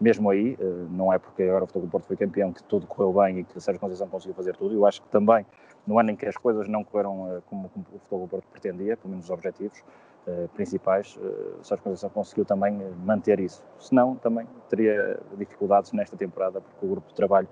mesmo 0.00 0.30
aí, 0.30 0.56
eh, 0.58 0.86
não 0.90 1.12
é 1.12 1.18
porque 1.18 1.42
agora 1.42 1.64
o 1.64 1.66
Futebol 1.66 1.86
do 1.86 1.90
Porto 1.90 2.06
foi 2.06 2.16
campeão 2.16 2.52
que 2.52 2.62
tudo 2.64 2.86
correu 2.86 3.12
bem 3.12 3.40
e 3.40 3.44
que 3.44 3.60
Sérgio 3.60 3.80
Conceição 3.80 4.08
conseguiu 4.08 4.34
fazer 4.34 4.56
tudo. 4.56 4.74
Eu 4.74 4.86
acho 4.86 5.02
que 5.02 5.08
também, 5.08 5.44
no 5.88 5.98
ano 5.98 6.10
em 6.10 6.16
que 6.16 6.26
as 6.26 6.36
coisas 6.36 6.68
não 6.68 6.84
correram 6.84 7.36
eh, 7.36 7.40
como, 7.46 7.68
como 7.70 7.84
o 7.90 7.98
Futebol 7.98 8.20
do 8.20 8.28
Porto 8.28 8.46
pretendia, 8.52 8.96
pelo 8.96 9.08
menos 9.08 9.24
os 9.24 9.30
objetivos 9.30 9.82
uh, 10.26 10.46
principais, 10.50 11.16
uh, 11.16 11.64
Sérgio 11.64 11.82
Conceição 11.84 12.10
conseguiu 12.10 12.44
também 12.44 12.78
manter 13.04 13.40
isso. 13.40 13.64
Senão, 13.78 14.14
também 14.16 14.46
teria 14.68 15.18
dificuldades 15.38 15.92
nesta 15.92 16.14
temporada, 16.14 16.60
porque 16.60 16.84
o 16.84 16.90
grupo 16.90 17.08
de 17.08 17.14
trabalho, 17.14 17.48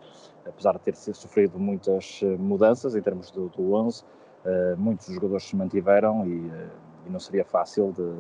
apesar 0.47 0.73
de 0.75 0.81
ter 0.81 0.95
sofrido 0.95 1.59
muitas 1.59 2.21
mudanças 2.39 2.95
em 2.95 3.01
termos 3.01 3.31
do, 3.31 3.49
do 3.49 3.73
11, 3.73 4.03
uh, 4.03 4.07
muitos 4.77 5.07
jogadores 5.07 5.45
se 5.45 5.57
mantiveram 5.57 6.27
e, 6.27 6.53
e 7.07 7.11
não 7.11 7.19
seria 7.19 7.45
fácil 7.45 7.91
de 7.93 8.13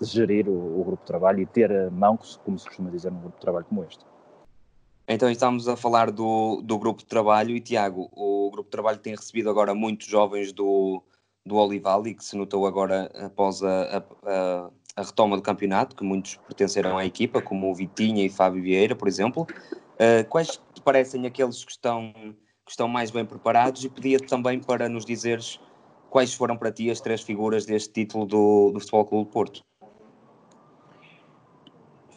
de 0.00 0.06
gerir 0.06 0.48
o, 0.48 0.80
o, 0.80 0.82
grupo 0.82 1.02
de 1.02 1.06
trabalho 1.06 1.40
e 1.40 1.46
ter 1.46 1.90
mãos, 1.90 2.40
como 2.42 2.58
se 2.58 2.64
costuma 2.66 2.88
dizer, 2.88 3.12
num 3.12 3.20
grupo 3.20 3.36
de 3.36 3.40
trabalho 3.42 3.66
como 3.66 3.84
este. 3.84 4.02
Então 5.12 5.28
estamos 5.28 5.66
a 5.66 5.74
falar 5.74 6.08
do, 6.08 6.62
do 6.62 6.78
grupo 6.78 7.00
de 7.00 7.06
trabalho 7.06 7.56
e 7.56 7.60
Tiago, 7.60 8.08
o 8.12 8.48
grupo 8.52 8.68
de 8.68 8.70
trabalho 8.70 8.98
tem 8.98 9.12
recebido 9.12 9.50
agora 9.50 9.74
muitos 9.74 10.06
jovens 10.06 10.52
do, 10.52 11.02
do 11.44 11.56
Olival 11.56 12.06
e 12.06 12.14
que 12.14 12.24
se 12.24 12.36
notou 12.36 12.64
agora 12.64 13.10
após 13.14 13.60
a, 13.60 14.04
a, 14.24 14.70
a, 14.94 15.02
retoma 15.02 15.36
do 15.36 15.42
campeonato, 15.42 15.96
que 15.96 16.04
muitos 16.04 16.36
pertenceram 16.36 16.96
à 16.96 17.04
equipa, 17.04 17.42
como 17.42 17.68
o 17.68 17.74
Vitinha 17.74 18.24
e 18.24 18.28
Fábio 18.28 18.62
Vieira, 18.62 18.94
por 18.94 19.08
exemplo. 19.08 19.48
Uh, 19.94 20.24
quais 20.28 20.60
te 20.72 20.80
parecem 20.80 21.26
aqueles 21.26 21.64
que 21.64 21.72
estão, 21.72 22.12
que 22.64 22.70
estão 22.70 22.86
mais 22.86 23.10
bem 23.10 23.26
preparados? 23.26 23.84
E 23.84 23.88
pedia-te 23.88 24.28
também 24.28 24.60
para 24.60 24.88
nos 24.88 25.04
dizeres 25.04 25.58
quais 26.08 26.32
foram 26.32 26.56
para 26.56 26.70
ti 26.70 26.88
as 26.88 27.00
três 27.00 27.20
figuras 27.20 27.66
deste 27.66 27.92
título 27.92 28.26
do, 28.26 28.70
do 28.70 28.78
Futebol 28.78 29.04
Clube 29.04 29.30
Porto. 29.32 29.64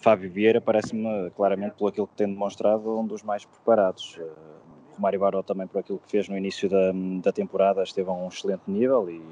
Fábio 0.04 0.30
Vieira 0.30 0.60
parece-me 0.60 1.32
claramente, 1.32 1.76
pelo 1.78 1.88
aquilo 1.88 2.08
que 2.08 2.16
tem 2.16 2.28
demonstrado, 2.28 3.00
um 3.00 3.08
dos 3.08 3.24
mais 3.24 3.46
preparados. 3.46 4.20
Romário 4.98 5.18
Baró 5.18 5.42
também, 5.42 5.66
por 5.66 5.80
aquilo 5.80 5.98
que 5.98 6.12
fez 6.12 6.28
no 6.28 6.38
início 6.38 6.70
da, 6.70 6.92
da 7.24 7.32
temporada, 7.32 7.82
esteve 7.82 8.10
a 8.10 8.12
um 8.12 8.28
excelente 8.28 8.64
nível 8.68 9.10
e 9.10 9.24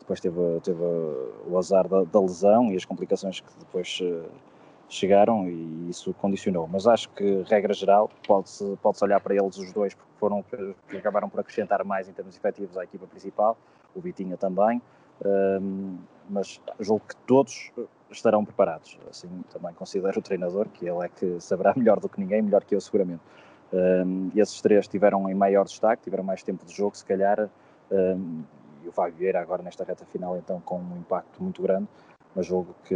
depois 0.00 0.18
teve, 0.18 0.40
teve 0.62 0.82
o 0.82 1.58
azar 1.58 1.86
da, 1.86 2.02
da 2.04 2.18
lesão 2.18 2.72
e 2.72 2.76
as 2.76 2.84
complicações 2.86 3.40
que 3.40 3.58
depois 3.58 4.00
uh, 4.00 4.24
chegaram 4.88 5.50
e 5.50 5.90
isso 5.90 6.14
condicionou. 6.14 6.66
Mas 6.66 6.86
acho 6.86 7.10
que, 7.10 7.42
regra 7.46 7.74
geral, 7.74 8.10
pode-se 8.26 8.64
pode 8.82 8.96
olhar 9.04 9.20
para 9.20 9.34
eles 9.34 9.58
os 9.58 9.70
dois, 9.70 9.92
porque 9.92 10.12
foram 10.18 10.42
que 10.88 10.96
acabaram 10.96 11.28
por 11.28 11.40
acrescentar 11.40 11.84
mais 11.84 12.08
em 12.08 12.12
termos 12.12 12.34
efetivos 12.34 12.78
à 12.78 12.84
equipa 12.84 13.06
principal, 13.06 13.54
o 13.94 14.00
Vitinha 14.00 14.38
também. 14.38 14.80
Um, 15.24 15.98
mas 16.28 16.60
julgo 16.80 17.04
que 17.06 17.16
todos 17.26 17.72
estarão 18.10 18.44
preparados. 18.44 18.98
Assim 19.08 19.28
também 19.52 19.72
considero 19.74 20.18
o 20.18 20.22
treinador, 20.22 20.68
que 20.68 20.86
ele 20.86 21.04
é 21.04 21.08
que 21.08 21.40
saberá 21.40 21.72
melhor 21.76 22.00
do 22.00 22.08
que 22.08 22.20
ninguém, 22.20 22.42
melhor 22.42 22.64
que 22.64 22.74
eu 22.74 22.80
seguramente. 22.80 23.22
Um, 23.72 24.30
esses 24.34 24.60
três 24.60 24.86
tiveram 24.86 25.28
em 25.28 25.34
maior 25.34 25.64
destaque, 25.64 26.04
tiveram 26.04 26.24
mais 26.24 26.42
tempo 26.42 26.64
de 26.64 26.72
jogo, 26.72 26.96
se 26.96 27.04
calhar, 27.04 27.48
um, 27.90 28.42
e 28.84 28.88
o 28.88 28.92
Fábio 28.92 29.16
Vieira 29.16 29.40
agora 29.40 29.62
nesta 29.62 29.84
reta 29.84 30.04
final 30.06 30.36
então 30.36 30.60
com 30.60 30.78
um 30.78 30.98
impacto 30.98 31.42
muito 31.42 31.60
grande, 31.60 31.88
mas 32.34 32.46
julgo 32.46 32.74
que, 32.84 32.94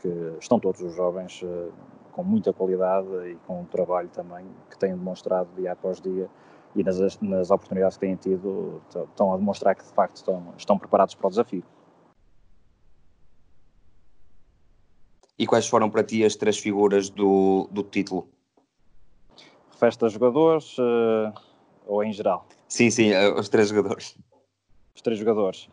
que 0.00 0.36
estão 0.40 0.58
todos 0.58 0.80
os 0.80 0.94
jovens 0.94 1.42
uh, 1.42 1.70
com 2.12 2.24
muita 2.24 2.52
qualidade 2.52 3.06
e 3.30 3.36
com 3.46 3.60
um 3.60 3.64
trabalho 3.66 4.08
também 4.08 4.46
que 4.70 4.78
têm 4.78 4.96
demonstrado 4.96 5.48
dia 5.54 5.72
após 5.72 6.00
dia 6.00 6.28
e 6.76 6.84
nas, 6.84 7.20
nas 7.20 7.50
oportunidades 7.50 7.96
que 7.96 8.06
têm 8.06 8.14
tido 8.16 8.82
estão 8.88 9.32
a 9.32 9.36
demonstrar 9.36 9.74
que 9.74 9.82
de 9.82 9.92
facto 9.92 10.16
estão, 10.16 10.54
estão 10.56 10.78
preparados 10.78 11.14
para 11.14 11.26
o 11.26 11.30
desafio. 11.30 11.64
E 15.38 15.46
quais 15.46 15.66
foram 15.66 15.90
para 15.90 16.04
ti 16.04 16.24
as 16.24 16.36
três 16.36 16.58
figuras 16.58 17.10
do, 17.10 17.68
do 17.70 17.82
título? 17.82 18.28
Festa 19.78 20.08
jogadores 20.08 20.76
uh, 20.78 21.32
ou 21.86 22.02
em 22.04 22.12
geral? 22.12 22.46
Sim, 22.68 22.90
sim, 22.90 23.12
uh, 23.12 23.38
os 23.38 23.48
três 23.48 23.68
jogadores. 23.68 24.18
Os 24.94 25.02
três 25.02 25.18
jogadores. 25.18 25.68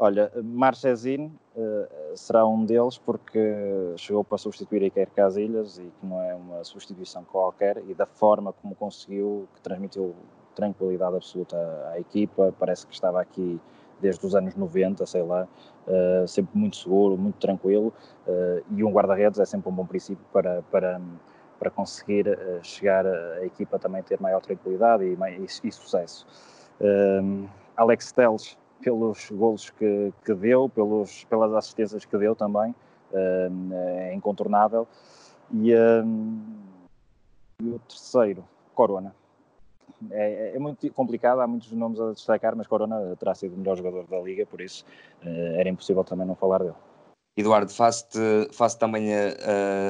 Olha, 0.00 0.30
Marchesin 0.44 1.32
uh, 1.56 2.16
será 2.16 2.46
um 2.46 2.64
deles 2.64 2.96
porque 2.98 3.40
chegou 3.96 4.22
para 4.22 4.38
substituir 4.38 4.84
Iker 4.84 5.10
Casilhas 5.10 5.78
e 5.78 5.82
que 5.82 6.06
não 6.06 6.22
é 6.22 6.36
uma 6.36 6.62
substituição 6.62 7.24
qualquer 7.24 7.82
e 7.88 7.94
da 7.94 8.06
forma 8.06 8.52
como 8.52 8.76
conseguiu, 8.76 9.48
que 9.56 9.60
transmitiu 9.60 10.14
tranquilidade 10.54 11.16
absoluta 11.16 11.56
à, 11.56 11.90
à 11.94 12.00
equipa, 12.00 12.54
parece 12.60 12.86
que 12.86 12.94
estava 12.94 13.20
aqui 13.20 13.60
desde 14.00 14.24
os 14.24 14.36
anos 14.36 14.54
90, 14.54 15.04
sei 15.04 15.22
lá, 15.22 15.48
uh, 15.88 16.28
sempre 16.28 16.56
muito 16.56 16.76
seguro, 16.76 17.18
muito 17.18 17.38
tranquilo 17.38 17.92
uh, 18.28 18.64
e 18.70 18.84
um 18.84 18.92
guarda-redes 18.92 19.40
é 19.40 19.44
sempre 19.44 19.68
um 19.68 19.72
bom 19.72 19.84
princípio 19.84 20.24
para, 20.32 20.62
para, 20.70 21.00
para 21.58 21.70
conseguir 21.72 22.28
uh, 22.28 22.62
chegar 22.62 23.04
a 23.04 23.44
equipa 23.44 23.80
também 23.80 24.00
ter 24.04 24.20
maior 24.20 24.40
tranquilidade 24.40 25.02
e, 25.04 25.14
e, 25.14 25.44
e 25.44 25.72
sucesso. 25.72 26.24
Alex 27.76 28.12
Teles 28.12 28.56
pelos 28.82 29.30
golos 29.30 29.70
que, 29.70 30.12
que 30.24 30.34
deu, 30.34 30.68
pelos, 30.68 31.24
pelas 31.24 31.52
assistências 31.54 32.04
que 32.04 32.16
deu 32.16 32.34
também, 32.34 32.74
é 33.12 34.14
incontornável. 34.14 34.86
E, 35.52 35.74
uh, 35.74 36.06
e, 37.62 37.68
o 37.70 37.78
terceiro, 37.80 38.44
Corona. 38.74 39.14
É, 40.10 40.52
é, 40.54 40.58
muito 40.58 40.92
complicado, 40.92 41.40
há 41.40 41.46
muitos 41.46 41.72
nomes 41.72 42.00
a 42.00 42.12
destacar, 42.12 42.54
mas 42.54 42.66
Corona 42.66 43.16
terá 43.16 43.34
sido 43.34 43.54
o 43.54 43.58
melhor 43.58 43.76
jogador 43.76 44.06
da 44.06 44.20
Liga, 44.20 44.46
por 44.46 44.60
isso 44.60 44.84
uh, 45.24 45.58
era 45.58 45.68
impossível 45.68 46.04
também 46.04 46.26
não 46.26 46.36
falar 46.36 46.58
dele. 46.58 46.76
Eduardo, 47.36 47.72
faço-te 47.72 48.48
faço 48.52 48.78
também 48.78 49.14
a, 49.14 49.28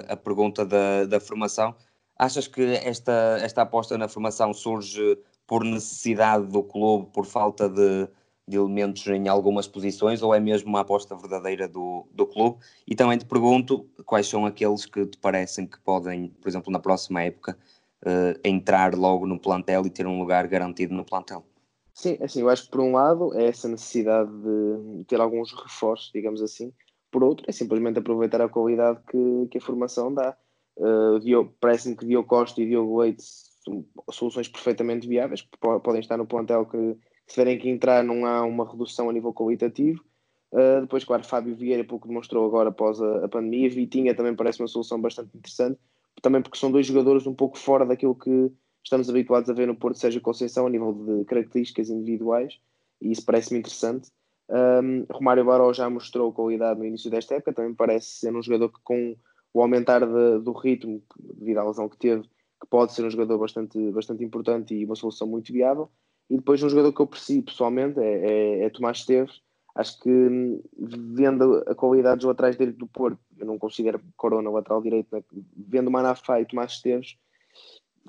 a, 0.09 0.13
a 0.13 0.17
pergunta 0.17 0.65
da, 0.65 1.05
da 1.05 1.21
formação. 1.21 1.75
Achas 2.19 2.47
que 2.47 2.63
esta, 2.77 3.39
esta 3.41 3.63
aposta 3.63 3.97
na 3.99 4.09
formação 4.09 4.53
surge 4.53 5.19
por 5.47 5.65
necessidade 5.65 6.47
do 6.47 6.63
clube, 6.63 7.09
por 7.13 7.25
falta 7.25 7.69
de, 7.69 8.09
de 8.49 8.57
elementos 8.57 9.07
em 9.07 9.29
algumas 9.29 9.69
posições 9.69 10.23
ou 10.23 10.35
é 10.35 10.41
mesmo 10.41 10.71
uma 10.71 10.81
aposta 10.81 11.15
verdadeira 11.15 11.69
do, 11.69 12.07
do 12.13 12.27
clube? 12.27 12.59
E 12.87 12.97
também 12.97 13.19
te 13.19 13.27
pergunto 13.27 13.87
quais 14.07 14.27
são 14.27 14.47
aqueles 14.47 14.87
que 14.87 15.05
te 15.07 15.19
parecem 15.19 15.67
que 15.67 15.79
podem, 15.81 16.29
por 16.41 16.49
exemplo, 16.49 16.73
na 16.73 16.79
próxima 16.79 17.23
época, 17.23 17.59
uh, 18.05 18.39
entrar 18.43 18.95
logo 18.95 19.27
no 19.27 19.39
plantel 19.39 19.87
e 19.87 19.91
ter 19.91 20.07
um 20.07 20.19
lugar 20.19 20.47
garantido 20.49 20.95
no 20.95 21.05
plantel? 21.05 21.45
Sim, 21.93 22.17
é 22.21 22.25
assim, 22.25 22.41
eu 22.41 22.49
acho 22.49 22.65
que 22.65 22.71
por 22.71 22.81
um 22.81 22.93
lado 22.93 23.35
é 23.35 23.47
essa 23.47 23.69
necessidade 23.69 24.31
de 24.31 25.05
ter 25.05 25.21
alguns 25.21 25.53
reforços, 25.53 26.11
digamos 26.15 26.41
assim, 26.41 26.73
por 27.11 27.25
outro 27.25 27.45
é 27.49 27.53
simplesmente 27.53 27.99
aproveitar 27.99 28.41
a 28.41 28.49
qualidade 28.49 29.01
que, 29.11 29.49
que 29.51 29.59
a 29.59 29.61
formação 29.61 30.13
dá. 30.13 30.37
Uh, 30.77 31.53
Parece-me 31.61 31.97
que 31.97 32.07
Diogo 32.07 32.29
Costa 32.29 32.63
e 32.63 32.67
Diogo 32.67 33.01
Leite 33.01 33.23
são 33.65 33.85
soluções 34.11 34.49
perfeitamente 34.49 35.09
viáveis, 35.09 35.47
podem 35.83 36.01
estar 36.01 36.17
no 36.17 36.27
plantel 36.27 36.65
que, 36.67 36.97
se 37.29 37.35
tiverem 37.35 37.59
que 37.59 37.69
entrar, 37.69 38.03
não 38.03 38.25
há 38.25 38.43
uma 38.43 38.69
redução 38.69 39.11
a 39.11 39.13
nível 39.13 39.33
qualitativo. 39.33 40.03
Uh, 40.51 40.81
depois, 40.81 41.05
claro, 41.05 41.23
Fábio 41.23 41.55
Vieira, 41.55 41.85
pouco 41.85 42.09
demonstrou 42.09 42.47
agora 42.47 42.71
após 42.71 43.01
a, 43.03 43.27
a, 43.27 43.29
pandemia. 43.29 43.69
Vitinha 43.69 44.15
também 44.15 44.35
parece 44.35 44.61
uma 44.63 44.69
solução 44.69 44.99
bastante 44.99 45.37
interessante, 45.37 45.79
também 46.23 46.41
porque 46.41 46.59
são 46.59 46.73
dois 46.73 46.87
jogadores 46.87 47.27
um 47.27 47.35
pouco 47.35 47.59
fora 47.59 47.85
daquilo 47.85 48.15
que 48.15 48.51
estamos 48.83 49.11
habituados 49.11 49.51
a 49.51 49.53
ver 49.53 49.67
no 49.67 49.77
Porto 49.77 49.99
Seja 49.99 50.21
Conceição, 50.21 50.67
a 50.67 50.71
nível 50.71 50.95
de 50.95 51.25
características 51.27 51.91
individuais, 51.91 52.59
e 53.03 53.13
isso 53.13 53.25
parece-me 53.25 53.61
interessante. 53.61 54.11
Um, 54.49 55.05
Romário 55.11 55.45
Baró 55.45 55.71
já 55.75 55.91
mostrou 55.91 56.33
qualidade 56.33 56.81
no 56.81 56.87
início 56.87 57.11
desta 57.11 57.35
época, 57.35 57.53
também 57.53 57.75
parece 57.75 58.21
ser 58.21 58.35
um 58.35 58.43
jogador 58.43 58.71
que, 58.71 58.81
com 58.83 59.15
o 59.53 59.61
aumentar 59.61 60.01
de, 60.01 60.39
do 60.43 60.53
ritmo, 60.53 61.03
devido 61.19 61.59
à 61.59 61.65
lesão 61.65 61.89
que 61.89 61.99
teve, 61.99 62.23
que 62.23 62.67
pode 62.71 62.95
ser 62.95 63.05
um 63.05 63.11
jogador 63.11 63.37
bastante, 63.39 63.79
bastante 63.91 64.25
importante 64.25 64.75
e 64.75 64.87
uma 64.87 64.97
solução 64.97 65.29
muito 65.29 65.53
viável. 65.53 65.91
E 66.31 66.37
depois 66.37 66.63
um 66.63 66.69
jogador 66.69 66.93
que 66.93 67.01
eu 67.01 67.05
aprecio 67.05 67.43
pessoalmente 67.43 67.99
é, 67.99 68.05
é, 68.05 68.65
é 68.65 68.71
Tomás 68.71 68.99
Esteves. 68.99 69.41
Acho 69.75 70.01
que 70.01 70.11
hum, 70.11 70.63
vendo 70.77 71.63
a 71.67 71.75
qualidade 71.75 72.19
dos 72.19 72.27
laterais 72.27 72.57
direito 72.57 72.79
do 72.79 72.87
Porto, 72.87 73.19
eu 73.39 73.47
não 73.47 73.59
considero 73.59 74.01
Corona 74.17 74.51
o 74.51 74.53
lateral 74.53 74.83
direito, 74.83 75.09
né? 75.13 75.23
vendo 75.57 75.91
Manafá 75.91 76.41
e 76.41 76.47
Tomás 76.47 76.73
Esteves, 76.73 77.17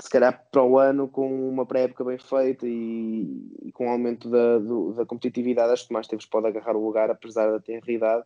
se 0.01 0.09
calhar 0.09 0.47
para 0.51 0.63
o 0.63 0.80
ano, 0.80 1.07
com 1.07 1.49
uma 1.49 1.65
pré-época 1.65 2.03
bem 2.03 2.17
feita 2.17 2.65
e, 2.65 3.51
e, 3.63 3.72
com 3.72 3.88
o 3.88 3.91
aumento 3.91 4.30
da, 4.30 4.57
do, 4.57 4.93
da 4.93 5.05
competitividade, 5.05 5.74
acho 5.74 5.84
que 5.84 5.89
Tomás 5.89 6.05
Esteves 6.05 6.26
pode 6.26 6.47
agarrar 6.47 6.76
o 6.76 6.84
lugar, 6.84 7.11
apesar 7.11 7.51
da 7.51 7.59
tenridade. 7.59 8.26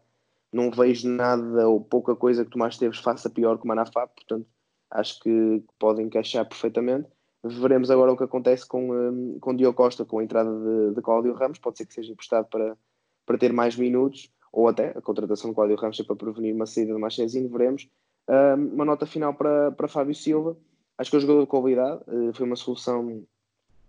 Não 0.52 0.70
vejo 0.70 1.10
nada 1.10 1.68
ou 1.68 1.82
pouca 1.82 2.16
coisa 2.16 2.46
que 2.46 2.52
Tomás 2.52 2.76
Esteves 2.76 3.00
faça 3.00 3.30
pior 3.30 3.58
que 3.58 3.66
o 3.66 3.68
Manafá, 3.68 4.06
portanto, 4.08 4.48
acho 4.92 5.20
que 5.20 5.64
pode 5.80 6.02
encaixar 6.02 6.48
perfeitamente. 6.48 7.10
Veremos 7.44 7.92
agora 7.92 8.14
o 8.14 8.18
que 8.18 8.24
acontece 8.24 8.66
com, 8.66 8.92
um, 8.92 9.38
com 9.40 9.54
Diogo 9.54 9.76
Costa, 9.76 10.06
com 10.06 10.20
a 10.20 10.24
entrada 10.24 10.50
de, 10.50 10.96
de 10.96 11.02
Cláudio 11.02 11.34
Ramos. 11.34 11.60
Pode 11.60 11.78
ser 11.78 11.86
que 11.86 11.94
seja 11.94 12.12
emprestado 12.12 12.46
para, 12.46 12.78
para 13.26 13.38
ter 13.38 13.52
mais 13.52 13.76
minutos, 13.76 14.32
ou 14.52 14.70
até 14.70 14.92
a 14.92 15.02
contratação 15.02 15.50
de 15.50 15.56
Cláudio 15.56 15.76
Ramos 15.76 16.00
para 16.02 16.16
prevenir 16.16 16.56
uma 16.56 16.66
saída 16.66 16.94
de 16.94 17.00
Machezinho. 17.00 17.50
Veremos. 17.50 17.90
Um, 18.30 18.76
uma 18.76 18.86
nota 18.86 19.06
final 19.06 19.34
para, 19.34 19.72
para 19.74 19.90
Fábio 19.90 20.16
Silva. 20.16 20.56
Acho 20.98 21.10
que 21.10 21.18
é 21.18 21.20
um 21.20 21.22
jogador 21.22 21.42
de 21.42 21.48
qualidade. 21.48 22.02
Uh, 22.08 22.34
foi 22.34 22.46
uma 22.46 22.56
solução 22.56 23.24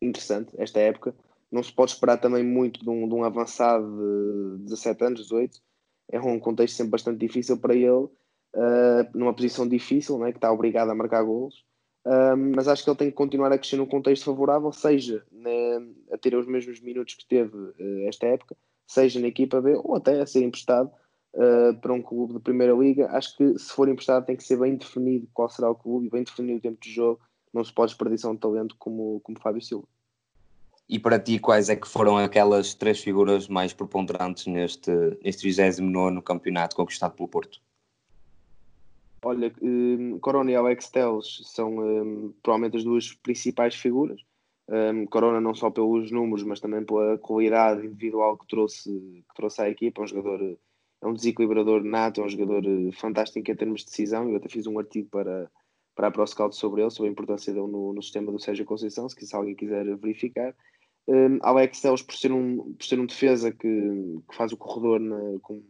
interessante 0.02 0.52
esta 0.58 0.80
época. 0.80 1.14
Não 1.52 1.62
se 1.62 1.72
pode 1.72 1.92
esperar 1.92 2.16
também 2.16 2.42
muito 2.42 2.82
de 2.82 2.90
um, 2.90 3.06
de 3.08 3.14
um 3.14 3.22
avançado 3.22 3.86
de 4.58 4.64
17 4.64 5.04
anos, 5.04 5.20
18. 5.20 5.60
É 6.10 6.20
um 6.20 6.40
contexto 6.40 6.74
sempre 6.74 6.90
bastante 6.90 7.18
difícil 7.18 7.56
para 7.56 7.72
ele, 7.72 7.88
uh, 7.88 8.10
numa 9.14 9.32
posição 9.32 9.68
difícil, 9.68 10.18
né, 10.18 10.32
que 10.32 10.38
está 10.38 10.50
obrigado 10.50 10.90
a 10.90 10.94
marcar 10.94 11.22
golos 11.22 11.64
mas 12.54 12.68
acho 12.68 12.84
que 12.84 12.90
ele 12.90 12.98
tem 12.98 13.10
que 13.10 13.16
continuar 13.16 13.50
a 13.52 13.58
crescer 13.58 13.76
num 13.76 13.86
contexto 13.86 14.24
favorável, 14.24 14.70
seja 14.72 15.24
né, 15.32 15.50
a 16.12 16.18
ter 16.18 16.34
os 16.34 16.46
mesmos 16.46 16.80
minutos 16.80 17.14
que 17.14 17.26
teve 17.26 17.56
uh, 17.56 18.08
esta 18.08 18.26
época, 18.26 18.56
seja 18.86 19.18
na 19.20 19.28
equipa 19.28 19.60
B 19.60 19.74
ou 19.82 19.96
até 19.96 20.20
a 20.20 20.26
ser 20.26 20.44
emprestado 20.44 20.90
uh, 21.34 21.74
para 21.80 21.92
um 21.92 22.02
clube 22.02 22.34
de 22.34 22.40
primeira 22.40 22.74
liga. 22.74 23.08
Acho 23.10 23.36
que 23.36 23.58
se 23.58 23.72
for 23.72 23.88
emprestado 23.88 24.26
tem 24.26 24.36
que 24.36 24.44
ser 24.44 24.58
bem 24.58 24.76
definido 24.76 25.28
qual 25.32 25.48
será 25.48 25.70
o 25.70 25.74
clube 25.74 26.06
e 26.06 26.10
bem 26.10 26.24
definido 26.24 26.58
o 26.58 26.62
tempo 26.62 26.78
de 26.80 26.92
jogo. 26.92 27.20
Não 27.52 27.64
se 27.64 27.72
pode 27.72 27.92
desperdiçar 27.92 28.30
um 28.30 28.36
talento 28.36 28.76
como, 28.78 29.20
como 29.20 29.40
Fábio 29.40 29.62
Silva. 29.62 29.86
E 30.86 30.98
para 30.98 31.18
ti, 31.18 31.38
quais 31.38 31.70
é 31.70 31.76
que 31.76 31.88
foram 31.88 32.18
aquelas 32.18 32.74
três 32.74 33.00
figuras 33.00 33.48
mais 33.48 33.72
preponderantes 33.72 34.46
neste, 34.46 34.90
neste 35.22 35.44
29 35.44 36.20
campeonato 36.20 36.76
conquistado 36.76 37.14
pelo 37.14 37.28
Porto? 37.28 37.62
Olha, 39.24 39.52
um, 39.62 40.18
Corona 40.18 40.50
e 40.50 40.54
Alex 40.54 40.90
Telles 40.90 41.40
são 41.44 41.78
um, 41.78 42.34
provavelmente 42.42 42.76
as 42.76 42.84
duas 42.84 43.14
principais 43.14 43.74
figuras. 43.74 44.20
Um, 44.68 45.06
Corona 45.06 45.40
não 45.40 45.54
só 45.54 45.70
pelos 45.70 46.10
números, 46.10 46.42
mas 46.42 46.60
também 46.60 46.84
pela 46.84 47.16
qualidade 47.18 47.86
individual 47.86 48.36
que 48.36 48.46
trouxe, 48.46 48.90
que 48.90 49.34
trouxe 49.34 49.62
à 49.62 49.68
equipa. 49.70 50.02
É 50.02 50.04
um 50.04 50.06
jogador, 50.06 50.58
é 51.02 51.06
um 51.06 51.14
desequilibrador 51.14 51.82
nato, 51.82 52.20
é 52.20 52.24
um 52.24 52.28
jogador 52.28 52.64
eh, 52.66 52.92
fantástico 52.92 53.50
em 53.50 53.56
termos 53.56 53.80
de 53.80 53.86
decisão. 53.86 54.28
Eu 54.28 54.36
até 54.36 54.48
fiz 54.48 54.66
um 54.66 54.78
artigo 54.78 55.08
para, 55.10 55.50
para 55.94 56.08
a 56.08 56.10
ProScout 56.10 56.54
sobre 56.54 56.82
ele, 56.82 56.90
sobre 56.90 57.08
a 57.08 57.12
importância 57.12 57.52
dele 57.52 57.66
no, 57.66 57.94
no 57.94 58.02
sistema 58.02 58.30
do 58.30 58.38
Sérgio 58.38 58.64
Conceição, 58.66 59.08
se, 59.08 59.36
alguém 59.36 59.54
quiser 59.54 59.84
verificar. 59.96 60.54
Um, 61.06 61.38
Alex 61.42 61.80
Telles, 61.80 62.02
por 62.02 62.14
ser 62.14 62.32
um, 62.32 62.74
por 62.74 62.84
ser 62.84 62.98
um 62.98 63.06
defesa 63.06 63.52
que, 63.52 63.58
que 63.68 64.36
faz 64.36 64.52
o 64.52 64.56
corredor 64.56 65.00
na, 65.00 65.38
com 65.42 65.62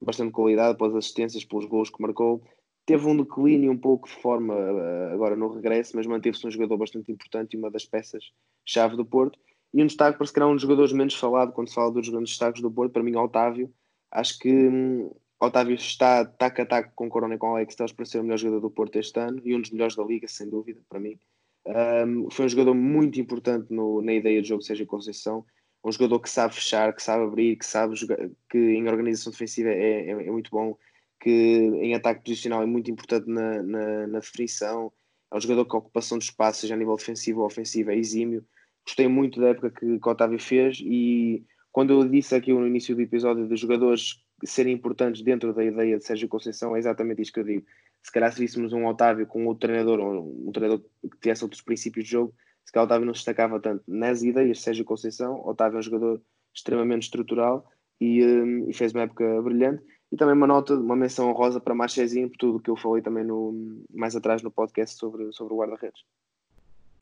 bastante 0.00 0.32
qualidade, 0.32 0.78
pelas 0.78 0.94
assistências, 0.94 1.44
pelos 1.44 1.66
gols 1.66 1.90
que 1.90 2.00
marcou, 2.00 2.42
teve 2.88 3.06
um 3.06 3.18
declínio 3.18 3.70
um 3.70 3.76
pouco 3.76 4.08
de 4.08 4.14
forma 4.14 4.54
uh, 4.54 5.12
agora 5.12 5.36
no 5.36 5.52
regresso, 5.52 5.94
mas 5.94 6.06
manteve-se 6.06 6.46
um 6.46 6.50
jogador 6.50 6.78
bastante 6.78 7.12
importante 7.12 7.52
e 7.52 7.58
uma 7.58 7.70
das 7.70 7.84
peças-chave 7.84 8.96
do 8.96 9.04
Porto. 9.04 9.38
E 9.74 9.82
um 9.82 9.86
destaque 9.86 10.16
para 10.16 10.26
se 10.26 10.32
calhar 10.32 10.48
um 10.48 10.54
dos 10.54 10.62
jogadores 10.62 10.90
menos 10.94 11.14
falado 11.14 11.52
quando 11.52 11.68
se 11.68 11.74
fala 11.74 11.92
dos 11.92 12.08
grandes 12.08 12.30
destaques 12.30 12.62
do 12.62 12.70
Porto, 12.70 12.92
para 12.92 13.02
mim, 13.02 13.14
Otávio. 13.14 13.70
Acho 14.10 14.38
que 14.38 14.50
um, 14.50 15.14
Otávio 15.38 15.74
está 15.74 16.24
taco 16.24 16.62
a 16.62 16.64
taco 16.64 16.92
com 16.94 17.10
Corona 17.10 17.34
e 17.34 17.38
com 17.38 17.48
Alex 17.48 17.74
Telles 17.74 17.92
para 17.92 18.06
ser 18.06 18.20
o 18.20 18.22
melhor 18.22 18.38
jogador 18.38 18.60
do 18.60 18.70
Porto 18.70 18.96
este 18.96 19.20
ano 19.20 19.38
e 19.44 19.54
um 19.54 19.60
dos 19.60 19.70
melhores 19.70 19.94
da 19.94 20.02
Liga, 20.02 20.26
sem 20.26 20.48
dúvida, 20.48 20.80
para 20.88 20.98
mim. 20.98 21.18
Um, 21.66 22.30
foi 22.30 22.46
um 22.46 22.48
jogador 22.48 22.72
muito 22.72 23.20
importante 23.20 23.70
no, 23.70 24.00
na 24.00 24.14
ideia 24.14 24.40
de 24.40 24.48
jogo, 24.48 24.62
seja 24.62 24.86
Conceição. 24.86 25.44
Um 25.84 25.92
jogador 25.92 26.20
que 26.20 26.30
sabe 26.30 26.54
fechar, 26.54 26.94
que 26.94 27.02
sabe 27.02 27.24
abrir, 27.24 27.56
que 27.56 27.66
sabe 27.66 27.94
jogar, 27.94 28.16
que 28.48 28.58
em 28.58 28.88
organização 28.88 29.30
defensiva 29.30 29.68
é, 29.68 30.06
é, 30.06 30.10
é 30.10 30.30
muito 30.30 30.50
bom 30.50 30.74
que 31.20 31.30
em 31.30 31.94
ataque 31.94 32.24
posicional 32.24 32.62
é 32.62 32.66
muito 32.66 32.90
importante 32.90 33.28
na, 33.28 33.62
na, 33.62 34.06
na 34.06 34.18
definição. 34.20 34.92
É 35.32 35.36
um 35.36 35.40
jogador 35.40 35.64
que 35.66 35.76
a 35.76 35.78
ocupação 35.78 36.18
de 36.18 36.24
espaço, 36.24 36.60
seja 36.60 36.74
a 36.74 36.76
nível 36.76 36.96
defensivo 36.96 37.40
ou 37.40 37.46
ofensivo, 37.46 37.90
é 37.90 37.96
exímio. 37.96 38.44
Gostei 38.84 39.08
muito 39.08 39.40
da 39.40 39.48
época 39.48 39.70
que, 39.70 39.98
que 39.98 40.08
o 40.08 40.10
Otávio 40.10 40.38
fez 40.38 40.80
e 40.80 41.44
quando 41.70 41.92
eu 41.92 42.08
disse 42.08 42.34
aqui 42.34 42.52
no 42.52 42.66
início 42.66 42.94
do 42.94 43.02
episódio 43.02 43.46
de 43.46 43.56
jogadores 43.56 44.22
serem 44.44 44.74
importantes 44.74 45.22
dentro 45.22 45.52
da 45.52 45.64
ideia 45.64 45.98
de 45.98 46.04
Sérgio 46.04 46.28
Conceição, 46.28 46.74
é 46.74 46.78
exatamente 46.78 47.22
isso 47.22 47.32
que 47.32 47.40
eu 47.40 47.44
digo. 47.44 47.66
Se 48.02 48.12
calhar 48.12 48.32
se 48.32 48.40
víssemos 48.40 48.72
um 48.72 48.86
Otávio 48.86 49.26
com 49.26 49.46
outro 49.46 49.68
treinador, 49.68 50.00
ou 50.00 50.48
um 50.48 50.52
treinador 50.52 50.84
que 51.02 51.18
tivesse 51.20 51.44
outros 51.44 51.60
princípios 51.60 52.04
de 52.04 52.12
jogo, 52.12 52.34
se 52.64 52.72
calhar 52.72 52.86
Otávio 52.86 53.06
não 53.06 53.14
se 53.14 53.20
destacava 53.20 53.60
tanto 53.60 53.82
nas 53.86 54.22
ideias 54.22 54.58
de 54.58 54.62
Sérgio 54.62 54.84
Conceição. 54.84 55.40
Otávio 55.46 55.76
é 55.76 55.78
um 55.80 55.82
jogador 55.82 56.22
extremamente 56.54 57.02
estrutural 57.04 57.64
e, 58.00 58.24
um, 58.24 58.68
e 58.68 58.72
fez 58.72 58.92
uma 58.92 59.02
época 59.02 59.40
brilhante. 59.42 59.82
E 60.10 60.16
também 60.16 60.34
uma 60.34 60.46
nota, 60.46 60.74
uma 60.74 60.96
menção 60.96 61.28
honrosa 61.28 61.60
para 61.60 61.74
Marchezinho, 61.74 62.30
por 62.30 62.38
tudo 62.38 62.56
o 62.56 62.60
que 62.60 62.70
eu 62.70 62.76
falei 62.76 63.02
também 63.02 63.24
no, 63.24 63.82
mais 63.92 64.16
atrás 64.16 64.42
no 64.42 64.50
podcast 64.50 64.96
sobre, 64.96 65.30
sobre 65.32 65.52
o 65.52 65.58
guarda-redes. 65.58 66.02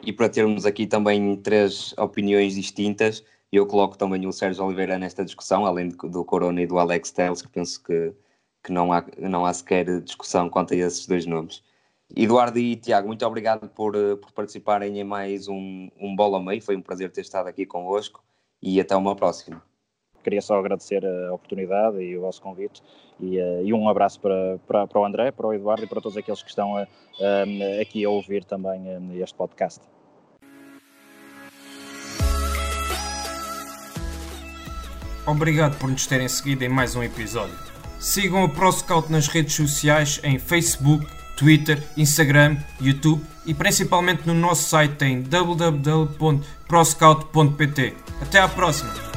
E 0.04 0.12
para 0.12 0.28
termos 0.28 0.66
aqui 0.66 0.86
também 0.86 1.36
três 1.36 1.94
opiniões 1.96 2.54
distintas, 2.54 3.24
eu 3.50 3.66
coloco 3.66 3.96
também 3.96 4.26
o 4.26 4.32
Sérgio 4.32 4.64
Oliveira 4.64 4.98
nesta 4.98 5.24
discussão, 5.24 5.64
além 5.64 5.88
do 5.88 6.24
Corona 6.24 6.60
e 6.60 6.66
do 6.66 6.78
Alex 6.78 7.10
Telles, 7.12 7.42
que 7.42 7.48
penso 7.48 7.82
que, 7.82 8.12
que 8.62 8.72
não, 8.72 8.92
há, 8.92 9.04
não 9.18 9.46
há 9.46 9.52
sequer 9.52 10.00
discussão 10.00 10.50
quanto 10.50 10.74
a 10.74 10.76
esses 10.76 11.06
dois 11.06 11.24
nomes. 11.26 11.62
Eduardo 12.14 12.58
e 12.58 12.76
Tiago, 12.76 13.08
muito 13.08 13.24
obrigado 13.26 13.68
por, 13.68 13.94
por 14.18 14.32
participarem 14.32 14.98
em 14.98 15.04
mais 15.04 15.48
um, 15.48 15.88
um 15.98 16.14
Bola 16.14 16.42
Meio. 16.42 16.62
Foi 16.62 16.76
um 16.76 16.82
prazer 16.82 17.10
ter 17.10 17.22
estado 17.22 17.48
aqui 17.48 17.66
convosco 17.66 18.22
e 18.62 18.80
até 18.80 18.94
uma 18.94 19.16
próxima. 19.16 19.62
Queria 20.26 20.42
só 20.42 20.58
agradecer 20.58 21.06
a 21.06 21.32
oportunidade 21.32 22.02
e 22.02 22.18
o 22.18 22.22
vosso 22.22 22.42
convite 22.42 22.82
e, 23.20 23.38
uh, 23.38 23.64
e 23.64 23.72
um 23.72 23.88
abraço 23.88 24.18
para, 24.18 24.58
para, 24.66 24.84
para, 24.84 25.00
o 25.00 25.04
André, 25.04 25.30
para 25.30 25.46
o 25.46 25.54
Eduardo 25.54 25.84
e 25.84 25.86
para 25.86 26.00
todos 26.00 26.18
aqueles 26.18 26.42
que 26.42 26.48
estão 26.48 26.74
uh, 26.74 26.86
aqui 27.80 28.04
a 28.04 28.10
ouvir 28.10 28.42
também 28.42 28.80
uh, 28.80 29.22
este 29.22 29.36
podcast. 29.36 29.80
Obrigado 35.24 35.78
por 35.78 35.88
nos 35.88 36.08
terem 36.08 36.26
seguido 36.26 36.64
em 36.64 36.68
mais 36.68 36.96
um 36.96 37.04
episódio. 37.04 37.54
Sigam 38.00 38.42
o 38.42 38.48
ProScout 38.48 39.12
nas 39.12 39.28
redes 39.28 39.54
sociais 39.54 40.20
em 40.24 40.40
Facebook, 40.40 41.06
Twitter, 41.36 41.80
Instagram, 41.96 42.56
YouTube 42.80 43.24
e 43.46 43.54
principalmente 43.54 44.26
no 44.26 44.34
nosso 44.34 44.70
site 44.70 45.04
em 45.04 45.22
www.proscout.pt. 45.22 47.94
Até 48.20 48.40
à 48.40 48.48
próxima! 48.48 49.15